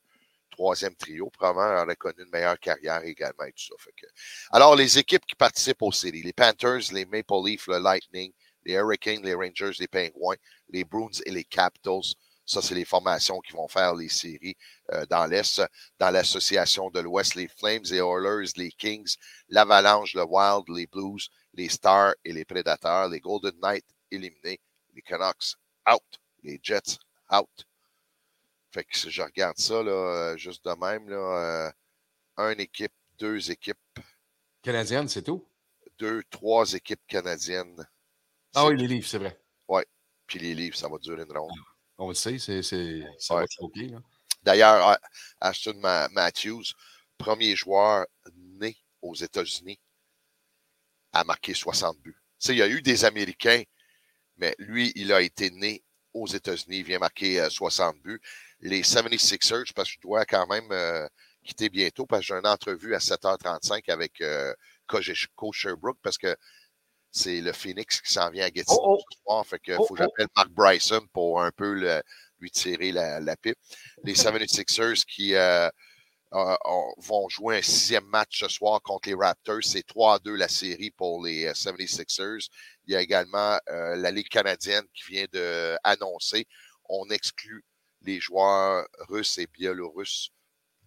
troisième 0.54 0.94
trio, 0.94 1.30
probablement 1.30 1.82
aurait 1.82 1.96
connu 1.96 2.22
une 2.24 2.30
meilleure 2.30 2.58
carrière 2.58 3.02
également 3.04 3.44
et 3.44 3.52
tout 3.52 3.64
ça. 3.78 3.90
Que- 3.96 4.06
Alors, 4.50 4.74
les 4.76 4.98
équipes 4.98 5.26
qui 5.26 5.34
participent 5.34 5.82
aux 5.82 5.92
séries, 5.92 6.22
les 6.22 6.32
Panthers, 6.32 6.92
les 6.92 7.04
Maple 7.06 7.34
Leafs, 7.44 7.66
le 7.66 7.78
Lightning, 7.78 8.32
les 8.64 8.74
Hurricanes, 8.74 9.22
les 9.22 9.34
Rangers, 9.34 9.72
les 9.78 9.88
Penguins, 9.88 10.36
les 10.70 10.84
Bruins 10.84 11.20
et 11.26 11.30
les 11.30 11.44
Capitals. 11.44 12.14
Ça, 12.46 12.60
c'est 12.60 12.74
les 12.74 12.84
formations 12.84 13.40
qui 13.40 13.52
vont 13.54 13.68
faire 13.68 13.94
les 13.94 14.08
séries 14.10 14.56
euh, 14.92 15.06
dans 15.06 15.26
l'Est. 15.26 15.62
Dans 15.98 16.10
l'association 16.10 16.90
de 16.90 17.00
l'Ouest, 17.00 17.34
les 17.36 17.48
Flames, 17.48 17.84
les 17.90 17.98
Oilers, 18.00 18.52
les 18.56 18.70
Kings, 18.70 19.16
l'Avalanche, 19.48 20.14
le 20.14 20.24
Wild, 20.24 20.64
les 20.68 20.86
Blues 20.86 21.28
Les 21.54 21.68
Stars 21.70 22.14
et 22.24 22.32
les 22.32 22.44
Prédateurs. 22.44 23.08
Les 23.08 23.20
Golden 23.20 23.54
Knights 23.62 23.86
éliminés. 24.10 24.60
Les 24.94 25.02
Canucks 25.02 25.56
out. 25.90 26.18
Les 26.42 26.58
Jets 26.62 26.98
out. 27.32 27.64
Fait 28.74 28.82
que 28.84 28.98
si 28.98 29.08
je 29.08 29.22
regarde 29.22 29.56
ça, 29.56 29.84
là, 29.84 29.92
euh, 29.92 30.36
juste 30.36 30.64
de 30.64 30.72
même, 30.72 31.08
là, 31.08 31.72
euh, 32.38 32.52
une 32.52 32.58
équipe, 32.58 32.92
deux 33.20 33.52
équipes, 33.52 33.78
Canadienne, 34.62 35.06
c'est 35.08 35.22
tout? 35.22 35.46
deux, 35.96 36.24
trois 36.24 36.72
équipes 36.72 37.06
canadiennes. 37.06 37.86
Ah 38.52 38.66
oui, 38.66 38.76
les 38.76 38.88
livres, 38.88 39.06
c'est 39.06 39.18
vrai. 39.18 39.40
Puis 40.26 40.38
les 40.40 40.54
livres, 40.54 40.76
ça 40.76 40.88
va 40.88 40.98
durer 40.98 41.22
une 41.22 41.36
ronde. 41.36 41.52
On 41.98 42.08
le 42.08 42.14
sait, 42.14 42.38
c'est, 42.40 42.62
ça 42.62 43.34
Ouais. 43.36 43.42
va 43.42 43.46
choquer. 43.48 43.88
Là. 43.90 44.00
D'ailleurs, 44.42 44.88
euh, 44.88 44.94
Ashton 45.40 45.74
Ma- 45.80 46.08
Matthews, 46.08 46.64
premier 47.16 47.54
joueur 47.54 48.06
né 48.34 48.76
aux 49.02 49.14
États-Unis, 49.14 49.78
a 51.12 51.22
marqué 51.22 51.54
60 51.54 52.00
buts. 52.00 52.16
Tu 52.40 52.46
sais, 52.46 52.54
il 52.54 52.58
y 52.58 52.62
a 52.62 52.68
eu 52.68 52.82
des 52.82 53.04
Américains, 53.04 53.62
mais 54.36 54.56
lui, 54.58 54.92
il 54.96 55.12
a 55.12 55.20
été 55.20 55.50
né 55.50 55.83
aux 56.14 56.26
États-Unis, 56.26 56.78
il 56.78 56.84
vient 56.84 56.98
marquer 56.98 57.40
euh, 57.40 57.50
60 57.50 57.96
buts. 58.02 58.20
Les 58.60 58.82
76ers, 58.82 59.72
parce 59.74 59.88
que 59.90 59.94
je 59.96 60.00
dois 60.00 60.24
quand 60.24 60.46
même 60.46 60.70
euh, 60.72 61.06
quitter 61.44 61.68
bientôt, 61.68 62.06
parce 62.06 62.20
que 62.22 62.26
j'ai 62.28 62.34
une 62.34 62.46
entrevue 62.46 62.94
à 62.94 62.98
7h35 62.98 63.90
avec 63.90 64.20
euh, 64.20 64.54
Coach 64.86 65.26
Coach 65.34 65.58
Sherbrooke, 65.58 65.98
parce 66.02 66.16
que 66.16 66.34
c'est 67.10 67.40
le 67.40 67.52
Phoenix 67.52 68.00
qui 68.00 68.12
s'en 68.12 68.30
vient 68.30 68.46
à 68.46 68.50
Gatineau 68.50 68.80
Oh, 68.82 68.98
oh. 68.98 69.04
ce 69.12 69.18
soir. 69.22 69.46
Fait 69.46 69.58
que 69.58 69.72
Oh, 69.78 69.84
faut 69.86 69.94
que 69.94 70.02
j'appelle 70.02 70.28
Mark 70.36 70.48
Bryson 70.50 71.06
pour 71.12 71.40
un 71.42 71.50
peu 71.52 71.74
le- 71.74 72.02
lui 72.40 72.50
tirer 72.50 72.90
la, 72.92 73.20
la 73.20 73.36
pipe. 73.36 73.58
Les 74.02 74.14
76ers 74.14 75.04
qui 75.04 75.34
euh, 75.34 75.68
euh, 76.34 76.56
ont- 76.64 76.94
vont 76.98 77.28
jouer 77.28 77.58
un 77.58 77.62
sixième 77.62 78.04
match 78.06 78.40
ce 78.40 78.48
soir 78.48 78.82
contre 78.82 79.08
les 79.08 79.14
Raptors. 79.14 79.62
C'est 79.62 79.86
3 79.86 80.14
à 80.14 80.18
2 80.18 80.34
la 80.34 80.48
série 80.48 80.90
pour 80.90 81.24
les 81.24 81.46
euh, 81.46 81.52
76ers. 81.52 82.48
Il 82.86 82.92
y 82.92 82.96
a 82.96 83.00
également 83.00 83.58
euh, 83.70 83.96
la 83.96 84.10
Ligue 84.10 84.28
canadienne 84.28 84.84
qui 84.94 85.04
vient 85.12 85.26
d'annoncer 85.32 86.46
on 86.88 87.08
exclut 87.10 87.64
les 88.02 88.20
joueurs 88.20 88.86
russes 89.08 89.38
et 89.38 89.46
biélorusses 89.46 90.28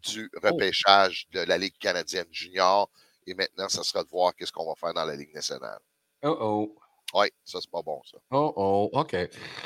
du 0.08 0.30
repêchage 0.44 1.28
de 1.32 1.40
la 1.40 1.58
Ligue 1.58 1.78
canadienne 1.80 2.28
junior. 2.32 2.90
Et 3.26 3.34
maintenant, 3.34 3.68
ça 3.68 3.84
sera 3.84 4.04
de 4.04 4.10
voir 4.10 4.36
qu'est-ce 4.36 4.52
qu'on 4.52 4.68
va 4.68 4.76
faire 4.76 4.94
dans 4.94 5.06
la 5.06 5.16
Ligue 5.16 5.34
nationale. 5.34 5.80
Oh 6.24 6.38
oh. 6.40 6.76
Oui, 7.14 7.28
ça, 7.46 7.60
c'est 7.62 7.72
pas 7.72 7.82
bon, 7.82 8.02
ça. 8.04 8.18
Oh 8.32 8.54
oh. 8.58 8.90
OK. 8.94 9.16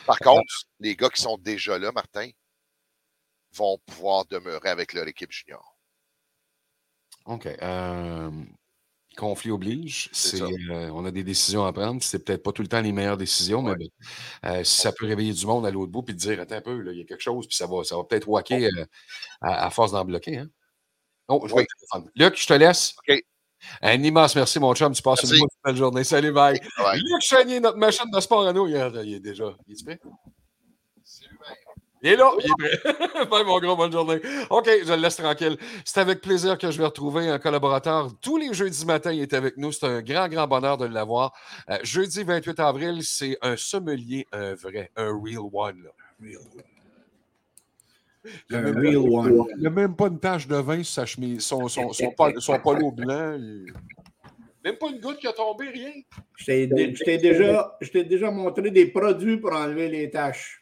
Par 0.05 0.19
contre, 0.19 0.63
les 0.79 0.95
gars 0.95 1.09
qui 1.09 1.21
sont 1.21 1.37
déjà 1.37 1.77
là, 1.77 1.91
Martin, 1.91 2.29
vont 3.53 3.77
pouvoir 3.79 4.25
demeurer 4.25 4.69
avec 4.69 4.93
leur 4.93 5.07
équipe 5.07 5.31
junior. 5.31 5.70
OK. 7.25 7.47
Euh, 7.61 8.31
conflit 9.17 9.51
oblige. 9.51 10.09
C'est 10.11 10.41
euh, 10.41 10.89
on 10.93 11.05
a 11.05 11.11
des 11.11 11.23
décisions 11.23 11.65
à 11.65 11.73
prendre. 11.73 12.01
C'est 12.01 12.23
peut-être 12.23 12.43
pas 12.43 12.51
tout 12.51 12.61
le 12.61 12.67
temps 12.67 12.81
les 12.81 12.91
meilleures 12.91 13.17
décisions, 13.17 13.61
mais 13.61 13.75
bon, 13.75 13.87
euh, 14.45 14.63
si 14.63 14.81
ça 14.81 14.91
peut 14.91 15.05
réveiller 15.05 15.33
du 15.33 15.45
monde 15.45 15.65
à 15.65 15.71
l'autre 15.71 15.91
bout 15.91 16.03
puis 16.03 16.15
dire 16.15 16.39
Attends 16.39 16.55
un 16.55 16.61
peu, 16.61 16.91
il 16.91 16.97
y 16.97 17.01
a 17.01 17.05
quelque 17.05 17.21
chose, 17.21 17.47
puis 17.47 17.55
ça 17.55 17.67
va, 17.67 17.83
ça 17.83 17.95
va 17.97 18.03
peut-être 18.03 18.27
wacker 18.27 18.65
euh, 18.65 18.85
à, 19.41 19.67
à 19.67 19.69
force 19.69 19.91
d'en 19.91 20.05
bloquer. 20.05 20.37
Hein? 20.37 20.49
Oh, 21.27 21.43
je 21.45 21.51
vois 21.51 21.61
le. 21.61 21.67
Luc, 22.15 22.39
je 22.39 22.47
te 22.47 22.53
laisse. 22.53 22.95
OK. 23.07 23.21
Un 23.83 24.01
immense 24.01 24.35
merci, 24.35 24.59
mon 24.59 24.73
chum. 24.73 24.91
Tu 24.93 25.03
passes 25.03 25.23
Merci. 25.23 25.39
une 25.39 25.47
bonne 25.63 25.75
journée. 25.75 26.03
Salut, 26.03 26.31
bye. 26.31 26.59
Bye. 26.79 26.99
Luc 26.99 27.21
Chagnier, 27.21 27.59
notre 27.59 27.77
machine 27.77 28.09
de 28.11 28.19
sport 28.19 28.47
à 28.47 28.53
nous, 28.53 28.67
il 28.67 28.75
est, 28.75 29.05
il 29.05 29.13
est 29.13 29.19
déjà. 29.19 29.55
Il 29.67 29.73
est 29.73 29.83
prêt? 29.83 29.99
Il 32.03 32.09
est 32.09 32.15
là, 32.15 32.31
il 32.39 32.45
est 32.45 32.77
prêt. 32.79 33.25
Bye, 33.29 33.45
mon 33.45 33.59
gros, 33.59 33.75
bonne 33.75 33.91
journée. 33.91 34.19
OK, 34.49 34.67
je 34.85 34.91
le 34.93 35.01
laisse 35.01 35.17
tranquille. 35.17 35.55
C'est 35.85 35.99
avec 35.99 36.21
plaisir 36.21 36.57
que 36.57 36.71
je 36.71 36.77
vais 36.79 36.85
retrouver 36.85 37.27
un 37.29 37.37
collaborateur. 37.37 38.09
Tous 38.21 38.37
les 38.37 38.53
jeudis 38.53 38.85
matin, 38.87 39.11
il 39.11 39.21
est 39.21 39.33
avec 39.33 39.55
nous. 39.57 39.71
C'est 39.71 39.85
un 39.85 40.01
grand, 40.01 40.27
grand 40.27 40.47
bonheur 40.47 40.77
de 40.77 40.85
l'avoir. 40.87 41.31
Euh, 41.69 41.77
jeudi 41.83 42.23
28 42.23 42.59
avril, 42.59 43.03
c'est 43.03 43.37
un 43.43 43.55
sommelier, 43.55 44.25
un 44.31 44.55
vrai, 44.55 44.89
un 44.95 45.11
real 45.11 45.41
one. 45.53 45.83
là. 45.83 45.89
Même- 48.49 48.77
real 48.77 48.97
one. 48.97 49.45
Il 49.55 49.61
n'y 49.61 49.67
a 49.67 49.69
même 49.69 49.95
pas 49.95 50.07
une 50.07 50.19
tache 50.19 50.47
de 50.47 50.55
vin 50.55 50.83
sur 50.83 50.93
sa 50.93 51.05
chemise. 51.05 51.41
Son, 51.45 51.67
son, 51.67 51.91
son, 51.93 52.11
pol- 52.11 52.41
son 52.41 52.59
polo 52.59 52.91
blanc. 52.91 53.35
il- 53.37 53.71
Même 54.63 54.77
pas 54.77 54.87
une 54.89 54.99
goutte 54.99 55.17
qui 55.17 55.27
a 55.27 55.33
tombé, 55.33 55.69
rien. 55.69 55.91
Je 56.95 57.03
t'ai 57.03 57.17
déjà, 57.17 57.77
je 57.81 57.89
t'ai 57.91 58.03
déjà 58.03 58.29
montré 58.31 58.69
des 58.71 58.87
produits 58.87 59.37
pour 59.37 59.53
enlever 59.53 59.87
les 59.87 60.09
taches. 60.09 60.61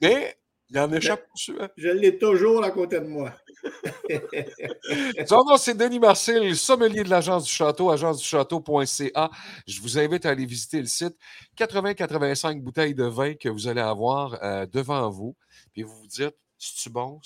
Mais 0.00 0.36
il 0.72 0.78
en 0.78 0.90
échappe 0.90 1.26
hein. 1.60 1.68
Je 1.76 1.88
l'ai 1.88 2.18
toujours 2.18 2.64
à 2.64 2.70
côté 2.70 2.98
de 2.98 3.06
moi. 3.06 3.34
Son 5.26 5.44
nom, 5.44 5.58
c'est 5.58 5.74
Denis 5.74 5.98
Marcel, 5.98 6.56
sommelier 6.56 7.04
de 7.04 7.10
l'Agence 7.10 7.44
du 7.44 7.52
Château, 7.52 7.90
agenceduchâteau.ca. 7.90 9.30
Je 9.66 9.80
vous 9.82 9.98
invite 9.98 10.24
à 10.24 10.30
aller 10.30 10.46
visiter 10.46 10.80
le 10.80 10.86
site. 10.86 11.14
80-85 11.58 12.62
bouteilles 12.62 12.94
de 12.94 13.04
vin 13.04 13.34
que 13.34 13.50
vous 13.50 13.68
allez 13.68 13.82
avoir 13.82 14.42
euh, 14.42 14.64
devant 14.64 15.10
vous. 15.10 15.36
Puis 15.74 15.82
vous 15.82 15.94
vous 15.94 16.06
dites, 16.06 16.36
c'est-tu 16.56 16.88
bon? 16.88 17.20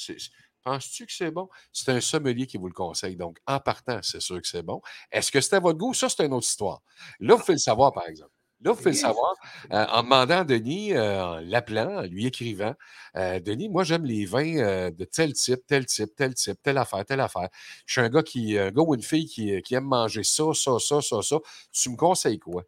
Penses-tu 0.65 1.07
que 1.07 1.13
c'est 1.13 1.31
bon? 1.31 1.49
C'est 1.73 1.93
un 1.93 2.01
sommelier 2.01 2.49
qui 2.49 2.57
vous 2.57 2.67
le 2.67 2.75
conseille. 2.75 3.15
Donc, 3.15 3.39
en 3.47 3.61
partant, 3.61 4.01
c'est 4.03 4.21
sûr 4.21 4.43
que 4.43 4.49
c'est 4.49 4.65
bon. 4.65 4.83
Est-ce 5.13 5.31
que 5.31 5.41
c'est 5.41 5.55
à 5.55 5.61
votre 5.61 5.79
goût? 5.79 5.95
Ça, 5.95 6.09
c'est 6.09 6.27
une 6.27 6.33
autre 6.33 6.49
histoire. 6.49 6.83
Là, 7.21 7.37
vous 7.37 7.41
pouvez 7.41 7.55
le 7.55 7.61
savoir, 7.61 7.93
par 7.93 8.09
exemple. 8.09 8.33
Là, 8.63 8.71
vous 8.73 8.79
pouvez 8.79 8.91
le 8.93 8.97
savoir 8.97 9.35
euh, 9.73 9.85
en 9.93 10.03
demandant 10.03 10.39
à 10.39 10.45
Denis, 10.45 10.95
euh, 10.95 11.23
en 11.25 11.41
l'appelant, 11.41 11.99
en 11.99 12.03
lui 12.03 12.27
écrivant 12.27 12.75
euh, 13.17 13.39
Denis, 13.39 13.69
moi, 13.69 13.85
j'aime 13.85 14.05
les 14.07 14.25
vins 14.25 14.91
de 14.91 15.05
tel 15.05 15.35
type, 15.35 15.61
tel 15.67 15.85
type, 15.87 16.15
tel 16.17 16.35
type, 16.35 16.61
telle 16.63 16.79
affaire, 16.79 17.05
telle 17.05 17.21
affaire. 17.21 17.49
Je 17.85 17.93
suis 17.93 18.01
un 18.01 18.09
gars 18.09 18.23
qui, 18.23 18.59
un 18.59 18.71
gars 18.71 18.83
ou 18.83 18.95
une 18.95 19.03
fille 19.03 19.27
qui, 19.27 19.61
qui 19.63 19.75
aime 19.75 19.85
manger 19.85 20.25
ça, 20.25 20.45
ça, 20.55 20.79
ça, 20.79 21.03
ça, 21.03 21.23
ça. 21.23 21.37
Tu 21.71 21.91
me 21.91 21.97
conseilles 21.97 22.39
quoi? 22.39 22.65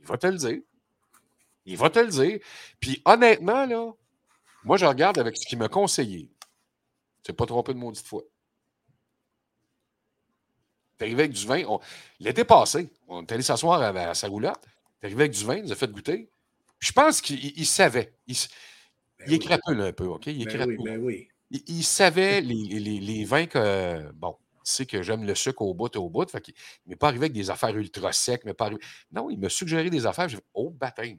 Il 0.00 0.06
va 0.06 0.18
te 0.18 0.26
le 0.26 0.36
dire. 0.36 0.58
Il 1.64 1.76
va 1.76 1.90
te 1.90 1.98
le 2.00 2.08
dire. 2.08 2.40
Puis 2.80 3.00
honnêtement, 3.04 3.66
là, 3.66 3.92
moi, 4.64 4.76
je 4.78 4.86
regarde 4.86 5.18
avec 5.18 5.36
ce 5.36 5.46
qu'il 5.46 5.58
m'a 5.58 5.68
conseillé. 5.68 6.28
Tu 7.22 7.32
pas 7.32 7.46
trompé 7.46 7.72
de 7.72 7.78
maudite 7.78 8.06
fois. 8.06 8.22
T'es 10.96 11.04
arrivé 11.04 11.22
avec 11.24 11.32
du 11.32 11.46
vin. 11.46 11.62
on- 11.68 11.80
L'été 12.18 12.44
passé, 12.44 12.88
on 13.06 13.22
est 13.22 13.32
allé 13.32 13.42
s'asseoir 13.42 13.80
à, 13.80 13.88
à 13.88 14.14
sa 14.14 14.26
roulotte. 14.28 14.64
T'es 15.00 15.06
arrivé 15.06 15.22
avec 15.24 15.32
du 15.32 15.44
vin, 15.44 15.56
il 15.56 15.64
nous 15.64 15.72
a 15.72 15.76
fait 15.76 15.90
goûter. 15.90 16.28
Puis 16.78 16.88
je 16.88 16.92
pense 16.92 17.20
qu'il 17.20 17.44
il- 17.44 17.54
il 17.56 17.66
savait. 17.66 18.14
Il, 18.26 18.32
s- 18.32 18.48
il 19.26 19.34
est 19.34 19.38
crapule 19.38 19.80
un 19.80 19.92
peu, 19.92 20.06
OK? 20.06 20.26
Il 20.26 20.42
est 20.42 20.44
Ben 20.46 20.54
crapule. 20.56 20.76
oui, 20.78 20.84
ben 20.84 21.00
oui. 21.02 21.28
Il, 21.50 21.60
il 21.68 21.84
savait 21.84 22.40
les, 22.40 22.54
les- 22.80 23.00
les 23.00 23.24
vins 23.24 23.46
que. 23.46 24.10
Bon, 24.12 24.36
il 24.64 24.70
sait 24.70 24.86
que 24.86 25.02
j'aime 25.02 25.24
le 25.24 25.34
sucre 25.34 25.62
au 25.62 25.74
bout 25.74 25.94
et 25.94 25.98
au 25.98 26.08
bout. 26.10 26.30
Fait 26.30 26.40
qu'il 26.40 26.54
il 26.86 26.90
m'est 26.90 26.96
pas 26.96 27.08
arrivé 27.08 27.24
avec 27.24 27.32
des 27.32 27.50
affaires 27.50 27.76
ultra 27.76 28.12
secs. 28.12 28.42
mais 28.44 28.54
pas 28.54 28.66
arrivé- 28.66 28.80
Non, 29.12 29.30
il 29.30 29.38
m'a 29.38 29.48
suggéré 29.48 29.88
des 29.90 30.04
affaires. 30.06 30.28
J'ai 30.28 30.36
fait, 30.36 30.44
oh, 30.54 30.70
baptême. 30.70 31.18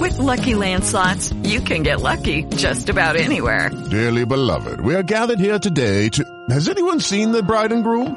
With 0.00 0.16
Lucky 0.18 0.54
Land 0.54 0.84
slots, 0.84 1.32
you 1.44 1.60
can 1.60 1.82
get 1.82 2.00
lucky 2.00 2.44
just 2.56 2.88
about 2.88 3.16
anywhere. 3.16 3.70
Dearly 3.90 4.24
beloved, 4.24 4.80
we 4.80 4.94
are 4.94 5.02
gathered 5.02 5.40
here 5.40 5.58
today 5.58 6.08
to. 6.10 6.22
Has 6.50 6.68
anyone 6.68 7.00
seen 7.00 7.32
the 7.32 7.42
bride 7.42 7.72
and 7.72 7.82
groom? 7.82 8.16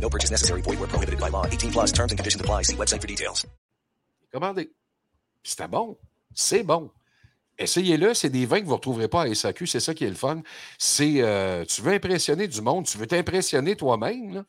No 0.00 0.08
purchase 0.08 0.30
necessary. 0.30 0.62
Void 0.62 0.78
where 0.78 0.88
prohibited 0.88 1.18
by 1.20 1.28
law. 1.30 1.44
18 1.46 1.70
plus 1.72 1.92
terms 1.92 2.12
and 2.12 2.16
conditions 2.18 2.40
apply. 2.40 2.62
See 2.62 2.76
website 2.76 3.00
for 3.00 3.06
details. 3.08 3.44
Commandez. 4.32 4.70
C'était 5.42 5.68
bon. 5.68 5.96
C'est 6.34 6.62
bon. 6.62 6.90
Essayez-le, 7.58 8.14
c'est 8.14 8.30
des 8.30 8.46
vins 8.46 8.60
que 8.60 8.64
vous 8.66 8.70
ne 8.70 8.76
retrouverez 8.76 9.08
pas 9.08 9.22
à 9.22 9.34
SAQ, 9.34 9.66
c'est 9.66 9.80
ça 9.80 9.92
qui 9.92 10.04
est 10.04 10.08
le 10.08 10.14
fun. 10.14 10.42
C'est, 10.78 11.22
euh, 11.22 11.64
tu 11.64 11.82
veux 11.82 11.92
impressionner 11.92 12.46
du 12.46 12.60
monde, 12.60 12.86
tu 12.86 12.96
veux 12.98 13.06
t'impressionner 13.08 13.74
toi-même, 13.74 14.32
là? 14.32 14.44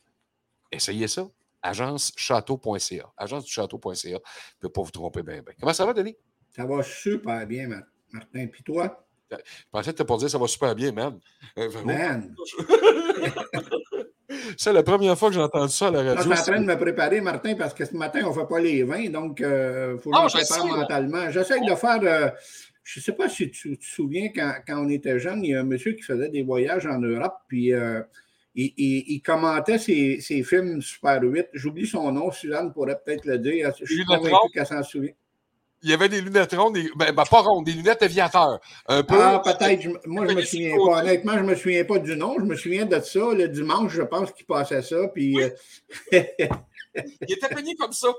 essayez 0.71 1.07
ça. 1.07 1.27
Agencechâteau.ca. 1.63 3.11
Agenceduchâteau.ca. 3.17 4.09
Ne 4.13 4.19
peut 4.59 4.69
pas 4.69 4.81
vous 4.83 4.91
tromper 4.91 5.23
bien, 5.23 5.41
bien. 5.41 5.53
Comment 5.59 5.73
ça 5.73 5.87
va, 5.87 5.93
Denis? 5.93 6.15
Ça 6.55 6.65
va 6.65 6.83
super 6.83 7.47
bien, 7.47 7.67
Mar- 7.67 7.81
Martin. 8.11 8.45
Puis 8.47 8.61
toi? 8.63 9.07
Je 9.31 9.37
pensais 9.71 9.91
que 9.91 9.97
tu 9.97 10.05
pour 10.05 10.17
dire 10.19 10.29
ça 10.29 10.37
va 10.37 10.47
super 10.47 10.75
bien, 10.75 10.91
man. 10.91 11.19
Euh, 11.57 11.83
Man. 11.83 12.35
C'est 14.57 14.73
la 14.73 14.84
première 14.84 15.17
fois 15.17 15.30
que 15.30 15.36
j'ai 15.36 15.41
entendu 15.41 15.71
ça 15.71 15.88
à 15.88 15.91
la 15.91 16.03
Je 16.03 16.07
radio. 16.09 16.21
suis 16.23 16.32
en 16.32 16.43
train 16.43 16.61
de 16.61 16.65
me 16.65 16.77
préparer, 16.77 17.21
Martin, 17.21 17.55
parce 17.55 17.73
que 17.73 17.86
ce 17.86 17.95
matin, 17.95 18.21
on 18.25 18.30
ne 18.30 18.34
fait 18.34 18.47
pas 18.47 18.59
les 18.59 18.84
vins, 18.84 19.09
donc 19.09 19.39
il 19.39 19.97
faut 20.01 20.11
que 20.11 20.15
Ah, 20.17 20.27
je 20.27 20.38
je 20.38 20.43
me 20.43 20.45
prépare 20.47 20.77
mentalement. 20.77 21.32
J'essaie 21.32 21.59
de 21.59 21.75
faire. 21.75 21.99
euh, 22.03 22.30
je 22.84 22.99
ne 22.99 23.03
sais 23.03 23.11
pas 23.13 23.30
si 23.30 23.51
tu 23.51 23.77
te 23.77 23.86
souviens, 23.86 24.30
quand, 24.34 24.51
quand 24.67 24.84
on 24.84 24.89
était 24.89 25.19
jeune, 25.19 25.43
il 25.43 25.51
y 25.51 25.55
a 25.55 25.59
un 25.61 25.63
monsieur 25.63 25.91
qui 25.93 26.01
faisait 26.01 26.30
des 26.30 26.41
voyages 26.43 26.86
en 26.88 26.99
Europe, 26.99 27.36
puis 27.47 27.71
euh, 27.73 28.01
il, 28.55 28.73
il- 28.77 29.03
il 29.07 29.21
commentait 29.21 29.77
ses, 29.77 30.19
ses 30.21 30.41
films 30.43 30.82
Super 30.82 31.21
8. 31.21 31.47
J'oublie 31.53 31.86
son 31.86 32.11
nom, 32.11 32.32
Suzanne 32.32 32.73
pourrait 32.73 32.99
peut-être 33.05 33.25
le 33.25 33.38
dire. 33.38 33.71
Je 33.80 33.86
suis 33.86 34.05
convaincu 34.05 34.34
qu'elle 34.53 34.65
s'en 34.65 34.82
souvient. 34.84 35.11
Il 35.82 35.89
y 35.89 35.93
avait 35.93 36.09
des 36.09 36.21
lunettes 36.21 36.53
rondes, 36.53 36.73
des- 36.73 36.89
ben, 36.95 37.13
ben, 37.13 37.23
pas 37.23 37.39
rondes, 37.41 37.65
des 37.65 37.71
lunettes 37.71 38.03
aviateurs. 38.03 38.59
Un 38.88 39.03
peu. 39.03 39.15
Ah, 39.17 39.41
peut-être. 39.43 39.88
Moi, 40.05 40.27
je 40.27 40.36
me 40.36 40.41
souviens 40.41 40.75
pas. 40.75 40.99
Honnêtement, 41.01 41.38
je 41.38 41.43
me 41.43 41.55
souviens 41.55 41.86
pas 41.86 41.99
du 41.99 42.15
nom. 42.17 42.36
Je 42.38 42.45
me 42.45 42.55
souviens 42.55 42.86
de 42.86 42.99
ça. 42.99 43.34
Le 43.34 43.47
dimanche, 43.47 43.93
je 43.93 44.01
pense 44.01 44.32
qu'il 44.34 44.45
passait 44.45 44.82
ça. 44.82 45.07
Puis, 45.13 45.41
euh, 45.41 45.49
Il 46.11 47.34
était 47.34 47.47
peigné 47.47 47.75
comme 47.75 47.93
ça. 47.93 48.09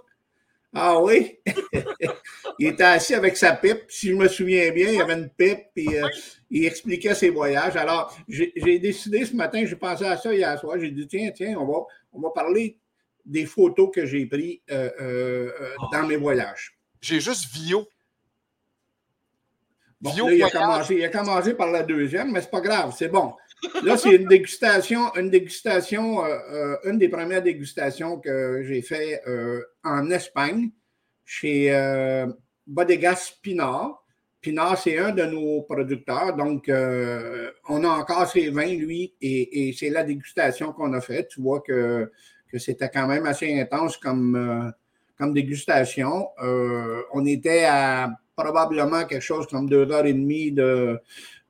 ah 0.75 1.01
oui? 1.03 1.39
il 2.59 2.69
était 2.69 2.85
assis 2.85 3.15
avec 3.15 3.37
sa 3.37 3.53
pipe. 3.57 3.83
Si 3.89 4.09
je 4.09 4.15
me 4.15 4.29
souviens 4.29 4.71
bien, 4.71 4.89
il 4.89 4.95
y 4.95 5.01
avait 5.01 5.15
une 5.15 5.29
pipe. 5.29 5.67
Puis, 5.75 5.99
euh, 5.99 6.07
il 6.51 6.65
expliquait 6.65 7.15
ses 7.15 7.31
voyages. 7.31 7.77
Alors, 7.77 8.17
j'ai 8.29 8.79
décidé 8.79 9.25
ce 9.25 9.35
matin, 9.35 9.65
j'ai 9.67 9.77
pensé 9.77 10.05
à 10.05 10.17
ça 10.17 10.33
hier 10.33 10.59
soir. 10.59 10.79
J'ai 10.81 10.91
dit, 10.91 11.07
tiens, 11.07 11.31
tiens, 11.35 11.57
on 11.59 11.67
va, 11.67 11.79
on 12.13 12.21
va 12.21 12.31
parler 12.31 12.79
des 13.25 13.45
photos 13.45 13.91
que 13.95 14.07
j'ai 14.07 14.27
prises 14.27 14.61
euh, 14.71 14.91
euh, 15.01 15.53
euh, 15.61 15.71
dans 15.93 16.07
mes 16.07 16.17
voyages. 16.17 16.77
J'ai 17.01 17.21
juste 17.21 17.47
Vio. 17.55 17.87
Bon, 20.01 20.11
Vio 20.13 20.29
là, 20.29 20.35
il, 20.35 20.43
a 20.43 20.51
commencé, 20.51 20.95
il 20.95 21.05
a 21.05 21.09
commencé 21.09 21.55
par 21.55 21.71
la 21.71 21.83
deuxième, 21.83 22.33
mais 22.33 22.41
c'est 22.41 22.51
pas 22.51 22.61
grave, 22.61 22.95
c'est 22.97 23.09
bon. 23.09 23.35
Là, 23.83 23.97
c'est 23.97 24.17
une 24.17 24.29
dégustation, 24.29 25.15
une 25.17 25.31
dégustation, 25.31 26.25
euh, 26.25 26.39
euh, 26.51 26.77
une 26.85 26.99
des 26.99 27.09
premières 27.09 27.43
dégustations 27.43 28.19
que 28.19 28.63
j'ai 28.65 28.83
fait 28.83 29.21
euh, 29.27 29.63
en 29.85 30.11
Espagne 30.11 30.71
chez 31.25 31.71
Bodegas 32.67 33.35
Pinar. 33.43 34.05
Pinar, 34.41 34.79
c'est 34.79 34.99
un 34.99 35.11
de 35.11 35.25
nos 35.25 35.63
producteurs, 35.63 36.35
donc 36.35 36.65
on 36.69 37.85
a 37.85 37.89
encore 37.89 38.27
ses 38.27 38.49
vins, 38.49 38.75
lui, 38.75 39.15
et, 39.21 39.69
et 39.69 39.73
c'est 39.75 39.91
la 39.91 40.03
dégustation 40.03 40.73
qu'on 40.73 40.93
a 40.95 41.01
faite. 41.01 41.29
Tu 41.29 41.43
vois 41.43 41.61
que, 41.61 42.11
que 42.51 42.59
c'était 42.59 42.89
quand 42.89 43.07
même 43.07 43.27
assez 43.27 43.61
intense 43.61 43.97
comme, 43.99 44.73
comme 45.21 45.35
dégustation. 45.35 46.31
Euh, 46.43 47.03
on 47.13 47.27
était 47.27 47.65
à 47.67 48.11
probablement 48.43 49.05
quelque 49.05 49.23
chose 49.23 49.47
comme 49.47 49.69
deux 49.69 49.91
heures 49.91 50.07
et 50.07 50.13
demie 50.13 50.51
de, 50.53 50.99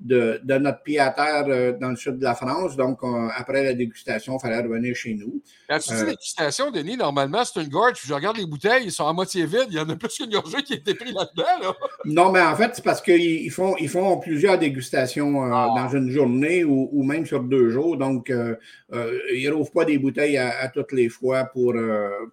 de, 0.01 0.41
de 0.43 0.55
notre 0.59 0.83
pied 0.83 0.99
à 0.99 1.11
terre 1.11 1.45
euh, 1.49 1.73
dans 1.79 1.91
le 1.91 1.97
sud 1.97 2.19
de 2.19 2.25
la 2.25 2.35
France. 2.35 2.77
Donc, 2.77 3.01
après 3.37 3.63
la 3.65 3.75
dégustation, 3.75 4.37
il 4.39 4.41
fallait 4.41 4.61
revenir 4.63 4.95
chez 4.97 5.15
nous. 5.15 5.43
Quand 5.69 5.79
tu 5.79 5.91
dis 5.91 6.01
Euh, 6.01 6.07
dégustation, 6.07 6.71
Denis, 6.71 6.97
normalement, 6.97 7.45
c'est 7.45 7.63
une 7.63 7.69
gorge. 7.69 8.01
Je 8.05 8.15
regarde 8.15 8.37
les 8.39 8.47
bouteilles, 8.47 8.85
ils 8.85 8.93
sont 8.93 9.07
à 9.07 9.13
moitié 9.13 9.45
vides. 9.47 9.67
Il 9.69 9.75
y 9.77 9.81
en 9.81 9.89
a 9.89 9.97
plus 9.97 10.15
qu'une 10.17 10.31
gorgée 10.31 10.63
qui 10.63 10.73
a 10.73 10.77
été 10.77 10.95
prise 10.95 11.15
là-dedans. 11.15 11.45
Là. 11.63 11.75
Non, 12.07 12.33
mais 12.33 12.41
en 12.41 12.57
fait, 12.57 12.71
c'est 12.75 12.85
parce 12.85 13.03
qu'ils 13.03 13.21
ils 13.21 13.51
font, 13.51 13.77
ils 13.79 13.89
font 13.89 14.19
plusieurs 14.19 14.59
dégustations 14.59 15.45
euh, 15.45 15.51
Ah. 15.53 15.69
dans 15.77 15.89
une 15.91 16.11
journée 16.11 16.65
ou, 16.65 16.89
ou 16.93 17.03
même 17.03 17.27
sur 17.27 17.43
deux 17.43 17.69
jours. 17.69 17.97
Donc, 17.99 18.31
euh, 18.31 18.57
euh, 18.95 19.19
ils 19.35 19.47
ne 19.49 19.53
rouvrent 19.53 19.71
pas 19.73 19.85
des 19.85 19.99
bouteilles 19.99 20.39
à, 20.39 20.59
à 20.61 20.69
toutes 20.69 20.93
les 20.93 21.09
fois 21.11 21.45
pour, 21.45 21.75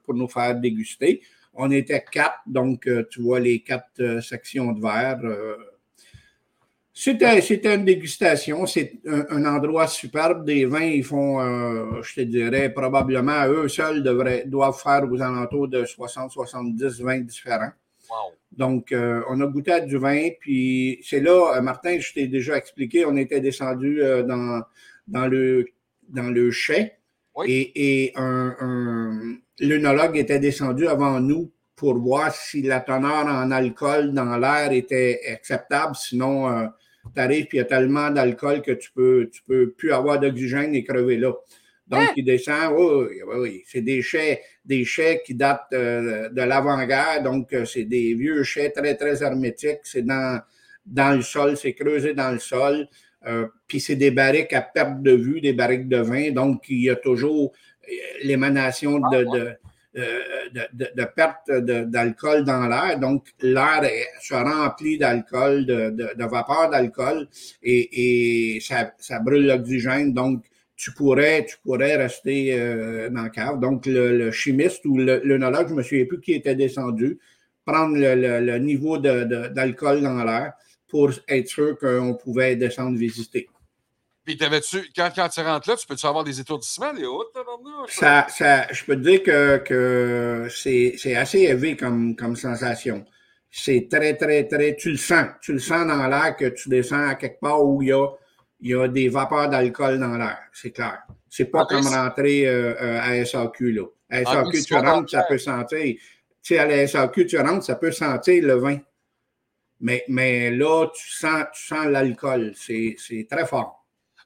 pour 0.04 0.14
nous 0.14 0.28
faire 0.30 0.56
déguster. 0.56 1.22
On 1.58 1.72
était 1.72 2.04
quatre, 2.12 2.40
donc 2.46 2.88
euh, 2.88 3.04
tu 3.10 3.22
vois 3.22 3.40
les 3.40 3.60
quatre 3.62 4.00
euh, 4.00 4.22
sections 4.22 4.72
de 4.72 4.82
verre. 4.82 5.20
euh, 5.24 5.56
c'était, 6.94 7.42
c'était 7.42 7.76
une 7.76 7.86
dégustation. 7.86 8.66
C'est 8.66 8.94
un, 9.06 9.26
un 9.30 9.46
endroit 9.46 9.86
superbe. 9.86 10.46
Des 10.46 10.66
vins, 10.66 10.82
ils 10.82 11.04
font, 11.04 11.40
euh, 11.40 12.02
je 12.02 12.16
te 12.16 12.22
dirais, 12.22 12.74
probablement, 12.74 13.46
eux 13.48 13.68
seuls 13.68 14.02
devraient, 14.02 14.46
doivent 14.48 14.80
faire 14.82 15.04
aux 15.12 15.22
alentours 15.22 15.68
de 15.68 15.84
60-70 15.84 17.04
vins 17.04 17.20
différents. 17.20 17.72
Wow. 18.10 18.34
Donc, 18.52 18.92
euh, 18.92 19.22
on 19.30 19.40
a 19.42 19.46
goûté 19.46 19.74
à 19.74 19.80
du 19.82 19.98
vin, 19.98 20.30
puis 20.40 21.00
c'est 21.04 21.20
là, 21.20 21.62
Martin, 21.62 22.00
je 22.00 22.14
t'ai 22.14 22.28
déjà 22.28 22.58
expliqué, 22.58 23.06
on 23.06 23.16
était 23.16 23.42
descendu 23.42 24.02
euh, 24.02 24.24
dans, 24.24 24.64
dans, 25.08 25.28
le, 25.28 25.68
dans 26.10 26.32
le 26.32 26.50
chai 26.50 26.94
et, 27.46 28.06
et 28.06 28.12
un, 28.16 28.56
un- 28.60 29.36
l'œnologue 29.60 30.18
était 30.18 30.40
descendu 30.40 30.88
avant 30.88 31.20
nous 31.20 31.52
pour 31.76 31.98
voir 32.00 32.34
si 32.34 32.62
la 32.62 32.80
teneur 32.80 33.26
en 33.28 33.52
alcool 33.52 34.14
dans 34.14 34.38
l'air 34.38 34.72
était 34.72 35.22
acceptable. 35.32 35.96
Sinon, 35.96 36.70
tu 37.14 37.22
arrives 37.22 37.46
puis 37.48 37.58
il 37.58 37.62
y 37.62 37.64
a 37.64 37.66
tellement 37.66 38.10
d'alcool 38.10 38.62
que 38.62 38.72
tu 38.72 38.92
peux, 38.92 39.30
tu 39.32 39.42
peux 39.48 39.72
plus 39.72 39.92
avoir 39.92 40.20
d'oxygène 40.20 40.74
et 40.76 40.84
crever 40.84 41.18
là. 41.18 41.34
Donc, 41.88 42.10
il 42.18 42.26
descend, 42.26 42.74
oui, 42.78 43.22
oui, 43.26 43.36
oui. 43.40 43.64
C'est 43.66 43.82
des 43.82 44.02
chais, 44.02 44.42
des 44.66 44.84
chais 44.84 45.22
qui 45.26 45.36
datent 45.36 45.68
euh, 45.72 46.28
de 46.30 46.42
l'avant-guerre. 46.42 47.24
Donc, 47.24 47.54
euh, 47.54 47.64
c'est 47.64 47.86
des 47.86 48.14
vieux 48.14 48.44
chais 48.44 48.72
très, 48.72 48.96
très 48.96 49.24
hermétiques. 49.24 49.80
C'est 49.84 50.02
dans, 50.06 50.42
dans 50.86 51.16
le 51.16 51.22
sol, 51.22 51.56
c'est 51.56 51.74
creusé 51.74 52.14
dans 52.14 52.32
le 52.32 52.40
sol. 52.40 52.90
Euh, 53.28 53.48
puis 53.68 53.80
c'est 53.80 53.96
des 53.96 54.12
barriques 54.12 54.54
à 54.54 54.62
perte 54.62 55.02
de 55.02 55.12
vue, 55.12 55.42
des 55.42 55.54
barriques 55.54 55.88
de 55.88 55.98
vin. 55.98 56.32
Donc, 56.32 56.64
il 56.70 56.82
y 56.82 56.90
a 56.90 56.96
toujours 56.96 57.54
l'émanation 58.24 59.00
de, 59.00 59.24
de, 59.24 59.58
euh, 59.98 61.06
perte 61.16 61.52
d'alcool 61.52 62.44
dans 62.44 62.68
l'air. 62.68 63.00
Donc, 63.00 63.28
l'air 63.42 63.84
se 64.22 64.34
remplit 64.34 64.98
d'alcool, 64.98 65.66
de, 65.66 66.26
vapeur 66.26 66.70
d'alcool 66.70 67.28
et, 67.64 68.56
et 68.56 68.60
ça, 68.60 69.20
brûle 69.20 69.48
l'oxygène. 69.48 70.14
Donc, 70.14 70.46
tu 70.76 70.92
pourrais, 70.92 71.46
rester 71.96 72.54
euh, 72.54 73.10
dans 73.10 73.24
la 73.24 73.30
cave. 73.30 73.60
Donc, 73.60 73.86
le, 73.88 74.32
chimiste 74.32 74.86
ou 74.86 74.98
l'œnologue, 74.98 75.68
je 75.68 75.74
ne 75.74 75.78
me 75.78 75.84
souviens 75.84 76.06
plus 76.06 76.22
qui 76.22 76.34
était 76.34 76.56
descendu, 76.56 77.18
prendre 77.66 77.98
le, 77.98 78.58
niveau 78.60 78.98
d'alcool 79.00 80.02
dans 80.02 80.24
l'air 80.24 80.54
pour 80.88 81.12
être 81.28 81.48
sûr 81.48 81.78
qu'on 81.78 82.14
pouvait 82.16 82.56
descendre 82.56 82.98
visiter. 82.98 83.48
Puis, 84.28 84.36
t'avais-tu, 84.36 84.90
quand, 84.94 85.10
quand 85.16 85.30
tu 85.30 85.40
rentres 85.40 85.70
là, 85.70 85.78
tu 85.78 85.88
peux-tu 85.88 86.06
avoir 86.06 86.26
des 86.26 86.38
étourdissements, 86.38 86.92
les 86.92 87.06
hautes? 87.06 87.34
Ça, 87.88 88.28
ça, 88.30 88.68
je 88.74 88.84
peux 88.84 88.96
te 88.98 89.02
dire 89.02 89.24
que, 89.24 89.58
que 89.60 90.48
c'est 90.50 90.96
c'est 90.98 91.16
assez 91.16 91.40
élevé 91.44 91.78
comme, 91.78 92.14
comme 92.14 92.36
sensation. 92.36 93.06
C'est 93.50 93.88
très, 93.90 94.16
très, 94.18 94.46
très. 94.46 94.76
Tu 94.76 94.92
le 94.92 94.98
sens. 94.98 95.28
Tu 95.42 95.54
le 95.54 95.60
sens 95.60 95.88
dans 95.88 96.08
l'air 96.08 96.36
que 96.36 96.50
tu 96.50 96.68
descends 96.68 97.08
à 97.08 97.16
quelque 97.16 97.40
part 97.40 97.64
où 97.64 97.82
il 97.82 97.88
y 97.88 97.94
a, 97.94 98.06
il 98.60 98.72
y 98.72 98.76
a 98.76 98.90
des 98.90 99.08
vapeurs 99.08 99.50
d'alcool 99.50 99.98
dans 99.98 100.18
l'air. 100.18 100.40
C'est 100.52 100.72
clair. 100.72 101.04
C'est 101.30 101.46
pas 101.46 101.62
André, 101.62 101.76
comme 101.76 101.88
rentrer 101.88 102.48
euh, 102.48 102.74
euh, 102.82 103.00
à 103.02 103.26
SAQ. 103.26 103.72
Là. 103.72 103.84
À 104.10 104.20
André, 104.42 104.58
SAQ, 104.58 104.66
tu 104.66 104.76
rentres, 104.76 105.10
ça 105.10 105.24
peut 105.24 105.38
sentir. 105.38 105.78
Tu 105.80 106.00
sais, 106.42 106.60
à 106.60 106.66
la 106.66 106.86
SAQ, 106.86 107.28
tu 107.28 107.38
rentres, 107.38 107.64
ça 107.64 107.76
peut 107.76 107.94
sentir 107.94 108.44
le 108.44 108.56
vin. 108.56 108.78
Mais, 109.80 110.04
mais 110.08 110.52
là, 110.52 110.88
tu 110.88 111.12
sens, 111.12 111.46
tu 111.54 111.68
sens 111.68 111.86
l'alcool. 111.86 112.54
C'est 112.56 113.28
très 113.30 113.46
fort. 113.46 113.78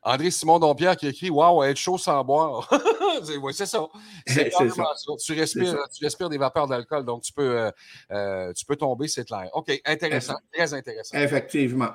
André 0.04 0.32
Simon 0.32 0.58
Dompierre 0.58 0.98
qui 0.98 1.08
écrit 1.08 1.30
Waouh, 1.30 1.64
être 1.64 1.78
chaud 1.78 1.98
sans 1.98 2.24
boire. 2.24 2.68
c'est 3.24 3.38
ouais, 3.38 3.54
ça. 3.54 3.66
C'est. 3.66 4.52
Tu 5.24 5.34
respires, 5.34 5.68
ça. 5.68 5.78
tu 5.94 6.04
respires 6.04 6.30
des 6.30 6.38
vapeurs 6.38 6.68
d'alcool, 6.68 7.06
donc 7.06 7.24
tu 7.24 7.34
peux, 7.34 7.60
euh, 7.60 7.72
euh, 8.12 8.54
tu 8.54 8.66
peux 8.66 8.76
tomber, 8.76 9.08
c'est 9.08 9.26
clair. 9.26 9.50
OK, 9.54 9.72
intéressant, 9.86 10.36
très 10.52 10.74
intéressant. 10.74 11.18
Effectivement. 11.18 11.90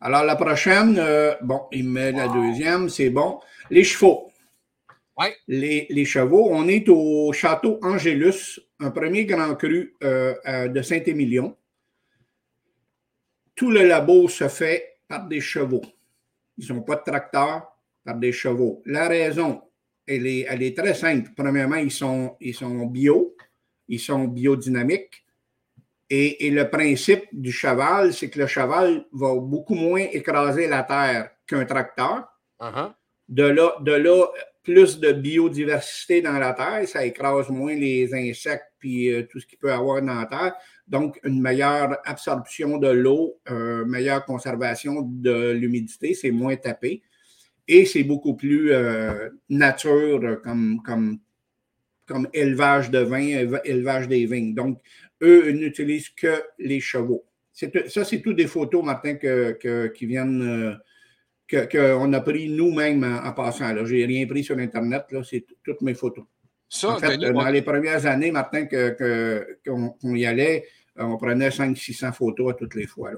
Alors, 0.00 0.24
la 0.24 0.36
prochaine, 0.36 0.98
euh, 0.98 1.34
bon, 1.42 1.62
il 1.72 1.88
met 1.88 2.12
la 2.12 2.28
deuxième, 2.28 2.88
c'est 2.88 3.10
bon. 3.10 3.40
Les 3.70 3.84
chevaux. 3.84 4.30
Les, 5.48 5.86
les 5.88 6.04
chevaux, 6.04 6.48
on 6.50 6.68
est 6.68 6.88
au 6.88 7.32
château 7.32 7.78
Angélus, 7.82 8.60
un 8.80 8.90
premier 8.90 9.24
grand 9.24 9.54
cru 9.54 9.96
de 10.02 10.82
Saint-Émilion. 10.82 11.56
Tout 13.56 13.70
le 13.70 13.84
labo 13.84 14.28
se 14.28 14.48
fait 14.48 14.98
par 15.08 15.26
des 15.26 15.40
chevaux. 15.40 15.82
Ils 16.58 16.72
n'ont 16.72 16.82
pas 16.82 16.96
de 16.96 17.02
tracteur, 17.02 17.76
par 18.04 18.14
des 18.16 18.32
chevaux. 18.32 18.82
La 18.86 19.08
raison, 19.08 19.62
elle 20.06 20.26
est, 20.26 20.46
elle 20.48 20.62
est 20.62 20.76
très 20.76 20.94
simple. 20.94 21.30
Premièrement, 21.36 21.76
ils 21.76 21.90
sont, 21.90 22.36
ils 22.40 22.54
sont 22.54 22.86
bio, 22.86 23.36
ils 23.88 23.98
sont 23.98 24.24
biodynamiques. 24.24 25.24
Et, 26.08 26.46
et 26.46 26.50
le 26.50 26.70
principe 26.70 27.24
du 27.32 27.50
cheval, 27.50 28.14
c'est 28.14 28.30
que 28.30 28.38
le 28.38 28.46
cheval 28.46 29.06
va 29.12 29.34
beaucoup 29.34 29.74
moins 29.74 30.06
écraser 30.12 30.68
la 30.68 30.84
terre 30.84 31.30
qu'un 31.46 31.64
tracteur. 31.64 32.28
Uh-huh. 32.60 32.92
De 33.28 33.42
là, 33.42 33.74
de 33.80 33.92
là, 33.92 34.26
plus 34.62 34.98
de 34.98 35.12
biodiversité 35.12 36.20
dans 36.22 36.38
la 36.38 36.52
terre, 36.52 36.86
ça 36.88 37.04
écrase 37.04 37.48
moins 37.50 37.74
les 37.74 38.12
insectes 38.12 38.72
puis 38.78 39.12
euh, 39.12 39.22
tout 39.30 39.40
ce 39.40 39.46
qu'il 39.46 39.58
peut 39.58 39.72
avoir 39.72 40.02
dans 40.02 40.14
la 40.14 40.26
terre. 40.26 40.54
Donc, 40.86 41.18
une 41.24 41.40
meilleure 41.40 41.98
absorption 42.04 42.78
de 42.78 42.88
l'eau, 42.88 43.40
euh, 43.50 43.84
meilleure 43.84 44.24
conservation 44.24 45.02
de 45.02 45.50
l'humidité, 45.50 46.14
c'est 46.14 46.30
moins 46.30 46.56
tapé. 46.56 47.02
Et 47.66 47.84
c'est 47.84 48.04
beaucoup 48.04 48.34
plus 48.36 48.70
euh, 48.72 49.30
nature 49.48 50.20
euh, 50.22 50.36
comme, 50.36 50.80
comme, 50.84 51.18
comme 52.06 52.28
élevage 52.32 52.90
de 52.90 53.00
vin, 53.00 53.46
élevage 53.64 54.06
des 54.06 54.24
vignes. 54.26 54.54
Donc, 54.54 54.80
eux 55.22 55.50
ils 55.50 55.56
n'utilisent 55.56 56.10
que 56.10 56.42
les 56.58 56.78
chevaux. 56.78 57.24
Ça, 57.52 58.04
c'est 58.04 58.20
tout 58.20 58.34
des 58.34 58.46
photos, 58.46 58.84
Martin, 58.84 59.14
que, 59.14 59.52
que- 59.52 59.88
qui 59.88 60.06
viennent, 60.06 60.78
euh, 61.50 61.66
qu'on 61.66 62.12
a 62.12 62.20
pris 62.20 62.48
nous-mêmes 62.50 63.02
en, 63.02 63.32
passant. 63.32 63.84
Je 63.84 63.94
n'ai 63.94 64.04
rien 64.04 64.26
pris 64.26 64.44
sur 64.44 64.58
Internet, 64.58 65.04
là, 65.10 65.22
c'est 65.24 65.44
toutes 65.64 65.80
mes 65.80 65.94
photos. 65.94 66.24
Ça, 66.68 66.90
en 66.90 66.98
fait, 66.98 67.16
dans 67.16 67.48
les 67.48 67.62
premières 67.62 68.04
années, 68.06 68.30
Martin, 68.30 68.66
qu'on 68.66 68.94
que, 68.94 70.16
y 70.16 70.26
allait, 70.26 70.64
on 70.98 71.16
prenait 71.16 71.48
500-600 71.48 72.12
photos 72.12 72.52
à 72.52 72.54
toutes 72.54 72.74
les 72.74 72.86
fois. 72.86 73.10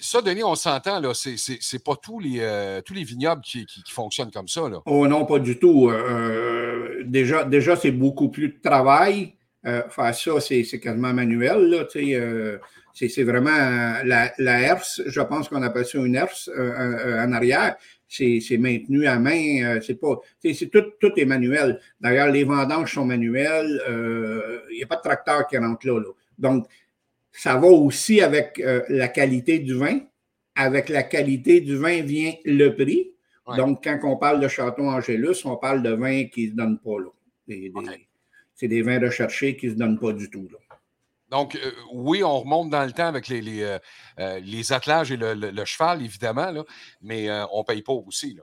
ça, 0.00 0.22
Denis, 0.22 0.44
on 0.44 0.54
s'entend, 0.54 1.00
là, 1.00 1.12
c'est 1.14 1.84
pas 1.84 1.96
tous 1.96 2.20
les, 2.20 2.38
euh, 2.40 2.80
tous 2.82 2.94
les 2.94 3.04
vignobles 3.04 3.42
qui, 3.42 3.66
qui, 3.66 3.82
fonctionnent 3.90 4.30
comme 4.30 4.48
ça. 4.48 4.68
Là. 4.68 4.80
Oh 4.86 5.06
non, 5.06 5.24
pas 5.26 5.38
du 5.38 5.58
tout. 5.58 5.90
Euh, 5.90 7.02
déjà, 7.04 7.44
déjà 7.44 7.76
c'est 7.76 7.90
beaucoup 7.90 8.28
plus 8.28 8.48
de 8.48 8.58
travail. 8.62 9.34
Euh, 9.66 9.82
faire 9.90 10.14
ça, 10.14 10.40
c'est 10.40 10.80
quasiment 10.80 11.12
manuel. 11.12 11.70
Là, 11.70 11.86
c'est 12.94 13.22
vraiment 13.24 13.50
la, 14.04 14.32
la 14.38 14.60
herse, 14.60 15.02
je 15.06 15.20
pense 15.20 15.48
qu'on 15.48 15.62
appelle 15.62 15.86
ça 15.86 15.98
une 15.98 16.14
herse 16.14 16.50
en 16.56 17.32
arrière. 17.32 17.76
C'est 18.08 18.58
maintenu 18.58 19.06
à 19.06 19.18
main. 19.18 19.80
c'est 19.80 20.00
pas, 20.00 20.20
c'est 20.42 20.70
tout, 20.70 20.84
tout 21.00 21.12
est 21.16 21.24
manuel. 21.24 21.80
D'ailleurs, 22.00 22.28
les 22.28 22.44
vendanges 22.44 22.94
sont 22.94 23.04
manuelles. 23.04 23.82
Il 24.70 24.76
n'y 24.76 24.82
a 24.82 24.86
pas 24.86 24.96
de 24.96 25.02
tracteur 25.02 25.46
qui 25.46 25.58
rentre 25.58 25.86
là. 25.86 25.98
là. 25.98 26.10
Donc, 26.40 26.66
ça 27.32 27.56
va 27.56 27.68
aussi 27.68 28.20
avec 28.20 28.58
euh, 28.58 28.82
la 28.88 29.08
qualité 29.08 29.58
du 29.58 29.74
vin. 29.74 30.00
Avec 30.56 30.88
la 30.88 31.04
qualité 31.04 31.60
du 31.60 31.76
vin 31.76 32.02
vient 32.02 32.32
le 32.44 32.70
prix. 32.70 33.12
Donc, 33.56 33.82
quand 33.82 33.98
on 34.04 34.16
parle 34.16 34.40
de 34.40 34.46
Château 34.46 34.84
Angélus, 34.84 35.44
on 35.44 35.56
parle 35.56 35.82
de 35.82 35.90
vins 35.90 36.26
qui 36.26 36.46
ne 36.46 36.50
se 36.50 36.56
donnent 36.56 36.78
pas 36.78 36.98
là. 37.00 37.10
C'est 38.54 38.68
des 38.68 38.82
vins 38.82 39.00
recherchés 39.00 39.56
qui 39.56 39.66
ne 39.66 39.72
se 39.72 39.76
donnent 39.76 39.98
pas 39.98 40.12
du 40.12 40.30
tout. 40.30 40.48
Là. 40.52 40.58
Donc, 41.30 41.56
euh, 41.56 41.70
oui, 41.92 42.22
on 42.22 42.40
remonte 42.40 42.70
dans 42.70 42.84
le 42.84 42.92
temps 42.92 43.06
avec 43.06 43.26
les, 43.26 43.40
les, 43.40 43.78
euh, 44.18 44.40
les 44.40 44.72
attelages 44.72 45.10
et 45.10 45.16
le, 45.16 45.64
cheval, 45.64 46.02
évidemment, 46.02 46.50
là, 46.52 46.64
mais 47.02 47.28
on 47.52 47.64
paye 47.64 47.82
pas 47.82 47.92
aussi. 47.92 48.34
Là. 48.34 48.42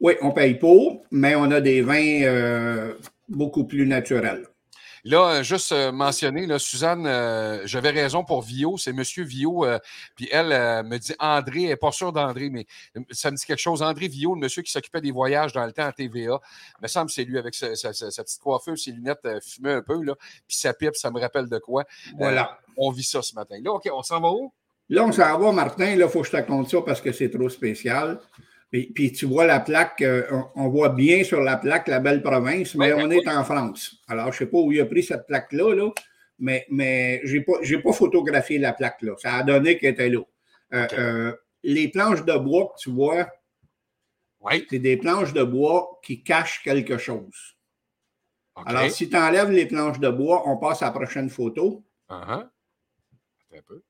Oui, 0.00 0.14
on 0.20 0.32
paye 0.32 0.54
pas, 0.54 1.02
mais 1.12 1.36
on 1.36 1.50
a 1.50 1.60
des 1.60 1.82
vins 1.82 2.92
beaucoup 3.28 3.64
plus 3.64 3.86
naturels. 3.86 4.46
Là, 5.04 5.30
euh, 5.30 5.42
juste 5.42 5.72
euh, 5.72 5.92
mentionner, 5.92 6.46
là, 6.46 6.58
Suzanne, 6.58 7.06
euh, 7.06 7.62
j'avais 7.64 7.90
raison 7.90 8.24
pour 8.24 8.42
Vio, 8.42 8.76
c'est 8.76 8.92
Monsieur 8.92 9.24
Vio. 9.24 9.64
puis 10.14 10.28
elle 10.30 10.48
me 10.84 10.98
dit 10.98 11.14
André, 11.18 11.62
elle 11.62 11.68
n'est 11.70 11.76
pas 11.76 11.92
sûre 11.92 12.12
d'André, 12.12 12.50
mais 12.50 12.66
ça 13.10 13.30
me 13.30 13.36
dit 13.36 13.44
quelque 13.44 13.60
chose. 13.60 13.82
André 13.82 14.08
Vio, 14.08 14.34
le 14.34 14.40
monsieur 14.40 14.62
qui 14.62 14.70
s'occupait 14.70 15.00
des 15.00 15.12
voyages 15.12 15.52
dans 15.52 15.64
le 15.64 15.72
temps 15.72 15.86
à 15.86 15.92
TVA. 15.92 16.40
Il 16.78 16.82
me 16.82 16.88
semble 16.88 17.06
que 17.06 17.12
c'est 17.12 17.24
lui 17.24 17.38
avec 17.38 17.54
sa, 17.54 17.68
petite 17.68 18.40
coiffure, 18.40 18.78
ses 18.78 18.92
lunettes 18.92 19.26
fumées 19.42 19.72
un 19.72 19.82
peu, 19.82 20.02
là, 20.02 20.14
puis 20.46 20.56
sa 20.56 20.74
pipe, 20.74 20.96
ça 20.96 21.10
me 21.10 21.20
rappelle 21.20 21.48
de 21.48 21.58
quoi. 21.58 21.84
Voilà. 22.16 22.58
on 22.76 22.90
vit 22.90 23.02
ça 23.02 23.22
ce 23.22 23.34
matin. 23.34 23.56
Là, 23.62 23.72
OK, 23.72 23.88
on 23.92 24.02
s'en 24.02 24.20
va 24.20 24.30
où? 24.30 24.52
Là, 24.88 25.04
on 25.04 25.12
s'en 25.12 25.38
va, 25.38 25.52
Martin. 25.52 25.96
Là, 25.96 26.06
il 26.06 26.10
faut 26.10 26.20
que 26.20 26.26
je 26.26 26.32
te 26.32 26.36
raconte 26.36 26.68
ça 26.68 26.78
parce 26.84 27.00
que 27.00 27.12
c'est 27.12 27.30
trop 27.30 27.48
spécial. 27.48 28.18
Puis, 28.70 29.12
tu 29.12 29.26
vois 29.26 29.46
la 29.46 29.58
plaque, 29.58 30.00
euh, 30.00 30.24
on, 30.54 30.68
voit 30.68 30.90
bien 30.90 31.24
sur 31.24 31.40
la 31.40 31.56
plaque 31.56 31.88
la 31.88 31.98
belle 31.98 32.22
province, 32.22 32.76
mais 32.76 32.92
on 32.92 33.10
est 33.10 33.26
en 33.26 33.42
France. 33.42 33.96
Alors, 34.06 34.26
je 34.26 34.30
ne 34.30 34.38
sais 34.38 34.46
pas 34.46 34.58
où 34.58 34.70
il 34.70 34.80
a 34.80 34.86
pris 34.86 35.02
cette 35.02 35.26
plaque-là, 35.26 35.74
là, 35.74 35.90
mais, 36.38 36.66
mais 36.70 37.20
je 37.24 37.38
n'ai 37.38 37.42
pas, 37.42 37.58
pas, 37.82 37.92
photographié 37.92 38.58
la 38.58 38.72
plaque-là. 38.72 39.14
Ça 39.18 39.34
a 39.34 39.42
donné 39.42 39.76
qu'elle 39.76 39.94
était 39.94 40.08
là. 40.08 40.20
Euh, 40.72 40.86
euh, 40.92 41.36
les 41.64 41.88
planches 41.88 42.24
de 42.24 42.38
bois 42.38 42.72
que 42.72 42.80
tu 42.80 42.90
vois, 42.90 43.28
c'est 44.70 44.78
des 44.78 44.96
planches 44.96 45.32
de 45.32 45.42
bois 45.42 45.98
qui 46.04 46.22
cachent 46.22 46.62
quelque 46.62 46.96
chose. 46.96 47.56
Alors, 48.66 48.88
si 48.88 49.08
tu 49.08 49.16
enlèves 49.16 49.50
les 49.50 49.66
planches 49.66 49.98
de 49.98 50.10
bois, 50.10 50.48
on 50.48 50.58
passe 50.58 50.82
à 50.82 50.86
la 50.86 50.92
prochaine 50.92 51.28
photo. 51.28 51.82
Un 52.08 53.62
peu. 53.66 53.82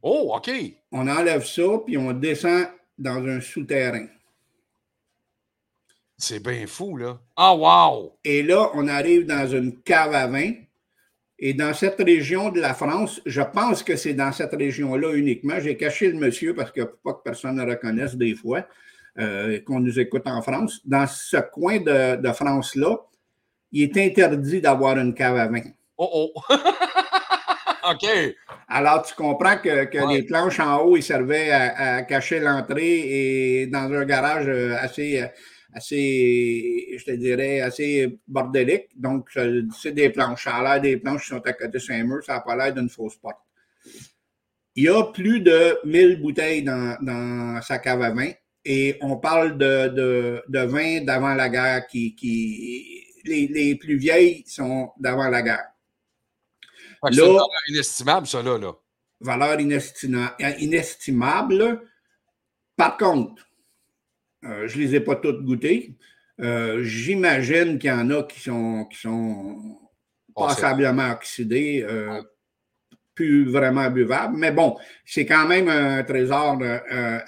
Oh, 0.00 0.32
OK. 0.36 0.50
On 0.92 1.08
enlève 1.08 1.44
ça, 1.44 1.62
puis 1.84 1.98
on 1.98 2.12
descend 2.12 2.68
dans 2.98 3.24
un 3.26 3.40
souterrain. 3.40 4.06
C'est 6.16 6.42
bien 6.42 6.66
fou, 6.66 6.96
là. 6.96 7.20
Ah, 7.36 7.54
wow! 7.54 8.18
Et 8.24 8.42
là, 8.42 8.70
on 8.74 8.86
arrive 8.88 9.26
dans 9.26 9.46
une 9.46 9.82
cave 9.82 10.14
à 10.14 10.26
vin. 10.26 10.52
Et 11.38 11.52
dans 11.52 11.74
cette 11.74 11.98
région 11.98 12.50
de 12.50 12.60
la 12.60 12.74
France, 12.74 13.20
je 13.26 13.42
pense 13.42 13.82
que 13.82 13.96
c'est 13.96 14.14
dans 14.14 14.30
cette 14.30 14.54
région-là 14.54 15.14
uniquement. 15.14 15.58
J'ai 15.60 15.76
caché 15.76 16.08
le 16.08 16.18
monsieur 16.18 16.54
parce 16.54 16.70
que 16.70 16.82
pas 16.82 17.14
que 17.14 17.22
personne 17.24 17.56
ne 17.56 17.66
reconnaisse 17.68 18.14
des 18.14 18.34
fois 18.34 18.66
euh, 19.18 19.60
qu'on 19.60 19.80
nous 19.80 19.98
écoute 19.98 20.26
en 20.26 20.40
France. 20.42 20.80
Dans 20.84 21.06
ce 21.06 21.38
coin 21.38 21.80
de, 21.80 22.16
de 22.16 22.32
France-là, 22.32 22.96
il 23.72 23.82
est 23.82 24.06
interdit 24.06 24.60
d'avoir 24.60 24.96
une 24.96 25.12
cave 25.12 25.36
à 25.36 25.48
vin. 25.48 25.62
Oh 25.98 26.32
oh! 26.34 26.54
OK. 27.90 28.06
Alors, 28.68 29.02
tu 29.02 29.14
comprends 29.14 29.56
que, 29.58 30.08
les 30.12 30.22
planches 30.22 30.60
en 30.60 30.82
haut, 30.82 30.96
ils 30.96 31.02
servaient 31.02 31.50
à, 31.50 32.02
cacher 32.02 32.40
l'entrée 32.40 33.62
et 33.62 33.66
dans 33.66 33.92
un 33.92 34.04
garage 34.04 34.46
euh, 34.48 34.76
assez, 34.78 35.20
euh, 35.22 35.26
assez, 35.72 36.96
je 36.98 37.04
te 37.04 37.12
dirais, 37.12 37.60
assez 37.60 38.18
bordélique. 38.26 38.88
Donc, 38.96 39.28
c'est 39.80 39.92
des 39.92 40.10
planches. 40.10 40.44
Ça 40.44 40.56
a 40.56 40.62
l'air 40.62 40.80
des 40.80 40.96
planches 40.96 41.22
qui 41.22 41.28
sont 41.28 41.46
à 41.46 41.52
côté 41.52 41.68
de 41.68 41.78
Saint-Mur. 41.78 42.22
Ça 42.24 42.34
n'a 42.34 42.40
pas 42.40 42.56
l'air 42.56 42.72
d'une 42.72 42.88
fausse 42.88 43.16
porte. 43.16 43.38
Il 44.76 44.84
y 44.84 44.88
a 44.88 45.04
plus 45.04 45.40
de 45.40 45.78
1000 45.84 46.20
bouteilles 46.20 46.62
dans, 46.62 46.96
dans 47.00 47.62
sa 47.62 47.78
cave 47.78 48.02
à 48.02 48.10
vin 48.10 48.30
et 48.64 48.96
on 49.02 49.18
parle 49.18 49.56
de, 49.58 49.88
de, 49.88 50.42
de 50.48 50.58
vin 50.60 51.02
d'avant 51.02 51.34
la 51.34 51.48
guerre 51.48 51.86
qui, 51.86 52.14
qui 52.16 53.04
les, 53.24 53.46
les 53.46 53.76
plus 53.76 53.96
vieilles 53.96 54.42
sont 54.46 54.90
d'avant 54.98 55.28
la 55.28 55.42
guerre. 55.42 55.73
C'est 57.12 57.20
une 57.20 57.26
valeur 57.26 57.48
inestimable, 57.68 58.26
ça, 58.26 58.42
là. 58.42 58.72
Valeur 59.20 59.60
inestimable. 60.58 61.80
Par 62.76 62.96
contre, 62.96 63.46
euh, 64.44 64.68
je 64.68 64.78
ne 64.78 64.82
les 64.82 64.96
ai 64.96 65.00
pas 65.00 65.16
toutes 65.16 65.44
goûtées. 65.44 65.96
Euh, 66.40 66.82
j'imagine 66.82 67.78
qu'il 67.78 67.90
y 67.90 67.92
en 67.92 68.10
a 68.10 68.24
qui 68.24 68.40
sont, 68.40 68.86
qui 68.90 68.98
sont 68.98 69.78
passablement 70.34 71.12
oxydés, 71.12 71.86
euh, 71.88 72.20
plus 73.14 73.48
vraiment 73.48 73.88
buvables. 73.90 74.36
Mais 74.36 74.50
bon, 74.50 74.76
c'est 75.04 75.24
quand 75.24 75.46
même 75.46 75.68
un 75.68 76.02
trésor 76.02 76.58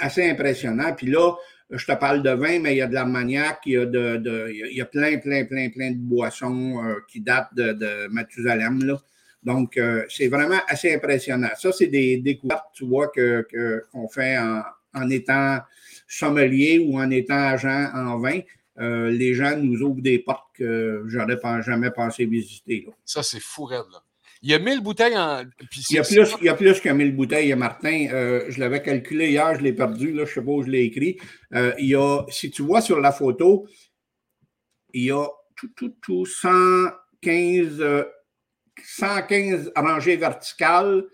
assez 0.00 0.28
impressionnant. 0.28 0.92
Puis 0.94 1.06
là, 1.06 1.32
je 1.70 1.86
te 1.86 1.92
parle 1.92 2.22
de 2.22 2.30
vin, 2.30 2.58
mais 2.58 2.74
il 2.74 2.78
y 2.78 2.82
a 2.82 2.88
de 2.88 2.94
l'armagnac, 2.94 3.60
il 3.66 3.72
y 3.72 3.76
a, 3.76 3.86
de, 3.86 4.50
il 4.52 4.76
y 4.76 4.80
a 4.80 4.86
plein, 4.86 5.18
plein, 5.18 5.44
plein, 5.44 5.70
plein 5.70 5.92
de 5.92 5.98
boissons 5.98 6.82
qui 7.08 7.20
datent 7.20 7.54
de, 7.54 7.72
de 7.72 8.08
Mathusalem. 8.08 8.82
Là. 8.82 9.00
Donc, 9.46 9.76
euh, 9.76 10.04
c'est 10.08 10.26
vraiment 10.26 10.58
assez 10.66 10.92
impressionnant. 10.92 11.50
Ça, 11.56 11.70
c'est 11.70 11.86
des 11.86 12.16
découvertes, 12.16 12.66
tu 12.74 12.84
vois, 12.84 13.06
qu'on 13.06 13.44
que, 13.44 13.84
fait 14.12 14.36
en, 14.36 15.08
étant 15.08 15.60
sommelier 16.08 16.80
ou 16.80 16.98
en 16.98 17.08
étant 17.10 17.38
agent 17.38 17.90
en 17.94 18.18
vin. 18.18 18.40
Euh, 18.78 19.08
les 19.08 19.34
gens 19.34 19.56
nous 19.56 19.82
ouvrent 19.82 20.02
des 20.02 20.18
portes 20.18 20.48
que 20.54 21.04
j'aurais 21.06 21.38
jamais 21.62 21.92
pensé 21.92 22.26
visiter. 22.26 22.88
Ça, 23.04 23.22
c'est 23.22 23.40
fou, 23.40 23.68
là. 23.70 23.84
Il 24.42 24.50
y 24.50 24.54
a 24.54 24.58
1000 24.58 24.80
bouteilles 24.80 25.16
en. 25.16 25.44
il, 25.90 25.94
y 25.94 25.98
a 25.98 26.02
plus, 26.02 26.34
il 26.40 26.44
y 26.44 26.48
a 26.48 26.54
plus 26.54 26.80
que 26.80 26.88
1000 26.88 27.14
bouteilles, 27.14 27.54
Martin. 27.54 28.08
Euh, 28.12 28.46
je 28.48 28.58
l'avais 28.58 28.82
calculé 28.82 29.30
hier, 29.30 29.54
je 29.54 29.62
l'ai 29.62 29.72
perdu, 29.72 30.12
là, 30.12 30.24
je 30.24 30.30
ne 30.30 30.34
sais 30.34 30.42
pas 30.42 30.50
où 30.50 30.62
je 30.62 30.70
l'ai 30.70 30.82
écrit. 30.82 31.18
il 31.52 31.86
y 31.86 31.94
a, 31.94 32.24
si 32.30 32.50
tu 32.50 32.62
vois 32.62 32.80
sur 32.80 33.00
la 33.00 33.12
photo, 33.12 33.66
il 34.92 35.04
y 35.04 35.10
a 35.12 35.26
tout, 35.54 35.70
tout, 35.76 35.94
tout 36.02 36.26
115 36.26 37.82
115 38.82 39.72
rangées 39.76 40.16
verticales 40.16 41.04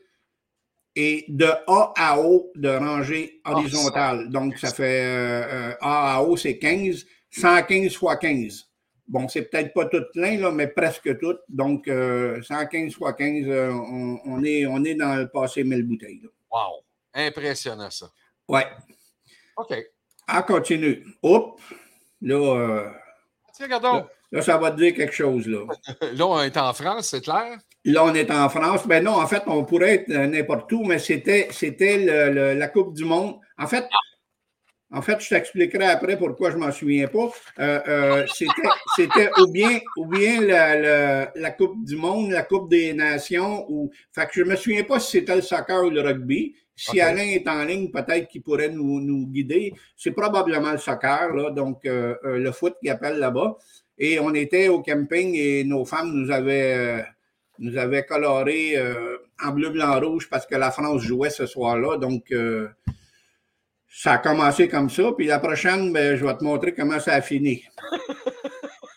et 0.95 1.25
de 1.29 1.47
A 1.67 1.93
à 1.97 2.19
O 2.19 2.51
de 2.55 2.69
rangées 2.69 3.41
ah, 3.45 3.53
horizontales. 3.53 4.29
Donc, 4.29 4.59
ça 4.59 4.73
fait 4.73 5.05
euh, 5.05 5.71
euh, 5.71 5.75
A 5.81 6.17
à 6.17 6.23
O, 6.23 6.37
c'est 6.37 6.59
15. 6.59 7.07
115 7.31 7.95
fois 7.95 8.17
15. 8.17 8.69
Bon, 9.09 9.27
c'est 9.29 9.43
peut-être 9.43 9.73
pas 9.73 9.87
tout 9.87 10.05
plein, 10.13 10.39
là, 10.39 10.51
mais 10.51 10.69
presque 10.69 11.19
tout. 11.19 11.37
Donc, 11.49 11.87
115 11.87 11.91
euh, 11.91 12.91
fois 12.91 13.15
15, 13.15 13.47
on, 14.27 14.45
est, 14.45 14.67
on 14.67 14.85
est 14.85 14.95
dans 14.95 15.17
le 15.17 15.29
passé 15.29 15.65
1000 15.65 15.83
bouteilles. 15.83 16.23
Wow! 16.51 16.83
Impressionnant, 17.15 17.91
ça. 17.91 18.11
Ouais. 18.49 18.67
OK. 19.57 19.75
On 20.29 20.43
continue. 20.43 21.07
Hop! 21.23 21.61
Là, 22.21 22.93
Tiens, 23.55 23.67
regardons. 23.67 23.95
Là, 23.95 24.09
ça 24.41 24.57
va 24.57 24.71
te 24.71 24.77
dire 24.77 24.95
quelque 24.95 25.15
chose. 25.15 25.47
Là. 25.47 25.67
là, 26.15 26.27
on 26.27 26.41
est 26.41 26.57
en 26.57 26.73
France, 26.73 27.09
c'est 27.09 27.23
clair? 27.23 27.59
Là, 27.85 28.05
on 28.05 28.15
est 28.15 28.31
en 28.31 28.49
France. 28.49 28.87
Ben 28.87 29.03
non, 29.03 29.13
en 29.13 29.27
fait, 29.27 29.43
on 29.47 29.65
pourrait 29.65 29.95
être 29.95 30.09
n'importe 30.09 30.71
où, 30.73 30.85
mais 30.85 30.99
c'était, 30.99 31.49
c'était 31.51 31.99
la 32.55 32.69
Coupe 32.69 32.95
du 32.95 33.05
Monde. 33.05 33.37
En 33.59 33.67
fait, 33.67 33.87
en 34.95 35.01
fait, 35.01 35.19
je 35.21 35.29
t'expliquerai 35.31 35.87
après 35.87 36.19
pourquoi 36.19 36.51
je 36.51 36.57
ne 36.57 36.61
m'en 36.61 36.71
souviens 36.71 37.09
pas. 37.09 37.31
Euh, 37.61 37.81
euh, 37.89 38.27
c'était, 38.95 39.31
ou 39.41 39.51
bien, 39.51 39.81
ou 39.97 40.07
bien 40.07 40.43
la, 40.43 41.51
Coupe 41.53 41.83
du 41.85 41.97
Monde, 41.97 42.31
la 42.31 42.43
Coupe 42.43 42.69
des 42.69 42.93
Nations. 42.93 43.65
Ou... 43.71 43.91
Fait 44.13 44.27
que 44.27 44.33
je 44.35 44.43
ne 44.43 44.51
me 44.51 44.57
souviens 44.57 44.85
pas 44.85 45.01
si 45.01 45.13
c'était 45.13 45.37
le 45.37 45.43
soccer 45.43 45.83
ou 45.83 45.89
le 45.91 46.03
rugby. 46.03 46.55
Si 46.77 47.01
Alain 47.01 47.27
est 47.27 47.49
en 47.49 47.65
ligne, 47.65 47.91
peut-être 47.91 48.29
qu'il 48.29 48.43
pourrait 48.43 48.69
nous, 48.69 49.27
guider. 49.29 49.73
C'est 49.97 50.11
probablement 50.11 50.73
le 50.73 50.79
soccer, 50.79 51.35
là, 51.35 51.51
donc 51.51 51.87
euh, 51.87 52.15
le 52.25 52.53
foot 52.53 52.75
qui 52.83 52.91
appelle 52.91 53.19
là-bas. 53.19 53.57
Et 54.05 54.19
on 54.19 54.35
était 54.35 54.67
au 54.67 54.83
camping 54.83 55.37
et 55.37 55.63
nos 55.63 55.85
femmes 55.85 56.13
nous 56.13 56.33
avaient, 56.33 56.75
euh, 56.75 57.03
nous 57.61 57.79
avaient 57.79 58.05
coloré 58.05 58.77
euh, 58.77 59.17
en 59.41 59.53
bleu, 59.53 59.71
blanc, 59.71 60.01
rouge 60.01 60.29
parce 60.29 60.45
que 60.45 60.57
la 60.57 60.73
France 60.73 61.03
jouait 61.03 61.31
ce 61.31 61.47
soir-là. 61.47 61.99
Donc, 61.99 62.25
euh, 62.33 62.69
Ça 63.89 64.15
a 64.15 64.19
commencé 64.19 64.67
comme 64.67 64.91
ça, 64.91 65.13
puis 65.17 65.27
la 65.27 65.39
prochaine, 65.39 65.93
ben, 65.93 66.17
je 66.17 66.27
vais 66.27 66.37
te 66.37 66.43
montrer 66.43 66.75
comment 66.75 66.99
ça 66.99 67.13
a 67.13 67.21
fini. 67.21 67.63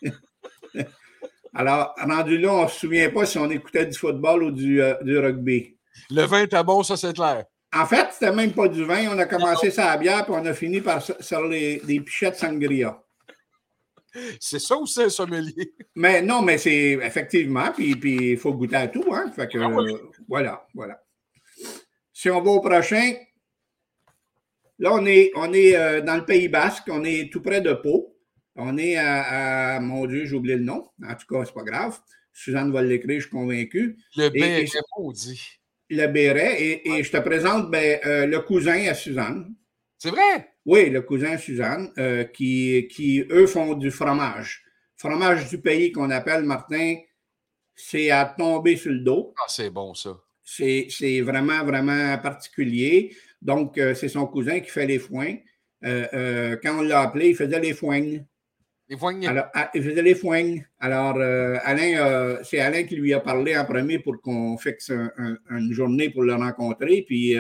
Alors, 1.54 1.94
rendu 2.02 2.40
là, 2.40 2.54
on 2.54 2.64
ne 2.64 2.68
se 2.68 2.80
souvient 2.80 3.12
pas 3.12 3.28
si 3.28 3.38
on 3.38 3.52
écoutait 3.52 3.86
du 3.86 3.96
football 3.96 4.42
ou 4.42 4.52
du, 4.52 4.82
euh, 4.82 4.96
du 5.04 5.20
rugby. 5.20 5.78
Le 6.10 6.24
vin 6.24 6.42
était 6.42 6.64
bon, 6.64 6.82
ça, 6.82 6.98
c'est 6.98 7.14
clair. 7.14 7.46
En 7.76 7.86
fait, 7.86 8.08
c'était 8.12 8.34
même 8.34 8.54
pas 8.54 8.68
du 8.68 8.84
vin. 8.84 9.08
On 9.12 9.20
a 9.20 9.26
commencé 9.26 9.70
ça 9.70 9.92
à 9.92 9.98
bière, 9.98 10.26
puis 10.26 10.34
on 10.36 10.46
a 10.48 10.54
fini 10.56 10.82
par 10.82 11.00
sur 11.04 11.48
les, 11.48 11.78
des 11.86 12.00
pichettes 12.00 12.38
sangria. 12.38 13.05
C'est 14.40 14.60
ça 14.60 14.78
ou 14.78 14.86
c'est 14.86 15.06
un 15.06 15.10
sommelier? 15.10 15.74
Mais 15.96 16.22
non, 16.22 16.42
mais 16.42 16.58
c'est 16.58 16.92
effectivement, 17.02 17.72
puis 17.74 17.96
il 18.04 18.38
faut 18.38 18.54
goûter 18.54 18.76
à 18.78 18.88
tout. 18.88 19.04
Hein? 19.14 19.32
Fait 19.36 19.48
que, 19.48 19.58
Ah 19.60 19.68
oui. 19.70 19.92
euh, 19.94 19.98
voilà, 20.28 20.66
voilà. 20.74 21.02
Si 22.14 22.30
on 22.30 22.42
va 22.42 22.52
au 22.52 22.62
prochain, 22.62 23.14
là, 24.80 24.94
on 24.94 25.06
est, 25.06 25.32
on 25.36 25.54
est 25.54 25.76
euh, 25.76 26.02
dans 26.02 26.16
le 26.16 26.26
Pays 26.26 26.48
Basque, 26.48 26.86
on 26.90 27.04
est 27.04 27.30
tout 27.32 27.42
près 27.42 27.62
de 27.62 27.74
Pau. 27.74 28.16
On 28.56 28.78
est 28.78 28.96
à, 28.96 29.76
à- 29.76 29.80
mon 29.82 30.06
Dieu, 30.06 30.26
j'ai 30.26 30.36
oublié 30.36 30.56
le 30.56 30.64
nom. 30.64 30.88
En 31.04 31.16
tout 31.16 31.28
cas, 31.30 31.44
c'est 31.46 31.54
pas 31.54 31.64
grave. 31.64 32.00
Suzanne 32.32 32.72
va 32.72 32.82
l'écrire, 32.82 33.20
je 33.20 33.26
suis 33.28 33.32
convaincu. 33.32 33.98
Le 34.16 34.26
Et- 34.26 34.30
béret 34.30 34.64
et- 34.64 34.70
maudit. 34.98 35.42
le 35.90 36.08
béret. 36.08 36.62
Et, 36.62 36.90
et 36.90 37.04
je 37.04 37.12
te 37.12 37.18
présente 37.18 37.70
ben, 37.70 38.00
euh, 38.06 38.26
le 38.26 38.40
cousin 38.42 38.88
à 38.88 38.94
Suzanne. 38.94 39.54
C'est 39.98 40.10
vrai? 40.12 40.55
Oui, 40.66 40.90
le 40.90 41.02
cousin 41.02 41.38
Suzanne, 41.38 41.92
euh, 41.98 42.24
qui, 42.24 42.88
qui, 42.92 43.24
eux, 43.30 43.46
font 43.48 43.76
du 43.76 43.92
fromage. 43.92 44.64
Fromage 44.98 45.48
du 45.50 45.60
pays 45.62 45.92
qu'on 45.92 46.10
appelle, 46.10 46.44
Martin, 46.44 46.96
c'est 47.76 48.10
à 48.10 48.26
tomber 48.26 48.76
sur 48.76 48.92
le 48.92 49.00
dos. 49.00 49.34
Ah, 49.38 49.46
c'est 49.48 49.70
bon, 49.70 49.94
ça. 49.94 50.18
C'est 50.44 50.88
c'est 50.90 51.22
vraiment, 51.22 51.64
vraiment 51.66 52.18
particulier. 52.18 53.16
Donc, 53.42 53.78
euh, 53.78 53.94
c'est 53.94 54.10
son 54.10 54.26
cousin 54.28 54.60
qui 54.60 54.70
fait 54.70 54.86
les 54.88 55.00
foins. 55.00 55.36
Euh, 55.84 56.58
quand 56.64 56.80
on 56.80 56.82
l'a 56.82 57.02
appelé, 57.02 57.30
il 57.30 57.36
faisait 57.36 57.60
les 57.60 57.74
foignes. 57.74 58.26
Les 58.88 58.98
poignets. 58.98 59.28
Alors, 59.28 59.46
ah, 59.54 59.70
il 59.74 59.84
faisait 59.84 60.02
les 60.02 60.16
foignes. 60.16 60.66
Alors, 60.80 61.18
Alain, 61.18 62.38
c'est 62.44 62.60
Alain 62.60 62.84
qui 62.84 62.96
lui 62.96 63.14
a 63.14 63.20
parlé 63.20 63.58
en 63.58 63.66
premier 63.66 64.00
pour 64.00 64.22
qu'on 64.22 64.58
fixe 64.58 64.92
un- 64.92 65.12
un- 65.18 65.38
une 65.58 65.74
journée 65.74 66.10
pour 66.12 66.24
le 66.24 66.36
rencontrer. 66.36 67.04
Puis, 67.08 67.36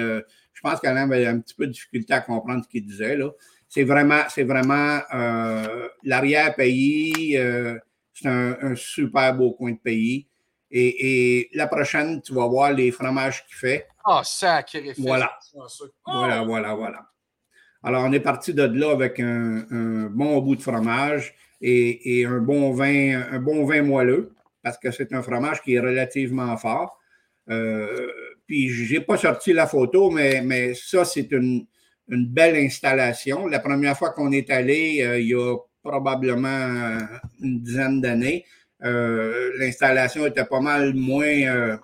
pense 0.69 0.79
qu'Alain 0.81 1.09
avait 1.09 1.27
un 1.27 1.39
petit 1.39 1.53
peu 1.53 1.67
de 1.67 1.71
difficulté 1.71 2.13
à 2.13 2.21
comprendre 2.21 2.63
ce 2.63 2.69
qu'il 2.69 2.85
disait. 2.85 3.15
là. 3.15 3.29
C'est 3.69 3.83
vraiment, 3.83 4.21
c'est 4.29 4.43
vraiment 4.43 4.99
euh, 5.13 5.87
l'arrière-pays. 6.03 7.37
euh, 7.37 7.77
c'est 8.13 8.27
un, 8.29 8.57
un 8.61 8.75
super 8.75 9.35
beau 9.35 9.51
coin 9.51 9.71
de 9.73 9.77
pays. 9.77 10.27
Et, 10.71 11.39
et 11.39 11.49
la 11.53 11.67
prochaine, 11.67 12.21
tu 12.21 12.33
vas 12.33 12.47
voir 12.47 12.71
les 12.73 12.91
fromages 12.91 13.45
qu'il 13.45 13.55
fait. 13.55 13.87
Ah, 14.05 14.21
sacré 14.23 14.93
Voilà. 14.97 15.37
Voilà, 16.05 16.43
voilà, 16.43 16.73
voilà. 16.73 17.01
Alors, 17.83 18.03
on 18.03 18.11
est 18.13 18.19
parti 18.19 18.53
de 18.53 18.63
là 18.63 18.91
avec 18.91 19.19
un, 19.19 19.65
un 19.69 20.05
bon 20.09 20.39
bout 20.41 20.55
de 20.55 20.61
fromage 20.61 21.35
et, 21.61 22.19
et 22.19 22.25
un, 22.25 22.39
bon 22.39 22.71
vin, 22.73 23.21
un 23.31 23.39
bon 23.39 23.65
vin 23.65 23.83
moelleux, 23.83 24.33
parce 24.63 24.77
que 24.77 24.89
c'est 24.91 25.13
un 25.13 25.21
fromage 25.21 25.61
qui 25.61 25.75
est 25.75 25.79
relativement 25.79 26.55
fort. 26.57 26.99
Euh, 27.49 28.09
puis, 28.47 28.69
je 28.69 28.93
n'ai 28.93 29.01
pas 29.01 29.17
sorti 29.17 29.53
la 29.53 29.67
photo, 29.67 30.11
mais, 30.11 30.41
mais 30.41 30.73
ça, 30.75 31.03
c'est 31.05 31.31
une, 31.31 31.65
une 32.09 32.27
belle 32.27 32.55
installation. 32.55 33.47
La 33.47 33.59
première 33.59 33.97
fois 33.97 34.11
qu'on 34.11 34.31
est 34.31 34.49
allé, 34.49 35.01
euh, 35.01 35.19
il 35.19 35.29
y 35.29 35.33
a 35.33 35.57
probablement 35.83 36.99
une 37.41 37.61
dizaine 37.61 38.01
d'années, 38.01 38.45
euh, 38.83 39.51
l'installation 39.59 40.25
était 40.25 40.45
pas 40.45 40.59
mal 40.59 40.93
moins, 40.95 41.25
euh, 41.25 41.77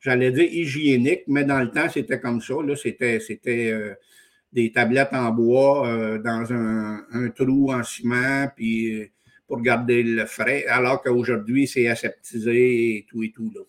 j'allais 0.00 0.32
dire 0.32 0.52
hygiénique, 0.52 1.22
mais 1.26 1.44
dans 1.44 1.60
le 1.60 1.70
temps, 1.70 1.88
c'était 1.88 2.20
comme 2.20 2.40
ça. 2.40 2.54
Là, 2.64 2.76
c'était, 2.76 3.20
c'était 3.20 3.74
des 4.52 4.72
tablettes 4.72 5.12
en 5.12 5.30
bois 5.30 6.18
dans 6.24 6.52
un, 6.52 7.04
un 7.12 7.28
trou 7.30 7.72
en 7.72 7.82
ciment, 7.82 8.48
puis 8.54 9.10
pour 9.46 9.60
garder 9.60 10.02
le 10.02 10.26
frais, 10.26 10.66
alors 10.66 11.02
qu'aujourd'hui, 11.02 11.66
c'est 11.66 11.88
aseptisé 11.88 12.96
et 12.96 13.06
tout 13.08 13.22
et 13.22 13.32
tout. 13.32 13.50
Là. 13.54 13.60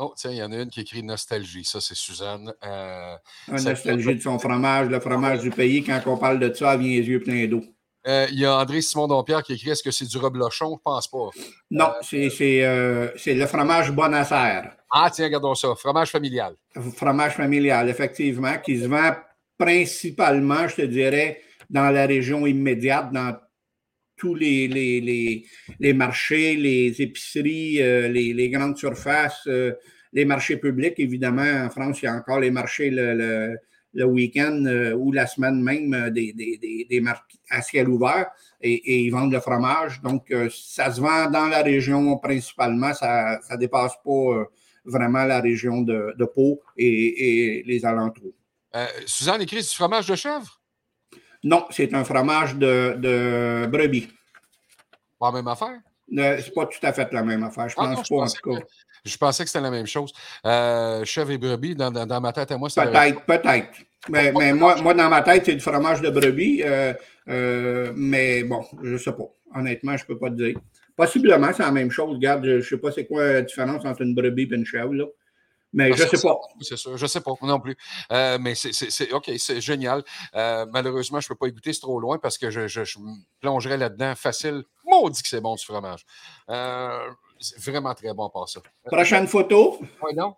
Oh, 0.00 0.14
tiens, 0.16 0.30
il 0.30 0.36
y 0.36 0.42
en 0.42 0.52
a 0.52 0.56
une 0.62 0.70
qui 0.70 0.80
écrit 0.80 1.02
nostalgie. 1.02 1.64
Ça, 1.64 1.80
c'est 1.80 1.96
Suzanne. 1.96 2.52
Euh, 2.64 3.16
ça- 3.56 3.70
nostalgie 3.70 4.14
de 4.14 4.20
son 4.22 4.38
fromage, 4.38 4.88
le 4.88 5.00
fromage 5.00 5.40
du 5.40 5.50
pays. 5.50 5.82
Quand 5.82 6.00
on 6.06 6.16
parle 6.16 6.38
de 6.38 6.52
ça, 6.54 6.74
elle 6.74 6.80
vient 6.80 7.00
les 7.00 7.06
yeux 7.08 7.20
pleins 7.20 7.46
d'eau. 7.48 7.62
Euh, 8.06 8.26
il 8.30 8.38
y 8.38 8.46
a 8.46 8.56
André 8.56 8.80
Simon 8.80 9.08
Dompierre 9.08 9.42
qui 9.42 9.54
écrit 9.54 9.70
Est-ce 9.70 9.82
que 9.82 9.90
c'est 9.90 10.06
du 10.06 10.16
reblochon? 10.18 10.76
Je 10.76 10.82
pense 10.82 11.08
pas. 11.08 11.30
Non, 11.70 11.90
c'est, 12.00 12.30
euh, 12.64 13.08
c'est 13.16 13.34
le 13.34 13.46
fromage 13.46 13.90
Bonasser. 13.90 14.60
Ah, 14.90 15.10
tiens, 15.12 15.24
regardons 15.26 15.54
ça. 15.56 15.74
Fromage 15.74 16.10
familial. 16.12 16.54
fromage 16.96 17.34
familial, 17.34 17.88
effectivement, 17.88 18.56
qui 18.64 18.80
se 18.80 18.86
vend 18.86 19.14
principalement, 19.58 20.68
je 20.68 20.76
te 20.76 20.82
dirais, 20.82 21.40
dans 21.68 21.90
la 21.90 22.06
région 22.06 22.46
immédiate, 22.46 23.12
dans 23.12 23.36
tous 24.18 24.34
les, 24.34 24.68
les, 24.68 25.00
les, 25.00 25.46
les 25.78 25.92
marchés, 25.92 26.56
les 26.56 27.00
épiceries, 27.00 27.80
euh, 27.80 28.08
les, 28.08 28.50
grandes 28.50 28.76
surfaces, 28.76 29.46
euh, 29.46 29.72
les 30.12 30.24
marchés 30.24 30.56
publics. 30.56 30.94
Évidemment, 30.98 31.64
en 31.66 31.70
France, 31.70 32.02
il 32.02 32.06
y 32.06 32.08
a 32.08 32.14
encore 32.14 32.40
les 32.40 32.50
marchés 32.50 32.90
le, 32.90 33.14
le, 33.14 33.56
le 33.94 34.04
week-end 34.04 34.64
euh, 34.66 34.94
ou 34.94 35.12
la 35.12 35.26
semaine 35.26 35.62
même 35.62 36.10
des, 36.10 36.32
des, 36.32 36.58
des, 36.58 36.86
des 36.90 37.00
marques 37.00 37.36
à 37.48 37.62
ciel 37.62 37.88
ouvert 37.88 38.26
et, 38.60 39.04
ils 39.04 39.10
vendent 39.10 39.32
le 39.32 39.40
fromage. 39.40 40.02
Donc, 40.02 40.32
ça 40.50 40.92
se 40.92 41.00
vend 41.00 41.30
dans 41.30 41.46
la 41.46 41.62
région 41.62 42.18
principalement. 42.18 42.92
Ça 42.92 43.38
ne 43.50 43.56
dépasse 43.56 43.94
pas 44.04 44.44
vraiment 44.84 45.24
la 45.24 45.40
région 45.40 45.82
de, 45.82 46.14
de 46.18 46.24
Pau 46.24 46.60
et, 46.76 47.58
et 47.58 47.62
les 47.64 47.84
alentours. 47.84 48.34
Suzanne 49.06 49.42
écrit 49.42 49.58
du 49.58 49.62
fromage 49.62 50.06
de 50.06 50.16
chèvre? 50.16 50.57
Non, 51.44 51.66
c'est 51.70 51.92
un 51.94 52.04
fromage 52.04 52.56
de, 52.56 52.94
de 52.98 53.66
brebis. 53.66 54.08
Pas 55.18 55.28
la 55.30 55.32
même 55.32 55.48
affaire? 55.48 55.78
Euh, 56.18 56.38
C'est 56.42 56.54
pas 56.54 56.66
tout 56.66 56.78
à 56.82 56.92
fait 56.92 57.12
la 57.12 57.22
même 57.22 57.44
affaire. 57.44 57.68
Je 57.68 57.74
Ah 57.78 57.82
pense 57.84 57.96
non, 57.96 58.02
je 58.04 58.14
pas, 58.14 58.22
en 58.22 58.26
tout 58.28 58.60
cas. 58.60 58.66
Je 59.04 59.16
pensais 59.16 59.44
que 59.44 59.50
c'était 59.50 59.62
la 59.62 59.70
même 59.70 59.86
chose. 59.86 60.12
Euh, 60.44 61.04
chèvre 61.04 61.30
et 61.30 61.38
brebis, 61.38 61.74
dans, 61.76 61.90
dans, 61.90 62.06
dans 62.06 62.20
ma 62.20 62.32
tête 62.32 62.50
à 62.50 62.58
moi, 62.58 62.68
c'est 62.70 62.84
la- 62.84 62.90
Peut-être, 62.90 63.24
peut-être. 63.24 63.68
Mais, 64.08 64.32
mais 64.32 64.52
moi, 64.52 64.76
moi, 64.82 64.94
dans 64.94 65.08
ma 65.08 65.22
tête, 65.22 65.44
c'est 65.46 65.54
du 65.54 65.60
fromage 65.60 66.00
de 66.00 66.10
brebis. 66.10 66.62
euh, 66.64 66.92
euh, 67.28 67.92
mais 67.94 68.42
bon, 68.44 68.64
je 68.82 68.90
ne 68.92 68.98
sais 68.98 69.12
pas. 69.12 69.24
Honnêtement, 69.54 69.96
je 69.96 70.02
ne 70.04 70.06
peux 70.08 70.18
pas 70.18 70.30
te 70.30 70.34
dire. 70.34 70.58
Possiblement, 70.96 71.50
c'est 71.52 71.62
la 71.62 71.70
même 71.70 71.90
chose. 71.90 72.14
Regarde, 72.16 72.44
je 72.44 72.50
ne 72.56 72.60
sais 72.60 72.78
pas 72.78 72.90
c'est 72.90 73.06
quoi 73.06 73.24
la 73.34 73.42
différence 73.42 73.84
entre 73.84 74.02
une 74.02 74.14
brebis 74.14 74.48
et 74.50 74.54
une 74.54 74.64
chèvre. 74.66 74.94
Là. 74.94 75.04
Mais 75.72 75.90
Ah, 75.92 75.96
je 75.96 76.02
ne 76.04 76.08
sais 76.08 76.22
pas. 76.22 76.38
C'est 76.62 76.76
sûr, 76.76 76.96
je 76.96 77.06
sais 77.06 77.20
pas 77.20 77.32
moi 77.40 77.50
non 77.50 77.60
plus. 77.60 77.76
Euh, 78.10 78.38
mais 78.40 78.54
c'est- 78.54 79.12
OK, 79.12 79.30
c'est 79.38 79.60
génial. 79.60 80.02
Euh, 80.34 80.64
malheureusement, 80.72 81.20
je 81.20 81.26
ne 81.26 81.28
peux 81.28 81.34
pas 81.34 81.48
y 81.48 81.52
goûter, 81.52 81.72
c'est 81.74 81.80
trop 81.80 82.00
loin 82.00 82.18
parce 82.18 82.38
que 82.38 82.50
je, 82.50 82.66
je- 82.66 82.98
plongerais 83.40 83.76
là-dedans 83.76 84.14
facile. 84.14 84.64
Maudit 84.84 85.22
que 85.22 85.28
c'est 85.28 85.40
bon 85.42 85.54
du 85.56 85.64
fromage. 85.64 86.06
Euh, 86.48 87.10
c'est 87.38 87.58
vraiment 87.70 87.94
très 87.94 88.14
bon 88.14 88.30
par 88.30 88.48
ça. 88.48 88.60
Prochaine 88.86 89.26
photo. 89.26 89.78
Ouais, 90.02 90.14
non? 90.14 90.34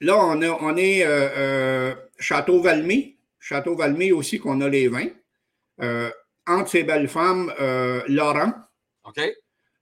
Là, 0.00 0.16
on, 0.18 0.42
a- 0.42 0.58
on 0.60 0.76
est 0.76 1.04
euh, 1.04 1.28
euh, 1.36 1.94
Château-Valmy. 2.18 3.16
Château-Valmy 3.40 4.12
aussi 4.12 4.38
qu'on 4.38 4.60
a 4.60 4.68
les 4.68 4.88
vins. 4.88 5.08
Entre 6.46 6.70
ces 6.70 6.82
belles 6.82 7.08
femmes, 7.08 7.52
Laurent. 8.08 8.52
OK. 9.04 9.20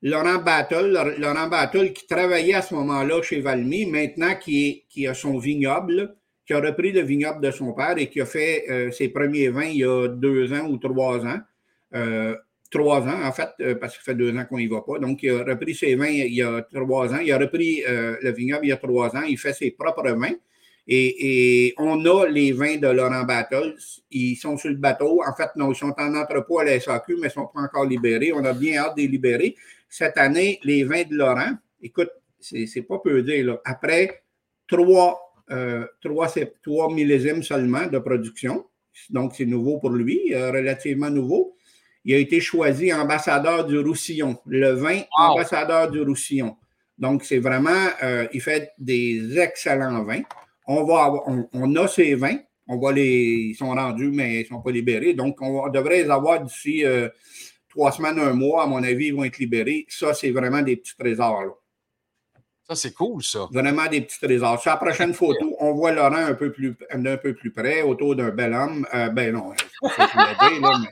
Laurent 0.02 0.38
Battle, 0.38 0.88
Laur- 0.92 1.18
Laurent 1.18 1.48
qui 1.94 2.06
travaillait 2.06 2.54
à 2.54 2.62
ce 2.62 2.74
moment-là 2.74 3.22
chez 3.22 3.40
Valmy, 3.40 3.86
maintenant 3.86 4.34
qui, 4.36 4.66
est- 4.68 4.84
qui 4.88 5.06
a 5.06 5.14
son 5.14 5.38
vignoble, 5.38 6.14
qui 6.46 6.52
a 6.52 6.60
repris 6.60 6.92
le 6.92 7.00
vignoble 7.02 7.40
de 7.40 7.50
son 7.50 7.72
père 7.72 7.94
et 7.98 8.08
qui 8.08 8.20
a 8.20 8.26
fait 8.26 8.64
euh, 8.70 8.90
ses 8.92 9.08
premiers 9.08 9.48
vins 9.48 9.64
il 9.64 9.78
y 9.78 9.84
a 9.84 10.08
deux 10.08 10.52
ans 10.52 10.68
ou 10.68 10.76
trois 10.78 11.24
ans. 11.26 11.38
Euh, 11.94 12.36
trois 12.70 13.00
ans, 13.02 13.22
en 13.24 13.32
fait, 13.32 13.48
euh, 13.60 13.74
parce 13.76 13.94
ça 13.94 14.00
fait 14.04 14.14
deux 14.14 14.36
ans 14.36 14.44
qu'on 14.48 14.58
n'y 14.58 14.66
va 14.66 14.82
pas. 14.82 14.98
Donc, 14.98 15.22
il 15.22 15.30
a 15.30 15.44
repris 15.44 15.74
ses 15.74 15.94
vins 15.96 16.06
il 16.08 16.34
y 16.34 16.42
a 16.42 16.62
trois 16.72 17.12
ans. 17.14 17.18
Il 17.18 17.32
a 17.32 17.38
repris 17.38 17.82
le 17.86 18.30
vignoble 18.32 18.66
il 18.66 18.68
y 18.68 18.72
a 18.72 18.76
trois 18.76 19.14
ans. 19.16 19.22
Il 19.28 19.38
fait 19.38 19.52
ses 19.54 19.70
propres 19.72 20.10
vins. 20.10 20.34
Et, 20.88 21.66
et 21.68 21.74
on 21.78 22.04
a 22.04 22.28
les 22.28 22.52
vins 22.52 22.76
de 22.76 22.86
Laurent 22.88 23.24
Battle. 23.24 23.74
Ils 24.10 24.36
sont 24.36 24.56
sur 24.56 24.70
le 24.70 24.76
bateau. 24.76 25.20
En 25.26 25.34
fait, 25.34 25.48
non, 25.56 25.72
ils 25.72 25.76
sont 25.76 25.92
en 25.98 26.14
entrepôt 26.14 26.60
à 26.60 26.64
la 26.64 26.72
SAQ, 26.78 27.14
mais 27.14 27.22
ils 27.22 27.24
ne 27.24 27.28
sont 27.30 27.48
pas 27.52 27.60
encore 27.62 27.86
libérés. 27.86 28.32
On 28.32 28.44
a 28.44 28.52
bien 28.52 28.78
hâte 28.82 28.96
de 28.96 29.02
les 29.02 29.08
libérer. 29.08 29.56
Cette 29.98 30.18
année, 30.18 30.60
les 30.62 30.84
vins 30.84 31.04
de 31.04 31.14
Laurent, 31.14 31.52
écoute, 31.80 32.10
c'est 32.38 32.82
pas 32.82 32.98
peu 32.98 33.22
dire. 33.22 33.46
Là. 33.46 33.60
Après 33.64 34.24
trois, 34.68 35.18
euh, 35.50 35.86
trois, 36.02 36.28
trois 36.62 36.92
millésimes 36.92 37.42
seulement 37.42 37.86
de 37.86 37.98
production, 37.98 38.66
donc 39.08 39.34
c'est 39.34 39.46
nouveau 39.46 39.78
pour 39.78 39.88
lui, 39.88 40.34
euh, 40.34 40.50
relativement 40.50 41.08
nouveau. 41.08 41.56
Il 42.04 42.14
a 42.14 42.18
été 42.18 42.40
choisi 42.40 42.92
ambassadeur 42.92 43.64
du 43.64 43.78
Roussillon, 43.78 44.36
le 44.44 44.72
vin 44.72 45.00
ambassadeur 45.16 45.90
du 45.90 46.02
Roussillon. 46.02 46.58
Donc, 46.98 47.24
c'est 47.24 47.38
vraiment, 47.38 47.88
euh, 48.02 48.26
il 48.34 48.42
fait 48.42 48.72
des 48.78 49.38
excellents 49.38 50.04
vins. 50.04 50.24
On, 50.66 50.84
va 50.84 51.04
avoir- 51.04 51.26
on, 51.26 51.48
on 51.54 51.74
a 51.76 51.88
ces 51.88 52.14
vins, 52.16 52.36
on 52.68 52.78
va 52.78 52.92
les, 52.92 53.48
ils 53.50 53.54
sont 53.54 53.70
rendus, 53.70 54.10
mais 54.12 54.40
ils 54.40 54.42
ne 54.42 54.44
sont 54.44 54.60
pas 54.60 54.72
libérés. 54.72 55.14
Donc, 55.14 55.40
on 55.40 55.70
devrait 55.70 56.02
les 56.02 56.10
avoir 56.10 56.42
d'ici 56.44 56.84
euh, 56.84 57.08
trois 57.76 57.92
semaines, 57.92 58.18
un 58.18 58.32
mois. 58.32 58.62
À 58.64 58.66
mon 58.66 58.82
avis, 58.82 59.08
ils 59.08 59.14
vont 59.14 59.24
être 59.24 59.38
libérés. 59.38 59.84
Ça, 59.88 60.14
c'est 60.14 60.30
vraiment 60.30 60.62
des 60.62 60.76
petits 60.76 60.96
trésors. 60.96 61.42
là. 61.44 61.50
Ça, 62.68 62.74
c'est 62.74 62.94
cool, 62.94 63.22
ça. 63.22 63.46
Vraiment 63.52 63.86
des 63.86 64.00
petits 64.00 64.18
trésors. 64.18 64.60
Sur 64.60 64.70
la 64.72 64.76
prochaine 64.78 65.14
photo, 65.14 65.54
on 65.60 65.72
voit 65.74 65.92
Laurent 65.92 66.16
un 66.16 66.34
peu 66.34 66.50
plus, 66.50 66.74
un 66.90 67.16
peu 67.16 67.32
plus 67.34 67.52
près, 67.52 67.82
autour 67.82 68.16
d'un 68.16 68.30
bel 68.30 68.54
homme. 68.54 68.84
Euh, 68.92 69.08
ben 69.10 69.32
non, 69.32 69.50
dire, 69.52 69.60
là, 70.60 70.78
mais 70.80 70.88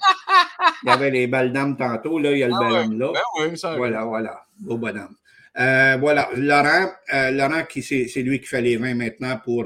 il 0.85 0.89
y 0.89 0.91
avait 0.91 1.11
les 1.11 1.27
belles 1.27 1.53
dames 1.53 1.77
tantôt, 1.77 2.19
là, 2.21 2.31
il 2.31 2.39
y 2.39 2.43
a 2.45 2.49
le 2.49 2.55
Ah 2.55 2.59
bel 2.61 2.73
ouais. 2.73 2.79
homme 2.81 2.99
là. 3.01 3.11
Ben 3.13 3.49
oui, 3.51 3.59
ça 3.59 3.75
Voilà, 3.77 4.05
voilà. 4.05 4.47
Beau 4.61 4.77
bonhomme. 4.79 5.17
Euh, 5.59 5.97
voilà, 5.99 6.29
Laurent, 6.37 6.91
euh, 7.13 7.31
Laurent 7.33 7.65
qui 7.65 7.83
c'est 7.83 8.23
lui 8.23 8.41
qui 8.41 8.47
fait 8.47 8.61
les 8.63 8.77
vins 8.77 8.95
maintenant 8.95 9.37
pour, 9.45 9.65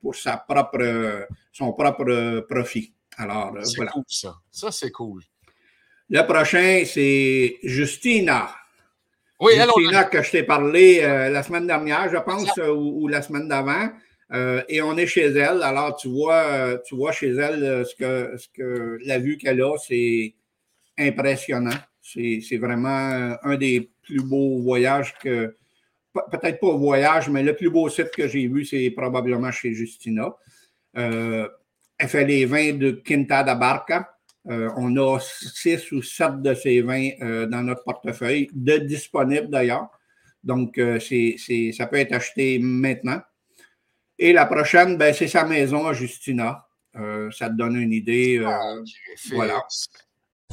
pour 0.00 0.14
sa 0.16 0.38
propre, 0.38 1.26
son 1.52 1.72
propre 1.72 2.40
profit. 2.48 2.92
Alors, 3.16 3.52
C'est 3.62 3.76
voilà. 3.76 3.92
cool, 3.92 4.04
ça. 4.08 4.34
Ça, 4.50 4.72
c'est 4.72 4.90
cool. 4.90 5.22
Le 6.10 6.22
prochain, 6.22 6.82
c'est 6.86 7.58
Justina. 7.62 8.48
Oui, 9.40 9.58
alors. 9.58 9.78
Justina, 9.78 10.04
que 10.04 10.22
je 10.22 10.30
t'ai 10.30 10.42
parlé 10.42 11.00
euh, 11.02 11.28
la 11.28 11.42
semaine 11.42 11.66
dernière, 11.66 12.08
je 12.10 12.16
pense, 12.18 12.56
euh, 12.58 12.72
ou, 12.72 13.02
ou 13.02 13.08
la 13.08 13.22
semaine 13.22 13.46
d'avant. 13.48 13.90
Euh, 14.32 14.62
et 14.68 14.82
on 14.82 14.96
est 14.96 15.06
chez 15.06 15.26
elle. 15.26 15.62
Alors, 15.62 15.96
tu 15.96 16.08
vois, 16.08 16.78
tu 16.86 16.94
vois 16.96 17.12
chez 17.12 17.30
elle 17.30 17.84
ce 17.86 17.94
que, 17.94 18.36
ce 18.36 18.48
que 18.52 18.98
la 19.04 19.18
vue 19.18 19.36
qu'elle 19.36 19.60
a, 19.62 19.76
c'est 19.78 20.34
impressionnant. 20.98 21.78
C'est 22.02 22.40
c'est 22.46 22.56
vraiment 22.58 23.36
un 23.42 23.56
des 23.56 23.90
plus 24.02 24.22
beaux 24.22 24.58
voyages 24.60 25.14
que. 25.22 25.54
pe- 26.12 26.30
Peut-être 26.30 26.58
pas 26.60 26.72
voyage, 26.72 27.28
mais 27.28 27.42
le 27.42 27.54
plus 27.54 27.70
beau 27.70 27.88
site 27.88 28.10
que 28.10 28.26
j'ai 28.28 28.48
vu, 28.48 28.64
c'est 28.64 28.90
probablement 28.90 29.52
chez 29.52 29.72
Justina. 29.72 30.34
Elle 30.94 32.08
fait 32.08 32.24
les 32.24 32.44
vins 32.44 32.72
de 32.72 32.90
Quinta 32.92 33.42
da 33.44 33.54
Barca. 33.54 34.17
Euh, 34.50 34.70
on 34.76 34.96
a 34.96 35.18
six 35.20 35.92
ou 35.92 36.00
sept 36.02 36.40
de 36.40 36.54
ces 36.54 36.80
vins 36.80 37.10
euh, 37.20 37.46
dans 37.46 37.62
notre 37.62 37.84
portefeuille, 37.84 38.48
de 38.54 38.78
disponibles 38.78 39.50
d'ailleurs. 39.50 39.88
Donc, 40.42 40.78
euh, 40.78 40.98
c'est, 41.00 41.34
c'est- 41.38 41.72
ça 41.72 41.86
peut 41.86 41.96
être 41.96 42.12
acheté 42.12 42.58
maintenant. 42.58 43.20
Et 44.18 44.32
la 44.32 44.46
prochaine, 44.46 44.96
ben, 44.96 45.12
c'est 45.12 45.28
sa 45.28 45.44
maison 45.44 45.86
à 45.86 45.92
Justina. 45.92 46.66
Euh, 46.96 47.30
ça 47.30 47.48
te 47.50 47.54
donne 47.54 47.76
une 47.76 47.92
idée. 47.92 48.38
euh, 48.38 48.82
voilà. 49.32 49.60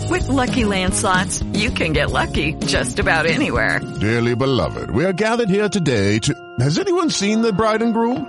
With 0.10 0.28
Lucky 0.28 0.66
Land 0.66 0.94
slots, 0.94 1.42
you 1.54 1.72
can 1.72 1.94
get 1.94 2.12
lucky 2.12 2.54
just 2.68 3.00
about 3.00 3.26
anywhere. 3.26 3.80
Dearly 4.02 4.36
beloved, 4.36 4.92
we 4.92 5.06
are 5.06 5.14
gathered 5.14 5.50
here 5.50 5.70
today 5.70 6.20
to. 6.20 6.34
Has 6.60 6.78
anyone 6.78 7.10
seen 7.10 7.42
the 7.42 7.54
bride 7.54 7.82
and 7.82 7.94
groom? 7.94 8.26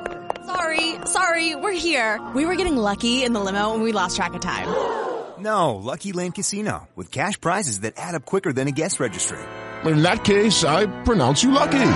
Sorry, 0.47 0.95
sorry, 1.07 1.57
we're 1.57 1.73
here. 1.73 2.21
We 2.37 2.47
were 2.47 2.55
getting 2.55 2.77
lucky 2.77 3.25
in 3.25 3.33
the 3.33 3.41
limo 3.41 3.75
and 3.75 3.83
we 3.83 3.91
lost 3.91 4.15
track 4.17 4.35
of 4.35 4.41
time. 4.41 4.69
No, 5.39 5.75
Lucky 5.75 6.13
Land 6.13 6.35
Casino, 6.35 6.89
with 6.95 7.11
cash 7.11 7.41
prizes 7.41 7.81
that 7.81 7.95
add 7.97 8.15
up 8.15 8.25
quicker 8.25 8.53
than 8.53 8.69
a 8.69 8.73
guest 8.73 9.01
registry. 9.01 9.39
In 9.85 10.03
that 10.03 10.25
case, 10.25 10.65
I 10.65 10.87
pronounce 11.05 11.43
you 11.43 11.51
lucky. 11.51 11.93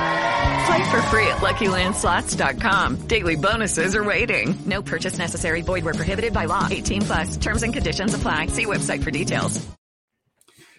Play 0.67 0.91
for 0.91 1.03
free 1.03 1.27
at 1.27 1.39
LuckyLandSlots.com. 1.41 3.07
Daily 3.07 3.37
bonuses 3.37 3.97
are 3.97 4.05
waiting. 4.05 4.55
No 4.67 4.83
purchase 4.83 5.19
necessary. 5.19 5.63
Void 5.63 5.85
where 5.85 5.95
prohibited 5.95 6.33
by 6.33 6.45
law. 6.45 6.69
18 6.71 7.03
plus. 7.03 7.37
Terms 7.39 7.63
and 7.63 7.73
conditions 7.73 8.15
apply. 8.15 8.47
See 8.49 8.67
website 8.67 9.03
for 9.03 9.11
details. 9.11 9.61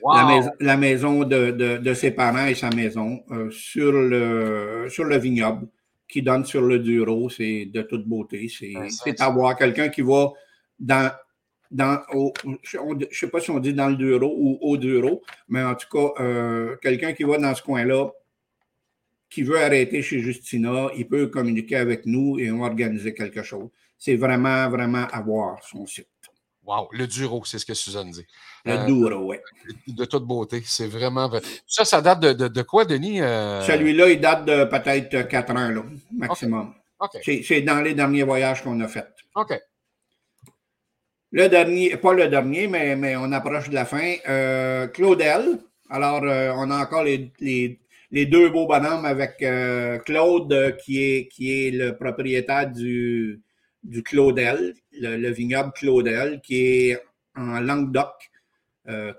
La, 0.04 0.26
maison, 0.26 0.52
la 0.60 0.78
maison 0.78 1.24
de, 1.24 1.52
de, 1.52 1.78
de 1.78 1.94
ses 1.94 2.12
parents 2.12 2.48
et 2.48 2.56
sa 2.56 2.72
maison 2.72 3.22
euh, 3.32 3.52
sur, 3.52 3.92
le, 3.92 4.88
sur 4.90 5.04
le 5.04 5.18
vignoble 5.18 5.68
qui 6.08 6.22
donne 6.22 6.46
sur 6.46 6.62
le 6.62 6.80
Duro. 6.80 7.30
C'est 7.30 7.66
de 7.66 7.82
toute 7.84 8.08
beauté. 8.08 8.48
C'est, 8.50 8.74
c'est 8.90 9.22
à 9.22 9.30
voir 9.30 9.56
quelqu'un 9.58 9.90
qui 9.90 10.02
va 10.02 10.30
dans. 10.80 11.12
Dans, 11.72 12.02
au- 12.14 12.34
je 12.64 12.78
ne 12.78 13.06
sais 13.12 13.28
pas 13.30 13.40
si 13.40 13.50
on 13.50 13.60
dit 13.60 13.74
dans 13.74 13.88
le 13.88 13.96
Duro 13.96 14.36
ou 14.38 14.58
au 14.62 14.76
Duro, 14.78 15.22
mais 15.48 15.64
en 15.64 15.74
tout 15.76 15.88
cas, 15.90 16.22
euh, 16.22 16.76
quelqu'un 16.82 17.14
qui 17.14 17.24
va 17.24 17.38
dans 17.38 17.56
ce 17.56 17.64
coin-là, 17.64 18.10
qui 19.30 19.44
veut 19.44 19.58
arrêter 19.58 20.02
chez 20.02 20.20
Justina, 20.20 20.90
il 20.98 21.08
peut 21.08 21.28
communiquer 21.28 21.78
avec 21.78 22.06
nous 22.06 22.38
et 22.40 22.52
on 22.52 22.60
va 22.60 22.66
organiser 22.66 23.14
quelque 23.14 23.42
chose. 23.44 23.70
C'est 23.98 24.16
vraiment, 24.18 24.70
vraiment 24.70 25.08
à 25.12 25.22
voir 25.22 25.64
son 25.64 25.86
site. 25.88 26.08
Wow, 26.66 26.90
le 26.92 27.08
Duro, 27.08 27.44
c'est 27.46 27.58
ce 27.58 27.66
que 27.66 27.74
Suzanne 27.74 28.12
dit. 28.12 28.26
Le 28.66 28.86
Duro, 28.86 29.30
oui. 29.32 29.38
De 29.88 30.06
toute 30.06 30.26
beauté. 30.26 30.62
C'est 30.66 30.88
vraiment. 30.88 31.28
vrai. 31.30 31.42
Ça, 31.66 31.86
ça 31.86 32.02
date 32.02 32.20
de, 32.20 32.34
de, 32.34 32.48
de 32.50 32.62
quoi, 32.64 32.84
Denis? 32.86 33.22
Euh, 33.22 33.62
Celui-là, 33.62 34.10
il 34.10 34.20
date 34.20 34.46
de 34.46 34.66
peut-être 34.66 35.28
4 35.28 35.52
ans, 35.52 35.70
là, 35.70 35.84
maximum. 36.12 36.74
C'est 37.24 37.62
dans 37.62 37.82
les 37.82 37.94
derniers 37.96 38.24
voyages 38.24 38.62
qu'on 38.62 38.80
a 38.82 38.88
faits. 38.88 39.08
OK. 39.36 39.54
Le 41.34 41.48
dernier, 41.48 41.96
pas 41.96 42.14
le 42.14 42.28
dernier, 42.28 42.68
mais, 42.68 43.16
on 43.16 43.32
approche 43.32 43.70
de 43.70 43.74
la 43.74 43.86
fin. 43.86 44.16
Euh, 44.28 44.88
Claudel. 44.88 45.60
Alors, 45.90 46.24
euh, 46.24 46.52
on 46.58 46.70
a 46.70 46.78
encore 46.78 47.06
les, 47.06 47.32
deux 48.12 48.50
beaux 48.50 48.68
bonhommes 48.68 49.06
avec 49.06 49.42
euh, 49.42 49.98
Claude, 50.00 50.76
qui 50.84 51.02
est, 51.02 51.72
le 51.72 51.96
propriétaire 51.96 52.70
du, 52.70 53.42
Claudel, 54.04 54.74
le, 55.00 55.16
le 55.16 55.30
vignoble 55.32 55.72
Claudel, 55.72 56.42
qui 56.42 56.90
est 56.90 57.02
en 57.36 57.62
Languedoc. 57.62 58.30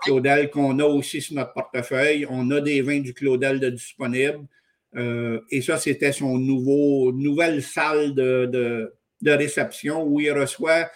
Claudel 0.03 0.51
qu'on 0.51 0.79
a 0.81 0.85
aussi 0.85 1.23
sur 1.23 1.37
notre 1.37 1.55
portefeuille. 1.55 2.27
On 2.29 2.51
a 2.51 2.61
des 2.61 2.83
vins 2.83 3.01
du 3.01 3.15
Claudel 3.15 3.59
de 3.59 3.71
disponibles. 3.71 4.47
Et 4.95 5.63
ça, 5.63 5.79
c'était 5.79 6.13
son 6.13 6.37
nouveau, 6.37 7.11
nouvelle 7.13 7.63
salle 7.63 8.15
de 8.15 8.93
réception 9.25 10.03
où 10.03 10.21
il 10.21 10.33
reçoit 10.33 10.91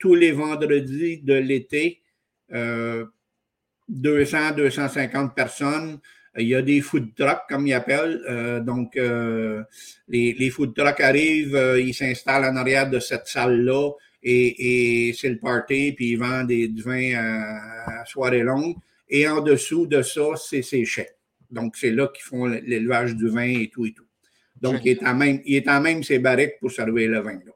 tous 0.00 0.16
les 0.16 0.32
vendredis 0.32 1.18
de 1.18 1.34
l'été 1.34 2.02
euh, 2.52 3.04
200, 3.88 4.52
250 4.56 5.34
personnes. 5.34 6.00
Il 6.38 6.46
y 6.46 6.54
a 6.54 6.62
des 6.62 6.80
food 6.80 7.14
trucks, 7.14 7.42
comme 7.48 7.66
ils 7.66 7.72
appellent. 7.72 8.20
Euh, 8.28 8.60
donc, 8.60 8.96
euh, 8.96 9.62
les, 10.08 10.32
les 10.32 10.50
food 10.50 10.74
trucks 10.74 11.00
arrivent, 11.00 11.56
euh, 11.56 11.80
ils 11.80 11.94
s'installent 11.94 12.44
en 12.44 12.56
arrière 12.56 12.88
de 12.88 13.00
cette 13.00 13.26
salle-là 13.26 13.90
et, 14.22 15.08
et 15.08 15.12
c'est 15.12 15.28
le 15.28 15.38
party, 15.38 15.92
puis 15.92 16.10
ils 16.10 16.16
vendent 16.16 16.46
des, 16.46 16.68
du 16.68 16.82
vin 16.82 17.14
à, 17.16 18.00
à 18.00 18.04
soirée 18.04 18.42
longue. 18.42 18.76
Et 19.08 19.26
en 19.28 19.40
dessous 19.40 19.86
de 19.86 20.02
ça, 20.02 20.22
c'est 20.36 20.62
ses 20.62 20.84
chais. 20.84 21.10
Donc, 21.50 21.76
c'est 21.76 21.90
là 21.90 22.06
qu'ils 22.08 22.22
font 22.22 22.46
l'élevage 22.46 23.16
du 23.16 23.28
vin 23.28 23.48
et 23.48 23.68
tout 23.68 23.84
et 23.86 23.92
tout. 23.92 24.06
Donc, 24.60 24.82
il 24.84 24.92
est, 24.92 25.02
en 25.04 25.14
même, 25.14 25.40
il 25.44 25.56
est 25.56 25.68
en 25.68 25.80
même 25.80 26.04
ses 26.04 26.20
barriques 26.20 26.60
pour 26.60 26.70
servir 26.70 27.10
le 27.10 27.20
vin. 27.20 27.40
Là. 27.44 27.52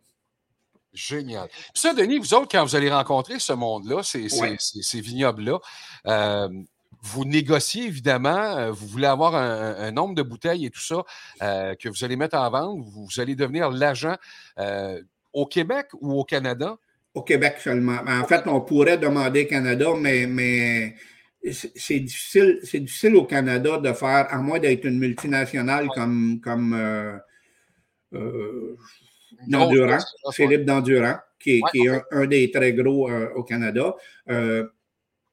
Génial. 0.95 1.49
Puis 1.49 1.61
ça, 1.75 1.93
Denis, 1.93 2.19
vous 2.19 2.35
autres, 2.35 2.49
quand 2.49 2.65
vous 2.65 2.77
allez 2.77 2.91
rencontrer 2.91 3.41
ce 3.41 3.53
monde-là, 3.53 4.03
ces, 4.05 4.29
ces- 4.29 4.41
Ouais. 4.41 4.57
ces- 4.61 4.83
ces 4.83 5.01
vignobles-là, 5.01 5.59
euh, 6.07 6.49
vous 7.03 7.25
négociez 7.25 7.85
évidemment, 7.87 8.57
euh, 8.57 8.71
vous 8.71 8.87
voulez 8.87 9.07
avoir 9.09 9.35
un, 9.35 9.75
un 9.77 9.91
nombre 9.91 10.15
de 10.15 10.23
bouteilles 10.23 10.67
et 10.67 10.71
tout 10.71 10.81
ça 10.81 11.03
euh, 11.43 11.75
que 11.75 11.89
vous 11.89 12.05
allez 12.05 12.17
mettre 12.17 12.37
en 12.39 12.49
vente, 12.49 12.79
vous, 12.85 13.07
vous 13.07 13.21
allez 13.21 13.35
devenir 13.35 13.71
l'agent 13.71 14.15
euh, 14.59 15.03
au 15.33 15.45
Québec 15.47 15.89
ou 16.01 16.13
au 16.19 16.25
Canada? 16.25 16.77
Au 17.13 17.23
Québec 17.23 17.57
seulement. 17.59 17.99
Ben, 18.07 18.21
En 18.21 18.27
fait, 18.27 18.43
on 18.47 18.61
pourrait 18.61 18.97
demander 18.97 19.47
Canada, 19.49 19.89
mais, 19.99 20.27
mais 20.27 20.95
c'est 21.53 22.01
difficile, 22.01 22.61
c'est 22.63 22.81
difficile 22.81 23.17
au 23.17 23.25
Canada 23.25 23.79
de 23.79 23.93
faire, 23.93 24.27
à 24.31 24.39
moins 24.39 24.59
d'être 24.61 24.85
une 24.87 24.99
multinationale 24.99 25.89
comme, 25.89 26.41
comme 26.43 26.73
euh, 26.75 27.19
D'Endurant, 29.49 29.99
Philippe 30.33 30.65
D'Endurant, 30.65 31.17
qui 31.45 31.59
est, 31.59 31.63
qui 31.71 31.81
est 31.81 31.89
un, 31.89 32.03
un 32.11 32.27
des 32.27 32.51
très 32.51 32.73
gros 32.73 33.11
euh, 33.11 33.29
au 33.35 33.45
Canada. 33.45 33.95
Euh, 34.31 34.67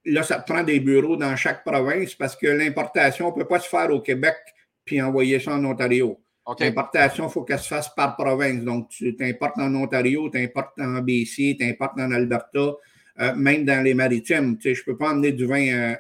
là, 0.06 0.24
ça 0.24 0.40
prend 0.40 0.64
des 0.64 0.80
bureaux 0.80 1.16
dans 1.16 1.36
chaque 1.36 1.64
province 1.64 2.14
parce 2.16 2.36
que 2.36 2.48
l'importation 2.48 3.28
ne 3.28 3.34
peut 3.34 3.48
pas 3.48 3.60
se 3.60 3.70
faire 3.70 3.90
au 3.92 4.02
Québec 4.02 4.36
puis 4.84 5.02
envoyer 5.02 5.40
ça 5.40 5.54
en 5.54 5.64
Ontario. 5.64 6.20
L'importation, 6.60 7.28
il 7.28 7.32
faut 7.32 7.44
qu'elle 7.44 7.60
se 7.60 7.68
fasse 7.68 7.90
par 7.96 8.18
province. 8.18 8.64
Donc, 8.64 8.90
tu 8.90 9.16
t'importes 9.16 9.58
en 9.58 9.74
Ontario, 9.74 10.30
tu 10.30 10.40
importes 10.40 10.80
en 10.80 11.02
BC, 11.02 11.56
tu 11.58 11.64
importes 11.64 12.00
en 12.00 12.12
Alberta, 12.12 12.74
euh, 13.20 13.36
même 13.36 13.64
dans 13.64 13.82
les 13.82 13.94
maritimes. 13.94 14.58
Tu 14.58 14.70
sais, 14.70 14.76
je 14.76 14.82
ne 14.82 14.86
peux 14.86 14.98
pas 14.98 15.12
emmener 15.12 15.32
du 15.32 15.46
vin, 15.46 15.96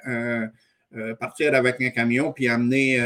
partir 1.19 1.53
avec 1.53 1.79
un 1.79 1.91
camion 1.91 2.33
puis 2.33 2.51
emmener 2.51 2.99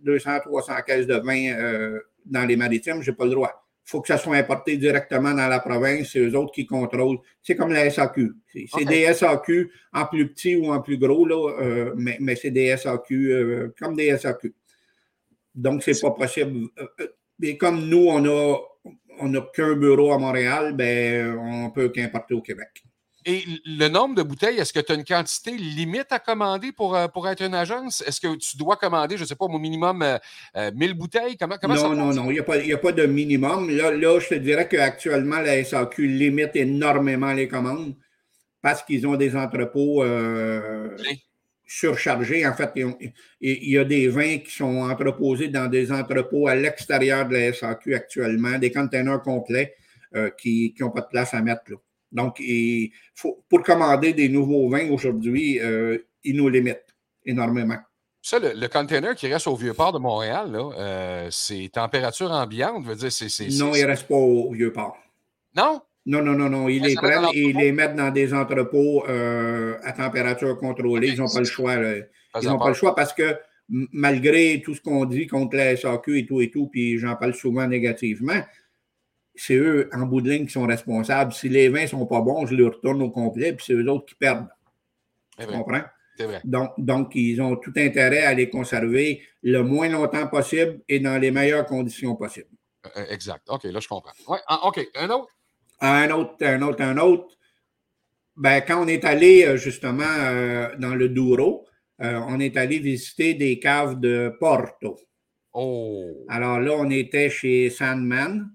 200, 0.00 0.40
300 0.40 0.72
caisses 0.86 1.06
de 1.06 1.14
vin 1.14 2.00
dans 2.26 2.44
les 2.44 2.56
maritimes. 2.56 3.00
Je 3.00 3.10
n'ai 3.10 3.16
pas 3.16 3.24
le 3.24 3.30
droit. 3.30 3.69
Il 3.86 3.90
faut 3.90 4.00
que 4.00 4.08
ça 4.08 4.18
soit 4.18 4.36
importé 4.36 4.76
directement 4.76 5.34
dans 5.34 5.48
la 5.48 5.58
province. 5.58 6.10
C'est 6.12 6.20
eux 6.20 6.36
autres 6.36 6.52
qui 6.52 6.66
contrôlent. 6.66 7.18
C'est 7.42 7.56
comme 7.56 7.72
la 7.72 7.90
SAQ. 7.90 8.32
C'est 8.52 8.84
des 8.84 9.12
SAQ 9.12 9.70
en 9.92 10.06
plus 10.06 10.28
petit 10.32 10.56
ou 10.56 10.72
en 10.72 10.80
plus 10.80 10.98
gros, 10.98 11.26
là, 11.26 11.54
euh, 11.60 11.92
mais, 11.96 12.16
mais 12.20 12.36
c'est 12.36 12.50
des 12.50 12.76
SAQ 12.76 13.32
euh, 13.32 13.74
comme 13.78 13.96
des 13.96 14.16
SAQ. 14.16 14.54
Donc, 15.54 15.82
c'est 15.82 16.00
pas 16.00 16.12
possible. 16.12 16.68
Euh, 16.78 17.06
Et 17.42 17.56
comme 17.56 17.88
nous, 17.88 18.06
on 18.08 18.24
a 18.26 18.58
on 19.20 19.28
n'a 19.28 19.40
qu'un 19.52 19.74
bureau 19.74 20.12
à 20.12 20.18
Montréal, 20.18 20.74
ben, 20.74 21.36
on 21.38 21.70
peut 21.70 21.90
qu'importer 21.90 22.34
au 22.34 22.40
Québec. 22.40 22.82
Et 23.26 23.44
le 23.64 23.88
nombre 23.88 24.14
de 24.14 24.22
bouteilles, 24.22 24.58
est-ce 24.58 24.72
que 24.72 24.80
tu 24.80 24.92
as 24.92 24.94
une 24.94 25.04
quantité 25.04 25.52
limite 25.52 26.10
à 26.10 26.18
commander 26.18 26.72
pour, 26.72 26.96
euh, 26.96 27.06
pour 27.08 27.28
être 27.28 27.42
une 27.42 27.54
agence? 27.54 28.02
Est-ce 28.06 28.20
que 28.20 28.34
tu 28.36 28.56
dois 28.56 28.76
commander, 28.76 29.16
je 29.16 29.22
ne 29.22 29.26
sais 29.28 29.34
pas, 29.34 29.44
au 29.44 29.58
minimum 29.58 30.02
euh, 30.02 30.18
euh, 30.56 30.70
1000 30.74 30.94
bouteilles? 30.94 31.36
Comment, 31.36 31.56
comment 31.60 31.76
ça 31.76 31.88
non, 31.88 31.94
non, 31.94 32.14
non, 32.14 32.30
il 32.30 32.34
n'y 32.34 32.72
a, 32.72 32.76
a 32.76 32.78
pas 32.78 32.92
de 32.92 33.06
minimum. 33.06 33.70
Là, 33.70 33.90
là, 33.90 34.18
je 34.18 34.28
te 34.28 34.34
dirais 34.34 34.68
qu'actuellement, 34.68 35.40
la 35.40 35.62
SAQ 35.62 36.06
limite 36.06 36.56
énormément 36.56 37.32
les 37.32 37.48
commandes 37.48 37.94
parce 38.62 38.82
qu'ils 38.82 39.06
ont 39.06 39.16
des 39.16 39.36
entrepôts 39.36 40.02
euh, 40.02 40.96
surchargés. 41.66 42.46
En 42.46 42.54
fait, 42.54 42.72
il 43.40 43.70
y 43.70 43.78
a 43.78 43.84
des 43.84 44.08
vins 44.08 44.38
qui 44.38 44.50
sont 44.50 44.82
entreposés 44.82 45.48
dans 45.48 45.66
des 45.66 45.92
entrepôts 45.92 46.48
à 46.48 46.54
l'extérieur 46.54 47.26
de 47.28 47.36
la 47.36 47.52
SAQ 47.52 47.94
actuellement, 47.94 48.58
des 48.58 48.70
containers 48.70 49.22
complets 49.22 49.74
euh, 50.14 50.30
qui 50.30 50.74
n'ont 50.80 50.90
pas 50.90 51.02
de 51.02 51.06
place 51.06 51.34
à 51.34 51.40
mettre 51.40 51.62
là. 51.68 51.76
Donc, 52.12 52.36
il 52.40 52.90
faut, 53.14 53.44
pour 53.48 53.62
commander 53.62 54.12
des 54.12 54.28
nouveaux 54.28 54.68
vins 54.68 54.90
aujourd'hui, 54.90 55.60
euh, 55.60 55.98
ils 56.24 56.36
nous 56.36 56.48
limitent 56.48 56.94
énormément. 57.24 57.78
Ça, 58.22 58.38
le, 58.38 58.68
container 58.68 59.14
qui 59.14 59.28
reste 59.32 59.46
au 59.46 59.56
Vieux-Port 59.56 59.92
de 59.92 59.98
Montréal, 59.98 60.54
euh, 60.54 61.28
c'est 61.30 61.70
température 61.72 62.30
ambiante, 62.30 62.84
veut 62.84 62.96
dire, 62.96 63.10
c'est. 63.10 63.48
Non, 63.58 63.74
il 63.74 63.82
ne 63.82 63.86
reste 63.86 64.08
pas 64.08 64.14
au 64.14 64.52
Vieux-Port. 64.52 64.98
Non? 65.56 65.80
Non, 66.06 66.22
non, 66.22 66.34
non, 66.34 66.50
non. 66.50 66.68
Ils 66.68 66.82
les 66.82 66.94
prennent 66.94 67.26
et 67.32 67.40
ils 67.40 67.56
les 67.56 67.72
mettent 67.72 67.96
dans 67.96 68.10
des 68.10 68.34
entrepôts 68.34 69.04
euh, 69.08 69.76
à 69.84 69.92
température 69.92 70.56
contrôlée. 70.58 71.08
ils 71.08 71.18
n'ont 71.18 71.32
pas 71.32 71.40
le 71.40 71.44
choix. 71.44 71.74
Ils 71.76 72.48
n'ont 72.48 72.58
pas 72.58 72.68
le 72.68 72.74
choix 72.74 72.94
parce 72.94 73.12
que 73.12 73.36
malgré 73.70 74.60
tout 74.62 74.74
ce 74.74 74.80
qu'on 74.80 75.04
dit 75.04 75.26
contre 75.26 75.56
la 75.56 75.76
SAQ 75.76 76.18
et 76.18 76.26
tout 76.26 76.40
et 76.40 76.50
tout, 76.50 76.66
puis 76.66 76.98
j'en 76.98 77.16
parle 77.16 77.34
souvent 77.34 77.66
négativement, 77.66 78.42
c'est 79.40 79.56
eux, 79.56 79.88
en 79.92 80.06
bout 80.06 80.20
de 80.20 80.30
ligne, 80.30 80.46
qui 80.46 80.52
sont 80.52 80.66
responsables. 80.66 81.32
Si 81.32 81.48
les 81.48 81.70
vins 81.70 81.82
ne 81.82 81.86
sont 81.86 82.06
pas 82.06 82.20
bons, 82.20 82.46
je 82.46 82.54
les 82.54 82.64
retourne 82.64 83.00
au 83.00 83.10
complet, 83.10 83.54
puis 83.54 83.64
c'est 83.66 83.72
eux 83.72 83.90
autres 83.90 84.04
qui 84.06 84.14
perdent. 84.14 84.48
Tu 85.38 85.46
comprends? 85.46 85.82
Vrai. 86.18 86.42
Donc, 86.44 86.72
donc, 86.76 87.12
ils 87.14 87.40
ont 87.40 87.56
tout 87.56 87.72
intérêt 87.76 88.24
à 88.24 88.34
les 88.34 88.50
conserver 88.50 89.22
le 89.42 89.62
moins 89.62 89.88
longtemps 89.88 90.26
possible 90.26 90.82
et 90.86 91.00
dans 91.00 91.16
les 91.16 91.30
meilleures 91.30 91.64
conditions 91.64 92.14
possibles. 92.16 92.50
Euh, 92.94 93.06
exact. 93.08 93.48
OK, 93.48 93.64
là, 93.64 93.80
je 93.80 93.88
comprends. 93.88 94.12
Ouais, 94.28 94.40
ah, 94.46 94.66
OK. 94.66 94.86
Un 94.94 95.08
autre? 95.08 95.34
Un 95.80 96.10
autre, 96.10 96.34
un 96.42 96.60
autre, 96.60 96.82
un 96.82 96.98
autre. 96.98 97.38
Ben, 98.36 98.60
quand 98.60 98.84
on 98.84 98.88
est 98.88 99.06
allé 99.06 99.46
euh, 99.46 99.56
justement 99.56 100.04
euh, 100.04 100.68
dans 100.78 100.94
le 100.94 101.08
Douro, 101.08 101.66
on 102.02 102.40
est 102.40 102.56
allé 102.56 102.78
visiter 102.78 103.34
des 103.34 103.58
caves 103.58 104.00
de 104.00 104.34
Porto. 104.40 104.98
Oh. 105.52 106.24
Alors 106.28 106.58
là, 106.58 106.72
on 106.72 106.88
était 106.88 107.28
chez 107.28 107.68
Sandman. 107.68 108.50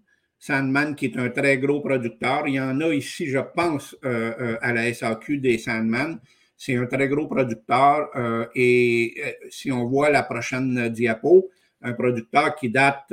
Sandman, 0.46 0.94
qui 0.96 1.06
est 1.06 1.18
un 1.18 1.30
très 1.30 1.58
gros 1.58 1.82
producteur. 1.82 2.48
Il 2.48 2.54
y 2.54 2.60
en 2.60 2.80
a 2.80 2.94
ici, 2.94 3.26
je 3.26 3.40
pense, 3.40 3.96
euh, 4.06 4.32
euh, 4.40 4.58
à 4.62 4.74
la 4.74 4.94
SAQ 4.94 5.40
des 5.40 5.58
Sandman. 5.58 6.20
C'est 6.56 6.76
un 6.76 6.86
très 6.86 7.08
gros 7.08 7.26
producteur. 7.26 8.10
Euh, 8.16 8.46
et 8.54 9.16
si 9.50 9.72
on 9.72 9.88
voit 9.88 10.12
la 10.12 10.22
prochaine 10.22 10.90
diapo, 10.90 11.50
un 11.82 11.94
producteur 11.94 12.56
qui 12.56 12.70
date 12.70 13.12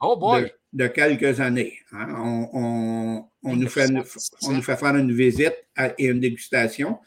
oh 0.00 0.36
de, 0.74 0.86
quelques 0.88 1.40
années. 1.40 1.78
Hein. 1.92 2.46
On, 2.52 3.24
nous 3.42 3.68
fait, 3.68 3.88
on 4.42 4.52
nous 4.52 4.62
fait 4.62 4.76
faire 4.76 4.94
une 4.94 5.12
visite 5.12 5.56
et 5.96 6.04
une 6.04 6.20
dégustation. 6.20 6.98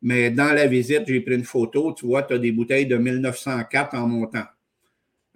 Mais 0.00 0.30
dans 0.30 0.54
la 0.54 0.66
visite, 0.66 1.02
j'ai 1.06 1.20
pris 1.20 1.34
une 1.34 1.44
photo. 1.44 1.92
Tu 1.92 2.06
vois, 2.06 2.22
tu 2.22 2.32
as 2.32 2.38
des 2.38 2.52
bouteilles 2.52 2.86
de 2.86 2.96
1904 2.96 3.94
en 3.96 4.06
montant. 4.06 4.46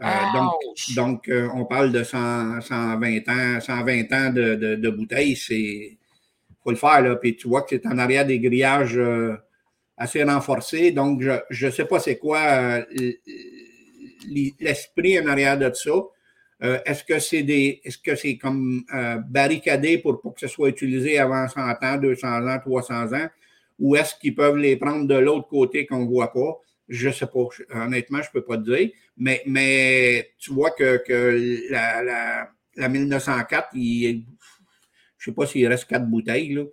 Euh, 0.03 0.07
donc, 0.35 0.55
donc 0.97 1.29
euh, 1.29 1.49
on 1.55 1.65
parle 1.67 1.93
de 1.93 2.03
120 2.03 3.29
ans, 3.29 3.61
120 3.61 4.13
ans 4.13 4.31
de, 4.33 4.55
de, 4.57 4.75
de 4.75 4.91
bouteilles. 4.91 5.39
Il 5.51 5.99
faut 6.63 6.71
le 6.71 6.77
faire. 6.77 7.01
Là. 7.01 7.17
Puis 7.17 7.37
tu 7.37 7.49
vois 7.49 7.63
que 7.63 7.69
c'est 7.71 7.87
en 7.87 7.99
arrière 7.99 8.27
des 8.27 8.41
grillages 8.41 8.99
euh, 8.99 9.37
assez 9.97 10.23
renforcés. 10.25 10.91
Donc, 10.91 11.23
je 11.51 11.67
ne 11.67 11.71
sais 11.71 11.85
pas 11.85 12.01
c'est 12.01 12.17
quoi 12.17 12.81
l'esprit 14.59 15.21
en 15.21 15.27
arrière 15.29 15.59
de 15.59 15.73
ça. 15.73 15.93
est-ce 16.61 17.05
que 17.05 17.21
c'est 17.21 17.45
des 17.45 17.81
est-ce 17.85 17.99
que 17.99 18.17
c'est 18.17 18.37
comme 18.37 18.83
barricadé 19.29 19.99
pour, 19.99 20.21
pour 20.21 20.35
que 20.35 20.41
ce 20.41 20.49
soit 20.49 20.69
utilisé 20.71 21.19
avant 21.19 21.47
100 21.47 21.61
ans, 21.83 21.97
200 21.99 22.49
ans, 22.49 22.59
300 22.59 23.13
ans? 23.13 23.29
Ou 23.79 23.97
est-ce 23.97 24.15
qu'ils 24.17 24.35
peuvent 24.35 24.57
les 24.57 24.77
prendre 24.77 25.07
de 25.07 25.15
l'autre 25.15 25.49
côté 25.49 25.87
qu'on 25.87 26.01
ne 26.01 26.09
voit 26.09 26.33
pas? 26.33 26.61
Je 26.89 27.09
ne 27.09 27.13
sais 27.13 27.27
pas. 27.27 27.45
Honnêtement, 27.75 28.19
je 28.23 28.29
ne 28.29 28.33
peux 28.33 28.45
pas 28.45 28.57
te 28.57 28.63
dire. 28.63 28.91
Mais, 29.17 29.43
mais 29.47 30.33
tu 30.39 30.53
vois 30.53 30.73
que, 30.73 31.03
que 31.07 31.71
la, 31.71 32.03
la, 32.03 32.51
la 32.77 32.89
1904, 32.89 33.69
il, 33.75 34.25
je 35.19 35.31
ne 35.31 35.33
sais 35.33 35.37
pas 35.37 35.47
s'il 35.47 35.67
reste 35.67 35.87
quatre 35.87 36.07
bouteilles. 36.07 36.55
Là. 36.55 36.65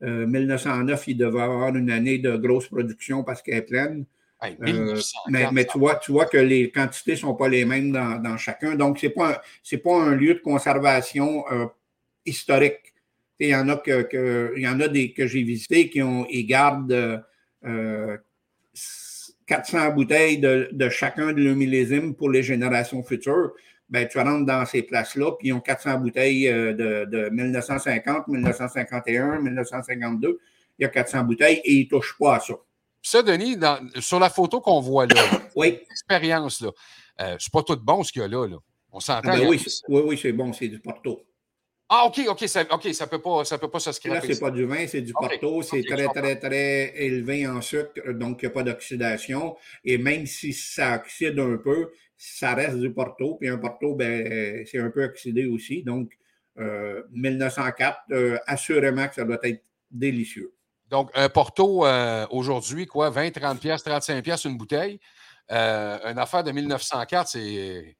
1909, 0.00 1.00
euh, 1.00 1.04
il 1.08 1.16
devait 1.16 1.40
avoir 1.40 1.74
une 1.74 1.90
année 1.90 2.18
de 2.18 2.36
grosse 2.36 2.68
production 2.68 3.24
parce 3.24 3.42
qu'elle 3.42 3.56
est 3.56 3.62
pleine. 3.62 4.06
Euh, 4.44 5.00
mais, 5.28 5.48
mais 5.50 5.64
tu, 5.64 5.78
vois, 5.78 5.96
tu 5.96 6.12
vois 6.12 6.26
que 6.26 6.36
les 6.36 6.70
quantités 6.70 7.12
ne 7.12 7.16
sont 7.16 7.34
pas 7.34 7.48
les 7.48 7.64
mêmes 7.64 7.90
dans, 7.90 8.22
dans 8.22 8.36
chacun. 8.36 8.76
Donc, 8.76 9.00
ce 9.00 9.06
n'est 9.06 9.12
pas, 9.12 9.42
un, 9.72 9.78
pas 9.78 10.00
un 10.00 10.14
lieu 10.14 10.34
de 10.34 10.38
conservation 10.38 11.44
euh, 11.50 11.66
historique. 12.24 12.94
Il 13.40 13.48
y 13.48 13.56
en 13.56 13.68
a 13.68 13.76
que, 13.76 14.02
que, 14.02 14.52
il 14.56 14.62
y 14.62 14.68
en 14.68 14.78
a 14.80 14.86
des 14.86 15.12
que 15.12 15.26
j'ai 15.26 15.42
visités 15.42 15.90
qui 15.90 16.02
ont, 16.02 16.26
ils 16.30 16.46
gardent 16.46 17.24
400 19.48 19.90
bouteilles 19.92 20.38
de, 20.38 20.68
de 20.72 20.88
chacun 20.88 21.32
de 21.32 21.54
millésimes 21.54 22.14
pour 22.14 22.30
les 22.30 22.42
générations 22.42 23.02
futures, 23.02 23.52
ben, 23.88 24.06
tu 24.06 24.18
rentres 24.18 24.44
dans 24.44 24.64
ces 24.66 24.82
places-là, 24.82 25.32
puis 25.38 25.48
ils 25.48 25.52
ont 25.52 25.60
400 25.60 25.98
bouteilles 25.98 26.48
euh, 26.48 26.74
de, 26.74 27.06
de 27.06 27.28
1950, 27.30 28.28
1951, 28.28 29.40
1952. 29.40 30.38
Il 30.78 30.82
y 30.82 30.84
a 30.84 30.88
400 30.88 31.24
bouteilles 31.24 31.60
et 31.64 31.72
ils 31.72 31.84
ne 31.84 31.88
touchent 31.88 32.16
pas 32.18 32.36
à 32.36 32.40
ça. 32.40 32.54
Ça, 33.02 33.22
Denis, 33.22 33.56
dans, 33.56 33.88
sur 34.00 34.20
la 34.20 34.28
photo 34.28 34.60
qu'on 34.60 34.80
voit 34.80 35.06
là, 35.06 35.22
oui. 35.56 35.80
l'expérience, 35.88 36.60
là, 36.60 36.70
euh, 37.20 37.36
c'est 37.38 37.52
pas 37.52 37.62
tout 37.62 37.78
bon 37.82 38.04
ce 38.04 38.12
qu'il 38.12 38.22
y 38.22 38.24
a 38.24 38.28
là. 38.28 38.46
là. 38.46 38.56
On 38.92 39.00
s'entend. 39.00 39.30
Ah 39.32 39.36
ben 39.38 39.48
oui, 39.48 39.64
oui, 39.88 40.02
oui, 40.04 40.18
c'est 40.20 40.32
bon, 40.32 40.52
c'est 40.52 40.68
du 40.68 40.78
Porto. 40.78 41.22
Ah, 41.90 42.04
OK, 42.06 42.20
OK, 42.28 42.46
ça 42.46 42.64
ne 42.64 42.92
ça 42.92 43.06
peut, 43.06 43.20
pas, 43.20 43.44
ça 43.44 43.56
peut 43.56 43.70
pas 43.70 43.80
se 43.80 43.92
scraper. 43.92 44.16
Là, 44.16 44.20
ce 44.20 44.26
n'est 44.26 44.38
pas 44.38 44.50
du 44.50 44.66
vin, 44.66 44.86
c'est 44.86 45.00
du 45.00 45.12
Porto. 45.12 45.62
c'est 45.62 45.82
très, 45.82 46.06
très, 46.08 46.38
très 46.38 46.92
élevé 47.02 47.46
en 47.46 47.62
sucre, 47.62 48.12
donc 48.12 48.42
il 48.42 48.46
n'y 48.46 48.50
a 48.50 48.54
pas 48.54 48.62
d'oxydation. 48.62 49.56
Et 49.84 49.96
même 49.96 50.26
si 50.26 50.52
ça 50.52 50.96
oxyde 50.96 51.38
un 51.38 51.56
peu, 51.56 51.90
ça 52.18 52.54
reste 52.54 52.76
du 52.78 52.92
Porto. 52.92 53.36
Puis 53.36 53.48
un 53.48 53.56
Porto, 53.56 53.94
ben, 53.94 54.66
c'est 54.66 54.78
un 54.78 54.90
peu 54.90 55.04
oxydé 55.04 55.46
aussi. 55.46 55.82
Donc, 55.82 56.10
1904, 57.12 57.98
euh, 58.10 58.16
euh, 58.16 58.38
assurément 58.46 59.08
que 59.08 59.14
ça 59.14 59.24
doit 59.24 59.38
être 59.42 59.62
délicieux. 59.90 60.52
Donc, 60.88 61.10
un 61.14 61.28
Porto, 61.28 61.86
euh, 61.86 62.26
aujourd'hui, 62.30 62.86
quoi, 62.86 63.10
20, 63.10 63.30
30 63.30 63.60
pièces, 63.60 63.82
35 63.82 64.22
pièces 64.22 64.44
une 64.44 64.56
bouteille. 64.56 65.00
une 65.48 66.18
affaire 66.18 66.44
de 66.44 66.50
1904, 66.50 67.28
c'est 67.28 67.96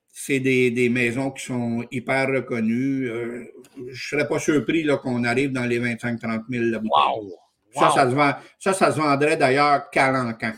C'est 0.07 0.39
des, 0.39 0.89
maisons 0.89 1.29
qui 1.29 1.43
sont 1.43 1.85
hyper 1.91 2.29
reconnues. 2.29 3.09
Euh, 3.09 3.43
je 3.75 3.81
ne 3.83 3.93
serais 3.93 4.27
pas 4.27 4.39
surpris 4.39 4.87
qu'on 5.03 5.25
arrive 5.25 5.51
dans 5.51 5.65
les 5.65 5.81
25-30 5.81 6.43
000 6.49 6.65
la 6.71 6.79
bouteille. 6.79 7.35
Ça, 7.73 7.91
ça 7.93 8.09
se, 8.09 8.15
vend, 8.15 8.31
ça, 8.57 8.71
ça 8.71 8.93
se 8.93 8.97
vendrait 8.97 9.35
d'ailleurs 9.35 9.89
qu'à 9.89 10.09
l'encan. 10.09 10.53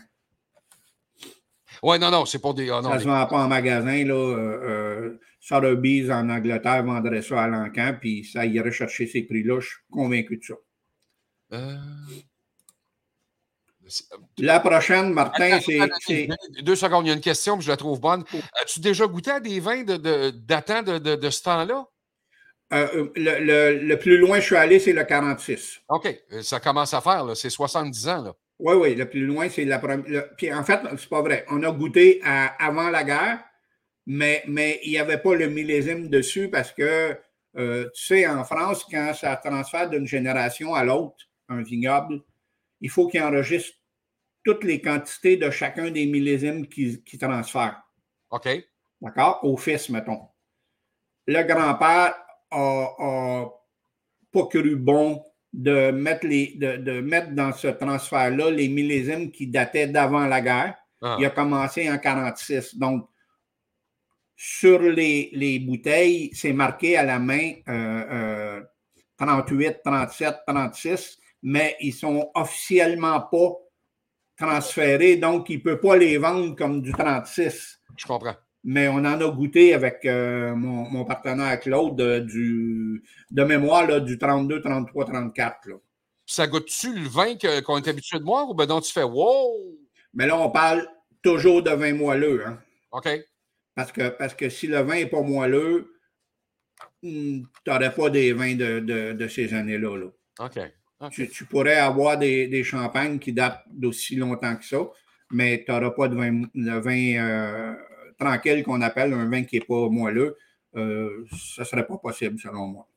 Oui, 1.82 1.98
non, 1.98 2.12
non, 2.12 2.24
c'est 2.24 2.38
pour 2.38 2.54
des. 2.54 2.70
Ah, 2.70 2.80
ça 2.84 2.94
ne 2.94 3.00
se 3.00 3.04
vend 3.04 3.26
pas 3.26 3.38
en 3.38 3.48
magasin. 3.48 4.04
Là, 4.04 5.10
Sotheby's 5.48 6.10
en 6.10 6.28
Angleterre 6.28 6.84
vendrait 6.84 7.22
ça 7.22 7.44
à 7.44 7.48
l'encan, 7.48 7.94
puis 7.98 8.24
ça 8.24 8.44
irait 8.44 8.70
chercher 8.70 9.06
ces 9.06 9.22
prix-là. 9.22 9.60
Je 9.60 9.66
suis 9.66 9.78
convaincu 9.90 10.36
de 10.36 10.44
ça. 10.44 10.54
Euh, 11.54 11.76
la 14.36 14.60
prochaine, 14.60 15.14
Martin, 15.14 15.58
c'est. 15.60 16.28
Deux 16.62 16.76
secondes, 16.76 17.06
il 17.06 17.08
y 17.08 17.12
a 17.12 17.14
une 17.14 17.22
question, 17.22 17.56
mais 17.56 17.62
je 17.62 17.70
la 17.70 17.78
trouve 17.78 17.98
bonne. 17.98 18.24
As-tu 18.60 18.80
déjà 18.80 19.06
goûté 19.06 19.30
à 19.30 19.40
des 19.40 19.58
vins 19.60 19.84
datant 19.84 20.82
de, 20.82 20.98
de, 20.98 21.16
de, 21.16 21.30
ce 21.30 21.42
temps-là? 21.44 21.86
Euh, 22.74 23.08
le, 23.16 23.78
le, 23.78 23.98
plus 23.98 24.18
loin 24.18 24.40
je 24.40 24.44
suis 24.44 24.56
allé, 24.56 24.78
c'est 24.78 24.92
le 24.92 25.04
46. 25.04 25.80
OK. 25.88 26.14
Ça 26.42 26.60
commence 26.60 26.92
à 26.92 27.00
faire, 27.00 27.24
c'est 27.34 27.48
70 27.48 28.08
ans. 28.08 28.22
Là. 28.24 28.34
Oui, 28.58 28.74
oui, 28.74 28.94
le 28.94 29.08
plus 29.08 29.24
loin, 29.24 29.48
c'est 29.48 29.64
la 29.64 29.78
première. 29.78 30.34
Puis 30.36 30.52
en 30.52 30.62
fait, 30.62 30.80
c'est 30.98 31.08
pas 31.08 31.22
vrai. 31.22 31.46
On 31.48 31.62
a 31.62 31.72
goûté 31.72 32.20
à, 32.22 32.48
avant 32.62 32.90
la 32.90 33.04
guerre, 33.04 33.38
mais, 34.10 34.42
mais 34.48 34.80
il 34.84 34.90
n'y 34.92 34.98
avait 34.98 35.18
pas 35.18 35.34
le 35.34 35.48
millésime 35.50 36.08
dessus 36.08 36.48
parce 36.48 36.72
que, 36.72 37.14
euh, 37.58 37.90
tu 37.94 38.04
sais, 38.06 38.26
en 38.26 38.42
France, 38.42 38.86
quand 38.90 39.12
ça 39.12 39.36
transfère 39.36 39.90
d'une 39.90 40.06
génération 40.06 40.74
à 40.74 40.82
l'autre, 40.82 41.28
un 41.50 41.62
vignoble, 41.62 42.22
il 42.80 42.88
faut 42.88 43.06
qu'il 43.06 43.22
enregistre 43.22 43.76
toutes 44.42 44.64
les 44.64 44.80
quantités 44.80 45.36
de 45.36 45.50
chacun 45.50 45.90
des 45.90 46.06
millésimes 46.06 46.66
qui, 46.68 47.02
qui 47.04 47.18
transfèrent. 47.18 47.82
OK. 48.30 48.48
D'accord? 49.02 49.40
Au 49.42 49.58
fils, 49.58 49.90
mettons. 49.90 50.22
le 51.26 51.42
grand-père 51.42 52.14
a, 52.50 53.44
pas 54.32 54.46
cru 54.46 54.74
bon 54.76 55.22
de 55.52 55.90
mettre, 55.90 56.26
les, 56.26 56.54
de, 56.56 57.00
mettre 57.02 57.32
dans 57.32 57.52
ce 57.52 57.68
transfert-là 57.68 58.50
les 58.52 58.70
millésimes 58.70 59.30
qui 59.30 59.48
dataient 59.48 59.86
d'avant 59.86 60.26
la 60.26 60.40
guerre. 60.40 60.76
Ah. 61.02 61.16
Il 61.18 61.26
a 61.26 61.30
commencé 61.30 61.90
en 61.90 61.98
46. 61.98 62.78
Donc, 62.78 63.06
sur 64.40 64.80
les, 64.80 65.58
bouteilles, 65.66 66.30
c'est 66.32 66.52
marqué 66.52 66.96
à 66.96 67.02
la 67.02 67.18
main 67.18 67.54
38, 69.18 69.78
37, 69.84 70.36
36, 70.46 71.18
mais 71.42 71.76
ils 71.80 71.92
sont 71.92 72.30
officiellement 72.36 73.20
pas 73.20 73.56
transférés, 74.36 75.16
donc 75.16 75.50
il 75.50 75.58
ne 75.58 75.62
peut 75.62 75.80
pas 75.80 75.96
les 75.96 76.16
vendre 76.18 76.54
comme 76.54 76.80
du 76.80 76.92
36. 76.92 77.80
Je 77.96 78.06
comprends. 78.06 78.36
Mais 78.62 78.86
on 78.86 78.98
en 78.98 79.20
a 79.20 79.30
goûté 79.30 79.74
avec 79.74 80.04
euh, 80.04 80.54
mon, 80.54 81.04
partenaire 81.04 81.58
Claude 81.58 82.00
euh, 82.00 82.20
du, 82.20 83.02
de 83.30 83.42
mémoire 83.42 84.00
du 84.00 84.18
32, 84.18 84.60
33, 84.60 85.04
34. 85.04 85.68
Ça 86.26 86.46
goûte-tu 86.46 86.92
le 86.92 87.08
vin 87.08 87.34
qu'on 87.62 87.78
est 87.78 87.88
habitué 87.88 88.18
de 88.18 88.24
boire 88.24 88.48
ou 88.48 88.54
ben 88.54 88.66
donc 88.66 88.84
tu 88.84 88.92
fais 88.92 89.02
wow? 89.02 89.52
Mais 90.14 90.26
là, 90.26 90.38
on 90.38 90.50
parle 90.50 90.86
toujours 91.22 91.62
de 91.62 91.70
vin 91.70 91.94
moelleux. 91.94 92.46
Hein? 92.46 92.58
OK. 92.92 93.08
Parce 93.78 93.92
que, 93.92 94.08
parce 94.08 94.34
que 94.34 94.48
si 94.48 94.66
le 94.66 94.80
vin 94.80 94.96
n'est 94.96 95.06
pas 95.06 95.22
moelleux, 95.22 95.94
hmm, 97.04 97.42
tu 97.42 97.70
n'aurais 97.70 97.94
pas 97.94 98.10
des 98.10 98.32
vins 98.32 98.56
de, 98.56 99.28
ces 99.28 99.54
années-là. 99.54 99.96
Là. 99.96 100.06
OK. 100.40 101.12
Tu, 101.12 101.44
pourrais 101.44 101.76
avoir 101.76 102.18
des, 102.18 102.64
champagnes 102.64 103.20
qui 103.20 103.32
datent 103.32 103.62
d'aussi 103.68 104.16
longtemps 104.16 104.56
que 104.56 104.64
ça, 104.64 104.78
mais 105.30 105.62
tu 105.64 105.70
n'auras 105.70 105.92
pas 105.92 106.08
de 106.08 106.16
vin, 106.16 106.42
vin 106.80 107.24
euh, 107.24 107.76
tranquille 108.18 108.64
qu'on 108.64 108.82
appelle 108.82 109.12
un 109.12 109.30
vin 109.30 109.44
qui 109.44 109.60
n'est 109.60 109.64
pas 109.64 109.88
moelleux. 109.88 110.36
Euh, 110.74 111.24
ça 111.30 111.62
ne 111.62 111.66
serait 111.66 111.86
pas 111.86 111.98
possible, 111.98 112.36
selon 112.40 112.66
moi. 112.66 112.88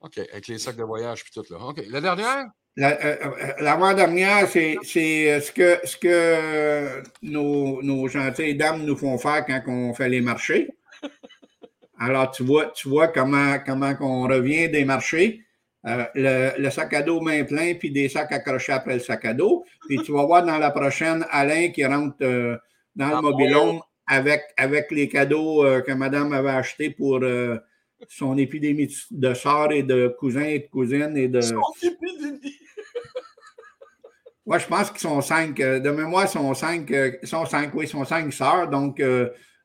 OK, 0.00 0.16
avec 0.16 0.48
les 0.48 0.56
sacs 0.56 0.76
de 0.76 0.82
voyage 0.82 1.24
et 1.28 1.30
tout 1.30 1.44
là. 1.52 1.58
OK. 1.58 1.84
La 1.88 2.00
dernière? 2.00 2.46
Euh, 2.78 3.16
l'avant-dernière, 3.60 4.46
c'est 4.48 4.76
ce 4.82 5.52
que, 5.52 5.78
ce 5.84 5.96
que 5.96 7.02
nos, 7.22 7.82
nos, 7.82 8.08
gentilles 8.08 8.54
dames 8.54 8.84
nous 8.84 8.96
font 8.96 9.18
faire 9.18 9.44
quand 9.44 9.60
on 9.66 9.92
fait 9.92 10.08
les 10.08 10.20
marchés. 10.20 10.70
Alors, 11.98 12.30
tu 12.30 12.42
vois, 12.44 12.72
tu 12.74 12.88
vois 12.88 13.08
comment, 13.08 13.58
comment 13.66 13.94
on 14.00 14.22
revient 14.22 14.68
des 14.68 14.84
marchés. 14.84 15.44
Euh, 15.86 16.54
le, 16.58 16.70
sac 16.70 16.92
à 16.92 17.02
dos 17.02 17.20
main 17.20 17.44
plein, 17.44 17.74
puis 17.74 17.90
des 17.90 18.08
sacs 18.08 18.32
accrochés 18.32 18.72
après 18.72 18.94
le 18.94 19.00
sac 19.00 19.24
à 19.24 19.34
dos. 19.34 19.64
Puis 19.88 19.98
tu 20.02 20.12
vas 20.12 20.24
voir 20.24 20.44
dans 20.44 20.58
la 20.58 20.70
prochaine 20.70 21.24
Alain 21.30 21.68
qui 21.70 21.84
rentre 21.84 22.16
euh, 22.22 22.56
dans 22.94 23.08
le 23.08 23.14
ah, 23.16 23.22
mobilhome 23.22 23.80
avec, 24.06 24.42
avec 24.56 24.90
les 24.90 25.08
cadeaux 25.08 25.64
euh, 25.64 25.80
que 25.80 25.92
madame 25.92 26.32
avait 26.32 26.50
achetés 26.50 26.90
pour 26.90 27.20
son 28.08 28.36
épidémie 28.38 28.88
de 29.10 29.34
soeurs 29.34 29.72
et 29.72 29.82
de 29.82 30.14
cousins 30.18 30.44
et 30.44 30.60
de 30.60 30.68
cousines 30.68 31.16
et 31.16 31.28
de. 31.28 31.40
Son 31.40 31.60
épidémie! 31.82 32.56
Moi, 34.46 34.58
je 34.58 34.66
pense 34.66 34.90
qu'ils 34.90 35.00
sont 35.00 35.20
cinq. 35.20 35.56
De 35.56 35.90
mémoire, 35.90 36.24
ils 36.24 36.30
sont 36.30 36.54
cinq. 36.54 36.90
Ils 36.90 37.28
sont 37.28 37.46
cinq, 37.46 37.74
oui, 37.74 37.84
ils 37.84 37.88
sont 37.88 38.04
cinq 38.04 38.32
sœurs. 38.32 38.68
Donc, 38.68 39.00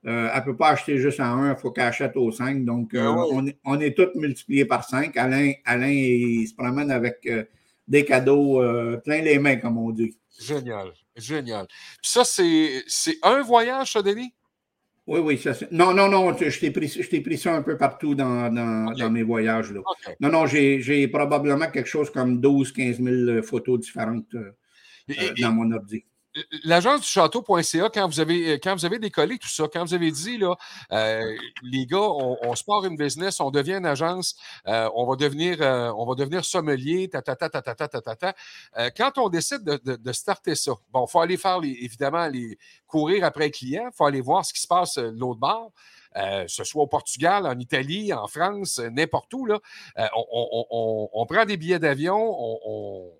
euh, 0.07 0.29
elle 0.31 0.39
ne 0.39 0.45
peut 0.45 0.55
pas 0.55 0.69
acheter 0.69 0.97
juste 0.99 1.19
à 1.19 1.27
un, 1.27 1.53
il 1.53 1.57
faut 1.57 1.71
qu'elle 1.71 1.85
achète 1.85 2.15
aux 2.15 2.31
cinq. 2.31 2.63
Donc, 2.63 2.93
euh, 2.93 3.01
ah 3.03 3.25
on, 3.31 3.47
est, 3.47 3.57
on, 3.65 3.79
est 3.79 3.95
tous 3.95 4.09
multipliés 4.15 4.65
par 4.65 4.87
cinq. 4.87 5.17
Alain, 5.17 5.53
Alain 5.65 5.89
il 5.89 6.47
se 6.47 6.53
promène 6.53 6.91
avec 6.91 7.25
euh, 7.25 7.43
des 7.87 8.05
cadeaux 8.05 8.61
plein 9.03 9.21
les 9.21 9.39
mains, 9.39 9.55
comme 9.55 9.77
on 9.77 9.89
dit. 9.89 10.15
Génial, 10.39 10.91
génial. 11.15 11.65
Puis 11.67 12.11
ça, 12.11 12.23
c'est 12.23 13.17
un 13.23 13.41
voyage, 13.41 13.93
ça, 13.93 14.01
Denis? 14.01 14.33
Oui, 15.07 15.19
oui. 15.19 15.37
Ça, 15.37 15.51
non, 15.71 15.93
non, 15.93 16.09
non, 16.09 16.35
je 16.35 16.59
t'ai 16.59 16.71
pris, 16.71 17.21
pris, 17.21 17.37
ça 17.37 17.55
un 17.55 17.61
peu 17.61 17.77
partout 17.77 18.15
dans, 18.15 18.51
dans, 18.51 19.09
mes 19.11 19.23
voyages. 19.23 19.71
Là. 19.71 19.81
Non, 20.19 20.29
non, 20.29 20.45
j'ai 20.47 21.07
probablement 21.07 21.69
quelque 21.69 21.89
chose 21.89 22.09
comme 22.09 22.41
12 22.41 22.71
15 22.71 23.01
000 23.01 23.41
photos 23.43 23.79
différentes 23.81 24.35
dans 25.39 25.51
mon 25.51 25.71
ordi 25.71 26.05
l'agence 26.63 27.01
du 27.01 27.07
château.ca, 27.07 27.89
quand 27.89 28.07
vous 28.07 28.19
avez 28.19 28.53
euh, 28.53 28.57
quand 28.61 28.75
vous 28.75 28.85
avez 28.85 28.99
décollé 28.99 29.37
tout 29.37 29.47
ça, 29.47 29.65
quand 29.71 29.85
vous 29.85 29.93
avez 29.93 30.11
dit 30.11 30.37
là, 30.37 30.55
euh, 30.91 31.35
les 31.63 31.85
gars, 31.85 31.97
on, 31.99 32.37
on, 32.41 32.55
se 32.55 32.63
part 32.63 32.85
une 32.85 32.97
business, 32.97 33.39
on 33.39 33.51
devient 33.51 33.75
une 33.75 33.85
agence, 33.85 34.35
euh, 34.67 34.89
on 34.95 35.05
va 35.05 35.15
devenir 35.15 35.57
euh, 35.61 35.91
on 35.95 36.05
va 36.05 36.15
devenir 36.15 36.43
sommelier, 36.43 37.09
ta 37.09 37.21
ta 37.21 37.35
ta 37.35 37.49
ta 37.49 37.61
ta 37.61 37.75
ta 37.75 37.87
ta, 37.87 38.15
ta. 38.15 38.33
Euh, 38.77 38.89
quand 38.95 39.17
on 39.17 39.29
décide 39.29 39.63
de, 39.63 39.79
de, 39.83 39.95
de, 39.95 40.11
starter 40.11 40.55
ça, 40.55 40.73
bon, 40.91 41.07
faut 41.07 41.19
aller 41.21 41.37
faire 41.37 41.59
les, 41.59 41.77
évidemment 41.81 42.27
les 42.27 42.57
courir 42.87 43.23
après 43.23 43.45
les 43.45 43.51
clients, 43.51 43.89
faut 43.95 44.05
aller 44.05 44.21
voir 44.21 44.45
ce 44.45 44.53
qui 44.53 44.61
se 44.61 44.67
passe 44.67 44.97
euh, 44.97 45.11
l'autre 45.15 45.39
bord. 45.39 45.71
Euh, 46.17 46.45
ce 46.47 46.63
soit 46.63 46.81
au 46.81 46.87
Portugal, 46.87 47.45
en 47.45 47.59
Italie, 47.59 48.13
en 48.13 48.27
France, 48.27 48.79
n'importe 48.79 49.33
où, 49.33 49.45
là, 49.45 49.59
euh, 49.97 50.07
on, 50.15 50.25
on, 50.31 50.65
on, 50.71 51.09
on, 51.11 51.25
prend 51.25 51.43
des 51.43 51.57
billets 51.57 51.79
d'avion, 51.79 52.15
on, 52.17 53.11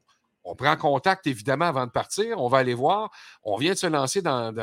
on 0.46 0.56
prend 0.56 0.76
contact, 0.78 1.26
évidemment, 1.28 1.66
avant 1.66 1.88
de 1.88 1.92
partir. 1.92 2.40
On 2.40 2.48
va 2.48 2.60
aller 2.60 2.76
voir. 2.76 3.10
On 3.44 3.58
vient 3.58 3.74
de 3.74 3.78
se 3.78 3.88
lancer 3.88 4.22
dans, 4.22 4.54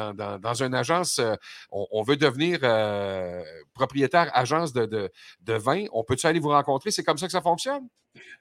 une 0.63 0.75
agence. 0.75 1.19
Euh, 1.19 1.35
on, 1.71 2.03
veut 2.03 2.17
devenir 2.17 2.61
euh, 2.63 3.43
propriétaire 3.75 4.31
agence 4.33 4.73
de, 4.73 5.11
vin. 5.49 5.87
On 5.93 6.05
peut-tu 6.05 6.27
aller 6.27 6.39
vous 6.39 6.51
rencontrer? 6.51 6.93
C'est 6.93 7.03
comme 7.03 7.19
ça 7.19 7.27
que 7.27 7.33
ça 7.33 7.43
fonctionne? 7.43 7.89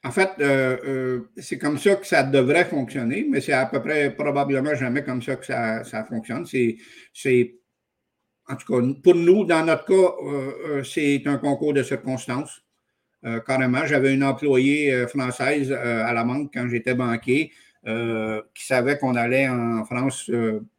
En 0.03 0.11
fait, 0.11 0.31
euh, 0.39 1.21
c'est 1.37 1.57
comme 1.57 1.77
ça 1.79 1.95
que 1.95 2.05
ça 2.05 2.23
devrait 2.23 2.65
fonctionner, 2.65 3.25
mais 3.27 3.41
c'est 3.41 3.53
à 3.53 3.65
peu 3.65 3.81
près 3.81 4.11
probablement 4.11 4.75
jamais 4.75 5.03
comme 5.03 5.21
ça 5.21 5.35
que 5.35 5.45
ça, 5.45 5.83
ça 5.83 6.03
fonctionne. 6.03 6.45
C'est, 6.45 7.55
en 8.47 8.55
tout 8.55 8.71
cas, 8.71 8.87
pour 9.01 9.15
nous, 9.15 9.45
dans 9.45 9.65
notre 9.65 9.85
cas, 9.85 10.83
c'est 10.83 11.23
un 11.25 11.37
concours 11.37 11.73
de 11.73 11.81
circonstances. 11.81 12.61
Euh, 13.24 13.39
carrément. 13.39 13.86
J'avais 13.86 14.13
une 14.13 14.24
employée 14.24 14.91
euh, 14.93 15.07
française 15.07 15.72
euh, 15.72 16.03
à 16.03 16.11
la 16.11 16.24
banque 16.24 16.51
quand 16.53 16.67
j'étais 16.69 16.95
banquier 16.95 17.51
qui 17.84 18.63
savait 18.63 18.99
qu'on 18.99 19.15
allait 19.15 19.49
en 19.49 19.84
France 19.86 20.30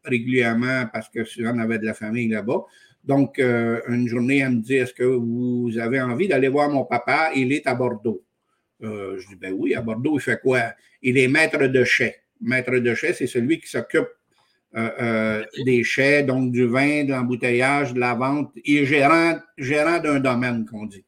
régulièrement 0.05 0.85
parce 0.93 1.09
que 1.09 1.25
souvent 1.25 1.51
on 1.53 1.59
avait 1.59 1.77
de 1.77 1.85
la 1.85 1.93
famille 1.93 2.29
là-bas. 2.29 2.63
Donc, 3.03 3.39
une 3.39 4.07
journée, 4.07 4.37
elle 4.37 4.51
me 4.51 4.61
dit 4.61 4.75
Est-ce 4.75 4.93
que 4.93 5.03
vous 5.03 5.69
avez 5.77 5.99
envie 5.99 6.29
d'aller 6.29 6.47
voir 6.47 6.69
mon 6.69 6.85
papa? 6.85 7.31
Il 7.35 7.51
est 7.51 7.67
à 7.67 7.75
Bordeaux. 7.75 8.23
je 8.79 9.27
dis 9.27 9.35
Ben 9.35 9.53
oui, 9.53 9.75
à 9.75 9.81
Bordeaux, 9.81 10.17
il 10.17 10.21
fait 10.21 10.39
quoi? 10.39 10.61
Il 11.01 11.17
est 11.17 11.27
maître 11.27 11.67
de 11.67 11.83
chais. 11.83 12.21
Maître 12.39 12.77
de 12.77 12.95
chais, 12.95 13.11
c'est 13.11 13.27
celui 13.27 13.59
qui 13.59 13.67
s'occupe 13.67 14.07
des 14.73 15.83
chais, 15.83 16.23
donc 16.23 16.53
du 16.53 16.67
vin, 16.67 17.03
de 17.03 17.11
l'embouteillage, 17.11 17.93
de 17.93 17.99
la 17.99 18.13
vente. 18.13 18.53
Il 18.63 18.77
est 18.77 18.85
gérant, 18.85 19.39
gérant 19.57 19.99
d'un 19.99 20.21
domaine, 20.21 20.65
qu'on 20.65 20.85
dit. 20.85 21.03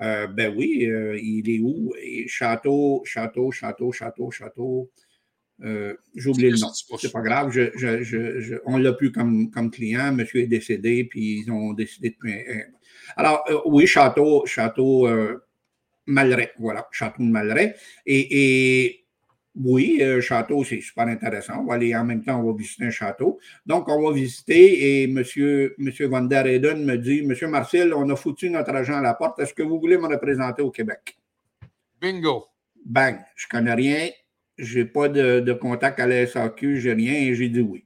Euh, 0.00 0.26
ben 0.28 0.54
oui, 0.56 0.86
euh, 0.86 1.18
il 1.20 1.50
est 1.50 1.60
où? 1.60 1.92
château, 2.26 3.02
château, 3.04 3.50
château, 3.50 3.92
château, 3.92 4.30
château. 4.30 4.90
Euh, 5.64 5.94
J'oublie 6.14 6.50
le 6.50 6.58
nom. 6.58 6.70
C'est 6.98 7.12
pas 7.12 7.20
grave. 7.20 7.52
on 8.66 8.78
l'a 8.78 8.92
plus 8.92 9.10
comme, 9.10 9.50
comme 9.50 9.70
client. 9.70 10.12
Monsieur 10.12 10.42
est 10.42 10.46
décédé, 10.46 11.04
puis 11.04 11.40
ils 11.44 11.50
ont 11.50 11.72
décidé 11.72 12.10
de. 12.10 12.30
Alors, 13.16 13.44
oui, 13.66 13.86
château, 13.86 14.46
château 14.46 15.08
Malray. 16.06 16.52
Voilà, 16.58 16.88
château 16.92 17.22
de 17.22 17.28
Malray. 17.28 17.74
et 18.06 19.04
oui, 19.64 19.98
euh, 20.00 20.20
château, 20.20 20.62
c'est 20.62 20.80
super 20.80 21.08
intéressant. 21.08 21.60
On 21.60 21.66
va 21.66 21.74
aller 21.74 21.94
en 21.96 22.04
même 22.04 22.22
temps, 22.22 22.40
on 22.40 22.52
va 22.52 22.56
visiter 22.56 22.84
un 22.84 22.90
château. 22.90 23.38
Donc, 23.66 23.88
on 23.88 24.02
va 24.02 24.14
visiter 24.14 25.02
et 25.02 25.04
M. 25.04 25.14
Monsieur, 25.14 25.74
monsieur 25.78 26.06
Van 26.06 26.22
der 26.22 26.46
Eden 26.46 26.84
me 26.84 26.96
dit 26.96 27.22
Monsieur 27.22 27.48
Marcel, 27.48 27.92
on 27.92 28.08
a 28.08 28.16
foutu 28.16 28.50
notre 28.50 28.70
agent 28.70 28.96
à 28.96 29.02
la 29.02 29.14
porte. 29.14 29.40
Est-ce 29.40 29.52
que 29.52 29.62
vous 29.62 29.80
voulez 29.80 29.98
me 29.98 30.06
représenter 30.06 30.62
au 30.62 30.70
Québec? 30.70 31.18
Bingo. 32.00 32.46
Bang. 32.84 33.18
Je 33.34 33.48
connais 33.48 33.74
rien. 33.74 34.08
Je 34.58 34.78
n'ai 34.78 34.84
pas 34.84 35.08
de, 35.08 35.52
contact 35.52 35.98
à 35.98 36.06
la 36.06 36.26
SAQ, 36.26 36.80
j'ai 36.80 36.92
rien 36.92 37.14
et 37.14 37.34
j'ai 37.34 37.48
dit 37.48 37.60
oui. 37.60 37.84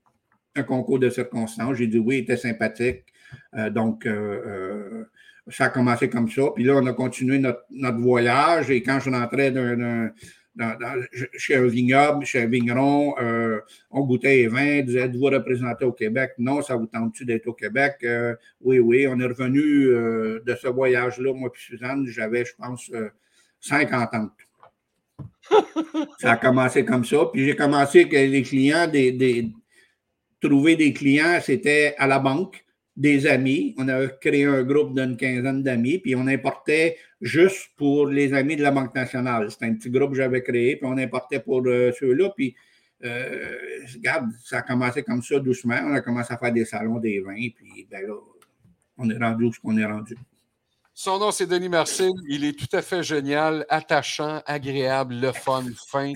Un 0.54 0.64
concours 0.64 0.98
de 0.98 1.08
circonstances. 1.08 1.76
J'ai 1.76 1.86
dit 1.86 1.98
oui, 1.98 2.16
il 2.16 2.20
était 2.20 2.36
sympathique. 2.36 3.04
Euh, 3.54 3.70
donc, 3.70 4.04
euh, 4.04 5.04
ça 5.48 5.64
a 5.64 5.68
commencé 5.70 6.10
comme 6.10 6.30
ça. 6.30 6.42
Puis 6.54 6.64
là, 6.64 6.74
on 6.76 6.86
a 6.86 6.92
continué 6.92 7.38
notre, 7.38 7.64
notre 7.70 7.98
voyage 7.98 8.70
et 8.70 8.82
quand 8.82 9.00
je 9.00 9.10
rentrais 9.10 9.50
d'un 9.50 10.10
chez 11.36 11.56
un 11.56 11.66
vignoble, 11.66 12.26
chez 12.26 12.42
un 12.42 12.46
vigneron, 12.46 13.14
euh, 13.20 13.60
on 13.90 14.02
goûtait 14.02 14.36
les 14.36 14.48
vins, 14.48 14.82
disait 14.82 15.00
Êtes-vous 15.00 15.24
représenté 15.24 15.84
au 15.84 15.92
Québec? 15.92 16.32
Non, 16.38 16.62
ça 16.62 16.76
vous 16.76 16.86
tente-tu 16.86 17.24
d'être 17.24 17.46
au 17.46 17.54
Québec? 17.54 17.96
Euh, 18.04 18.34
Oui, 18.60 18.78
oui. 18.78 19.06
On 19.08 19.18
est 19.18 19.26
revenu 19.26 19.60
euh, 19.60 20.42
de 20.44 20.54
ce 20.54 20.68
voyage-là, 20.68 21.32
moi 21.32 21.50
et 21.54 21.58
Suzanne, 21.58 22.06
j'avais, 22.06 22.44
je 22.44 22.54
pense, 22.56 22.90
50 23.60 24.14
ans. 24.14 24.30
ça 26.18 26.32
a 26.32 26.36
commencé 26.36 26.84
comme 26.84 27.04
ça. 27.04 27.26
Puis 27.32 27.46
j'ai 27.46 27.56
commencé 27.56 28.00
avec 28.00 28.12
les 28.12 28.42
clients, 28.42 28.86
des, 28.86 29.50
trouver 30.40 30.76
des 30.76 30.92
clients, 30.92 31.38
c'était 31.42 31.94
à 31.98 32.06
la 32.06 32.18
banque 32.18 32.64
des 32.96 33.26
amis. 33.26 33.74
On 33.78 33.88
a 33.88 34.08
créé 34.08 34.44
un 34.44 34.62
groupe 34.62 34.94
d'une 34.94 35.16
quinzaine 35.16 35.62
d'amis, 35.62 35.98
puis 35.98 36.14
on 36.14 36.26
importait 36.26 36.98
juste 37.20 37.70
pour 37.76 38.06
les 38.06 38.34
amis 38.34 38.56
de 38.56 38.62
la 38.62 38.70
Banque 38.70 38.94
nationale. 38.94 39.50
C'était 39.50 39.66
un 39.66 39.74
petit 39.74 39.90
groupe 39.90 40.10
que 40.10 40.16
j'avais 40.16 40.42
créé, 40.42 40.76
puis 40.76 40.86
on 40.86 40.98
importait 40.98 41.40
pour 41.40 41.62
euh, 41.66 41.92
ceux-là. 41.98 42.30
Puis, 42.36 42.54
euh, 43.04 43.56
regarde, 43.94 44.30
ça 44.44 44.58
a 44.58 44.62
commencé 44.62 45.02
comme 45.02 45.22
ça 45.22 45.38
doucement. 45.38 45.80
On 45.84 45.94
a 45.94 46.00
commencé 46.00 46.32
à 46.32 46.36
faire 46.36 46.52
des 46.52 46.64
salons, 46.64 46.98
des 46.98 47.20
vins, 47.20 47.48
puis 47.54 47.86
ben 47.90 48.06
là, 48.06 48.14
on 48.98 49.08
est 49.08 49.18
rendu 49.18 49.44
où 49.44 49.52
ce 49.52 49.60
qu'on 49.60 49.76
est 49.76 49.84
rendu. 49.84 50.16
Son 50.94 51.18
nom, 51.18 51.30
c'est 51.30 51.46
Denis 51.46 51.70
Marcel. 51.70 52.12
Il 52.28 52.44
est 52.44 52.58
tout 52.58 52.76
à 52.76 52.82
fait 52.82 53.02
génial, 53.02 53.64
attachant, 53.70 54.42
agréable, 54.44 55.14
le 55.14 55.32
fun, 55.32 55.64
fin. 55.88 56.12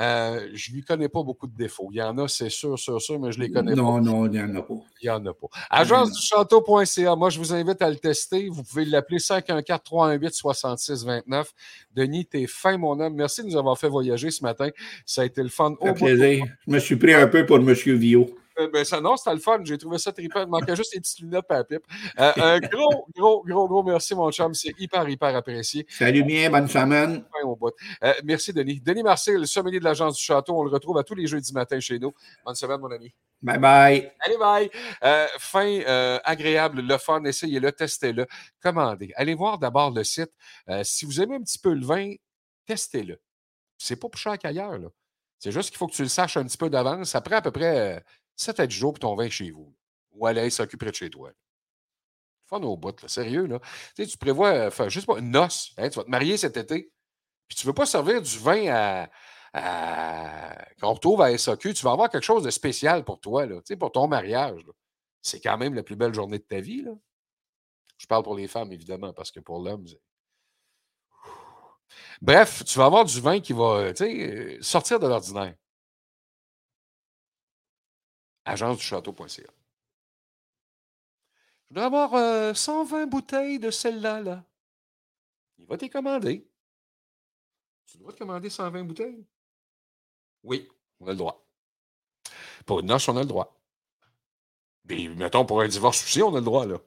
Euh, 0.00 0.48
je 0.54 0.70
ne 0.70 0.76
lui 0.76 0.82
connais 0.82 1.10
pas 1.10 1.22
beaucoup 1.22 1.46
de 1.46 1.54
défauts. 1.54 1.90
Il 1.92 1.98
y 1.98 2.02
en 2.02 2.16
a, 2.16 2.26
c'est 2.26 2.48
sûr, 2.48 2.78
sûr, 2.78 3.02
sûr, 3.02 3.20
mais 3.20 3.32
je 3.32 3.38
ne 3.38 3.44
les 3.44 3.50
connais 3.50 3.74
non, 3.74 3.96
pas. 3.96 4.00
Non, 4.00 4.22
non, 4.22 4.26
il 4.26 4.32
n'y 4.32 4.40
en 4.40 4.56
a 4.56 4.62
pas. 4.62 4.74
Il 5.02 5.04
n'y 5.04 5.10
en 5.10 5.26
a 5.26 5.34
pas. 5.34 5.48
Agence 5.68 6.12
du 6.12 6.22
château.ca. 6.22 7.16
Moi, 7.16 7.28
je 7.28 7.38
vous 7.38 7.52
invite 7.52 7.82
à 7.82 7.90
le 7.90 7.96
tester. 7.96 8.48
Vous 8.48 8.62
pouvez 8.62 8.86
l'appeler 8.86 9.18
514-318-6629. 9.18 11.44
Denis, 11.94 12.24
t'es 12.24 12.46
fin, 12.46 12.78
mon 12.78 12.98
homme. 12.98 13.14
Merci 13.14 13.42
de 13.42 13.48
nous 13.48 13.58
avoir 13.58 13.78
fait 13.78 13.88
voyager 13.88 14.30
ce 14.30 14.42
matin. 14.42 14.70
Ça 15.04 15.20
a 15.22 15.26
été 15.26 15.42
le 15.42 15.50
fun. 15.50 15.74
Au 15.80 15.92
plaisir. 15.92 16.46
Je 16.66 16.72
me 16.72 16.78
suis 16.78 16.96
pris 16.96 17.12
un 17.12 17.26
peu 17.26 17.44
pour 17.44 17.58
M. 17.58 17.70
Vio. 17.72 18.34
Euh, 18.58 18.68
ben, 18.72 18.84
ça, 18.84 19.00
non, 19.00 19.16
c'était 19.16 19.34
le 19.34 19.40
fun. 19.40 19.60
J'ai 19.64 19.78
trouvé 19.78 19.98
ça 19.98 20.12
trippant. 20.12 20.42
Il 20.42 20.48
manquait 20.48 20.76
juste 20.76 20.94
les 20.94 21.00
petites 21.00 21.20
lunettes 21.20 21.44
la 21.48 21.64
pipe. 21.64 21.84
Euh, 22.18 22.32
un 22.36 22.58
gros, 22.60 23.06
gros, 23.16 23.42
gros, 23.44 23.68
gros 23.68 23.82
merci, 23.82 24.14
mon 24.14 24.30
chum. 24.30 24.54
C'est 24.54 24.74
hyper, 24.78 25.08
hyper 25.08 25.34
apprécié. 25.36 25.86
Salut 25.88 26.24
bien, 26.24 26.50
bonne 26.50 26.68
semaine. 26.68 27.24
Euh, 28.02 28.14
merci, 28.24 28.52
Denis. 28.52 28.80
Denis 28.80 29.02
Marcel, 29.02 29.38
le 29.38 29.46
sommelier 29.46 29.78
de 29.78 29.84
l'Agence 29.84 30.16
du 30.16 30.22
Château. 30.22 30.58
On 30.58 30.64
le 30.64 30.70
retrouve 30.70 30.98
à 30.98 31.04
tous 31.04 31.14
les 31.14 31.26
jeudis 31.26 31.52
matin 31.52 31.78
chez 31.80 31.98
nous. 31.98 32.12
Bonne 32.44 32.54
semaine, 32.54 32.80
mon 32.80 32.90
ami. 32.90 33.12
Bye 33.42 33.58
bye. 33.58 34.12
Allez, 34.20 34.36
bye. 34.36 34.70
Euh, 35.02 35.26
fin 35.38 35.80
agréable, 36.24 36.82
le 36.82 36.98
fun. 36.98 37.24
Essayez-le, 37.24 37.72
testez-le. 37.72 38.26
Commandez. 38.62 39.12
Allez 39.16 39.34
voir 39.34 39.58
d'abord 39.58 39.90
le 39.90 40.04
site. 40.04 40.32
si 40.82 41.04
vous 41.04 41.20
aimez 41.20 41.36
un 41.36 41.42
petit 41.42 41.58
peu 41.58 41.72
le 41.72 41.84
vin, 41.84 42.14
testez-le. 42.66 43.20
C'est 43.78 43.96
pas 43.96 44.08
plus 44.08 44.20
cher 44.20 44.38
qu'ailleurs. 44.38 44.78
C'est 45.38 45.52
juste 45.52 45.70
qu'il 45.70 45.78
faut 45.78 45.86
que 45.86 45.94
tu 45.94 46.02
le 46.02 46.08
saches 46.08 46.36
un 46.36 46.44
petit 46.44 46.58
peu 46.58 46.68
d'avance. 46.68 47.14
Après 47.14 47.36
à 47.36 47.40
peu 47.40 47.50
près 47.50 48.04
7 48.40 48.58
à 48.60 48.66
10 48.66 48.74
jours 48.74 48.92
pour 48.94 49.00
ton 49.00 49.14
vin 49.14 49.28
chez 49.28 49.50
vous. 49.50 49.74
Ou 50.12 50.26
aller 50.26 50.48
s'occuper 50.48 50.86
de 50.86 50.94
chez 50.94 51.10
toi. 51.10 51.30
Fun 52.46 52.62
au 52.62 52.76
bout, 52.76 53.00
là. 53.02 53.08
sérieux. 53.08 53.46
Là. 53.46 53.60
Tu, 53.94 54.16
prévois 54.16 54.48
euh, 54.48 54.70
faire 54.70 54.88
juste 54.88 55.06
pas 55.06 55.18
une 55.18 55.30
noce. 55.30 55.72
Hein, 55.76 55.90
tu 55.90 55.98
vas 55.98 56.04
te 56.04 56.10
marier 56.10 56.38
cet 56.38 56.56
été. 56.56 56.90
Puis 57.46 57.56
tu 57.56 57.66
ne 57.66 57.70
veux 57.70 57.74
pas 57.74 57.84
servir 57.84 58.22
du 58.22 58.38
vin 58.38 59.08
à, 59.52 60.56
qu'on 60.80 60.94
retrouve 60.94 61.20
à 61.20 61.36
SAQ. 61.36 61.74
Tu 61.74 61.84
vas 61.84 61.92
avoir 61.92 62.08
quelque 62.08 62.24
chose 62.24 62.42
de 62.42 62.50
spécial 62.50 63.04
pour 63.04 63.20
toi, 63.20 63.44
là, 63.44 63.56
tu 63.56 63.62
sais, 63.66 63.76
pour 63.76 63.92
ton 63.92 64.08
mariage. 64.08 64.62
C'est 65.20 65.40
quand 65.40 65.58
même 65.58 65.74
la 65.74 65.82
plus 65.82 65.96
belle 65.96 66.14
journée 66.14 66.38
de 66.38 66.44
ta 66.44 66.60
vie. 66.60 66.82
Là. 66.82 66.92
Je 67.98 68.06
parle 68.06 68.22
pour 68.22 68.34
les 68.34 68.48
femmes, 68.48 68.72
évidemment, 68.72 69.12
parce 69.12 69.30
que 69.30 69.40
pour 69.40 69.60
l'homme, 69.62 69.84
Bref, 72.22 72.64
tu 72.64 72.78
vas 72.78 72.86
avoir 72.86 73.04
du 73.04 73.20
vin 73.20 73.40
qui 73.40 73.52
va 73.52 73.92
euh, 74.00 74.58
sortir 74.62 74.98
de 74.98 75.08
l'ordinaire 75.08 75.54
agence 78.50 78.78
du 78.78 78.84
château.ca. 78.84 79.50
Je 81.68 81.74
dois 81.74 81.84
avoir 81.84 82.56
120 82.56 83.02
euh, 83.02 83.06
bouteilles 83.06 83.58
de 83.58 83.70
celle-là. 83.70 84.20
Là. 84.20 84.44
Il 85.58 85.66
va 85.66 85.78
t'y 85.78 85.88
commander. 85.88 86.46
Tu 87.86 87.98
dois 87.98 88.12
te 88.12 88.18
commander 88.18 88.50
120 88.50 88.84
bouteilles? 88.84 89.24
Oui, 90.42 90.68
on 91.00 91.06
a 91.06 91.10
le 91.10 91.16
droit. 91.16 91.46
Pour 92.66 92.80
une 92.80 92.86
noce, 92.86 93.08
on 93.08 93.16
a 93.16 93.20
le 93.20 93.26
droit. 93.26 93.56
Mais 94.84 95.08
mettons, 95.08 95.44
pour 95.44 95.60
un 95.60 95.68
divorce 95.68 96.02
aussi, 96.02 96.22
on 96.22 96.34
a 96.34 96.38
le 96.38 96.44
droit, 96.44 96.66
là. 96.66 96.78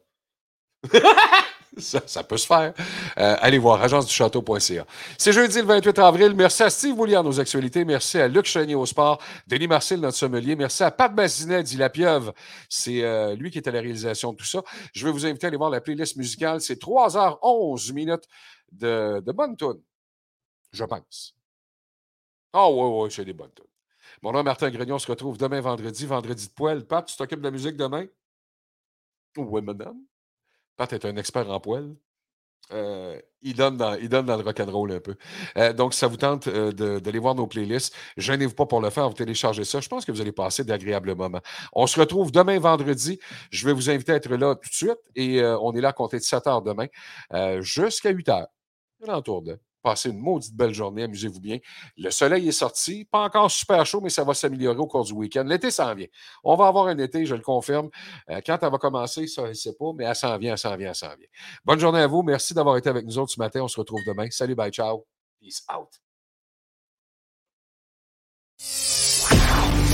Ça, 1.78 2.24
peut 2.24 2.38
se 2.38 2.46
faire. 2.46 2.74
Euh, 3.18 3.36
allez 3.40 3.58
voir, 3.58 3.82
agence-du-château.ca. 3.82 4.86
C'est 5.18 5.32
jeudi 5.32 5.60
le 5.60 5.66
28 5.66 6.00
avril. 6.00 6.34
Merci 6.36 6.64
à 6.64 6.70
Steve 6.70 6.96
Boulier 6.96 7.20
nos 7.24 7.40
actualités. 7.40 7.84
Merci 7.84 8.20
à 8.20 8.28
Luc 8.28 8.46
Chenier 8.46 8.76
au 8.76 8.86
sport. 8.86 9.20
Denis 9.48 9.68
Marcel, 9.68 10.00
notre 10.00 10.18
sommelier. 10.18 10.56
Merci 10.56 10.84
à 10.84 10.92
Pat 10.92 11.14
Bazinet, 11.14 11.64
dit 11.64 11.78
La 11.78 11.90
Pieuvre. 11.90 12.34
C'est 12.70 13.04
euh, 13.04 13.36
lui 13.36 13.50
qui 13.50 13.58
est 13.58 13.68
à 13.68 13.72
la 13.72 13.82
réalisation 13.82 14.34
de 14.34 14.38
tout 14.38 14.46
ça. 14.46 14.62
Je 14.94 15.06
vais 15.06 15.12
vous 15.12 15.26
inviter 15.26 15.46
à 15.46 15.48
aller 15.48 15.58
voir 15.58 15.70
la 15.70 15.82
playlist 15.82 16.16
musicale. 16.16 16.62
C'est 16.62 16.80
3h11 16.80 17.94
minutes 17.94 18.28
de, 18.72 19.22
de 19.26 19.32
bonnes 19.32 19.58
tunes. 19.58 19.82
Je 20.72 20.84
pense. 20.84 21.36
Ah 22.54 22.68
oh, 22.68 23.00
oui, 23.00 23.06
oui, 23.06 23.12
c'est 23.12 23.26
des 23.26 23.34
bonnes 23.34 23.54
tunes. 23.56 23.66
Mon 24.22 24.32
nom 24.32 24.44
Martin 24.44 24.70
Grignon. 24.70 25.00
se 25.00 25.08
retrouve 25.08 25.38
demain 25.38 25.60
vendredi, 25.60 26.06
vendredi 26.06 26.48
de 26.48 26.54
poêle. 26.54 26.86
Pat, 26.86 27.06
tu 27.06 27.16
t'occupes 27.16 27.40
de 27.40 27.46
la 27.46 27.52
musique 27.52 27.78
demain? 27.78 28.06
Oui, 29.38 29.62
madame. 29.62 29.98
Pat 30.78 30.92
est 30.94 31.06
un 31.06 31.16
expert 31.18 31.50
en 31.50 31.60
poêle. 31.60 31.96
Euh, 32.72 33.20
il, 33.42 33.56
donne 33.56 33.78
dans, 33.78 33.96
il 33.96 34.10
donne 34.10 34.26
dans 34.26 34.38
le 34.38 34.44
rock'n'roll 34.44 34.94
un 34.94 35.00
peu. 35.00 35.16
Euh, 35.58 35.74
donc, 35.74 35.94
ça 35.94 36.08
vous 36.08 36.18
tente 36.18 36.48
euh, 36.48 36.72
d'aller 37.00 37.20
voir 37.20 37.36
nos 37.36 37.46
playlists. 37.46 37.94
Gênez-vous 38.18 38.56
pas 38.56 38.66
pour 38.66 38.82
le 38.82 38.90
faire, 38.90 39.08
vous 39.10 39.16
téléchargez 39.16 39.66
ça. 39.66 39.80
Je 39.82 39.90
pense 39.90 40.06
que 40.06 40.12
vous 40.12 40.22
allez 40.22 40.32
passer 40.32 40.64
d'agréables 40.64 41.14
moments. 41.16 41.42
On 41.74 41.88
se 41.88 42.00
retrouve 42.00 42.32
demain 42.32 42.60
vendredi. 42.60 43.20
Je 43.52 43.66
vais 43.66 43.74
vous 43.74 43.90
inviter 43.90 44.14
à 44.14 44.16
être 44.16 44.34
là 44.34 44.56
tout 44.56 44.70
de 44.70 44.74
suite 44.74 45.00
et 45.16 45.44
on 45.44 45.74
est 45.74 45.82
là 45.82 45.90
à 45.90 45.94
compter 45.94 46.18
de 46.18 46.24
7 46.24 46.48
heures 46.48 46.62
demain 46.62 46.88
jusqu'à 47.60 48.10
8 48.12 48.30
heures. 48.30 48.48
Alentour 49.04 49.42
de. 49.42 49.60
Passez 49.84 50.10
une 50.10 50.20
maudite 50.20 50.56
belle 50.56 50.74
journée, 50.74 51.04
amusez-vous 51.04 51.42
bien. 51.42 51.60
Le 51.98 52.10
soleil 52.10 52.48
est 52.48 52.54
sorti, 52.54 53.04
pas 53.04 53.26
encore 53.26 53.52
super 53.52 53.86
chaud, 53.86 54.00
mais 54.02 54.10
ça 54.10 54.24
va 54.24 54.34
s'améliorer 54.34 54.78
au 54.78 54.88
cours 54.88 55.04
du 55.04 55.12
week-end. 55.14 55.44
L'été 55.46 55.72
s'en 55.72 55.94
vient. 55.94 56.08
On 56.44 56.56
va 56.56 56.68
avoir 56.68 56.88
un 56.88 56.98
été, 56.98 57.26
je 57.26 57.36
le 57.36 57.42
confirme. 57.42 57.90
Euh, 58.30 58.40
quand 58.46 58.58
elle 58.62 58.72
va 58.72 58.78
commencer, 58.78 59.28
ça, 59.28 59.44
je 59.44 59.50
ne 59.50 59.54
sais 59.54 59.74
pas, 59.74 59.92
mais 59.94 60.06
elle 60.06 60.16
s'en 60.16 60.38
vient, 60.38 60.54
elle 60.54 60.58
s'en 60.58 60.76
vient, 60.78 60.90
elle 60.90 60.96
s'en 60.96 61.16
vient. 61.16 61.28
Bonne 61.66 61.80
journée 61.80 62.00
à 62.00 62.08
vous. 62.08 62.24
Merci 62.24 62.54
d'avoir 62.54 62.78
été 62.78 62.90
avec 62.90 63.06
nous 63.06 63.18
autres 63.18 63.32
ce 63.32 63.40
matin. 63.40 63.62
On 63.62 63.68
se 63.68 63.80
retrouve 63.80 64.02
demain. 64.08 64.28
Salut, 64.32 64.56
bye, 64.56 64.72
ciao. 64.72 65.06
Peace 65.42 65.64
out. 65.70 65.90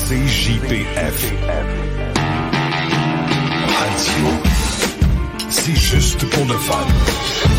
CJPF. 0.10 1.34
Radio. 3.68 4.26
C'est 5.50 5.76
juste 5.76 6.30
pour 6.30 6.46
le 6.46 6.58
fun. 6.58 7.59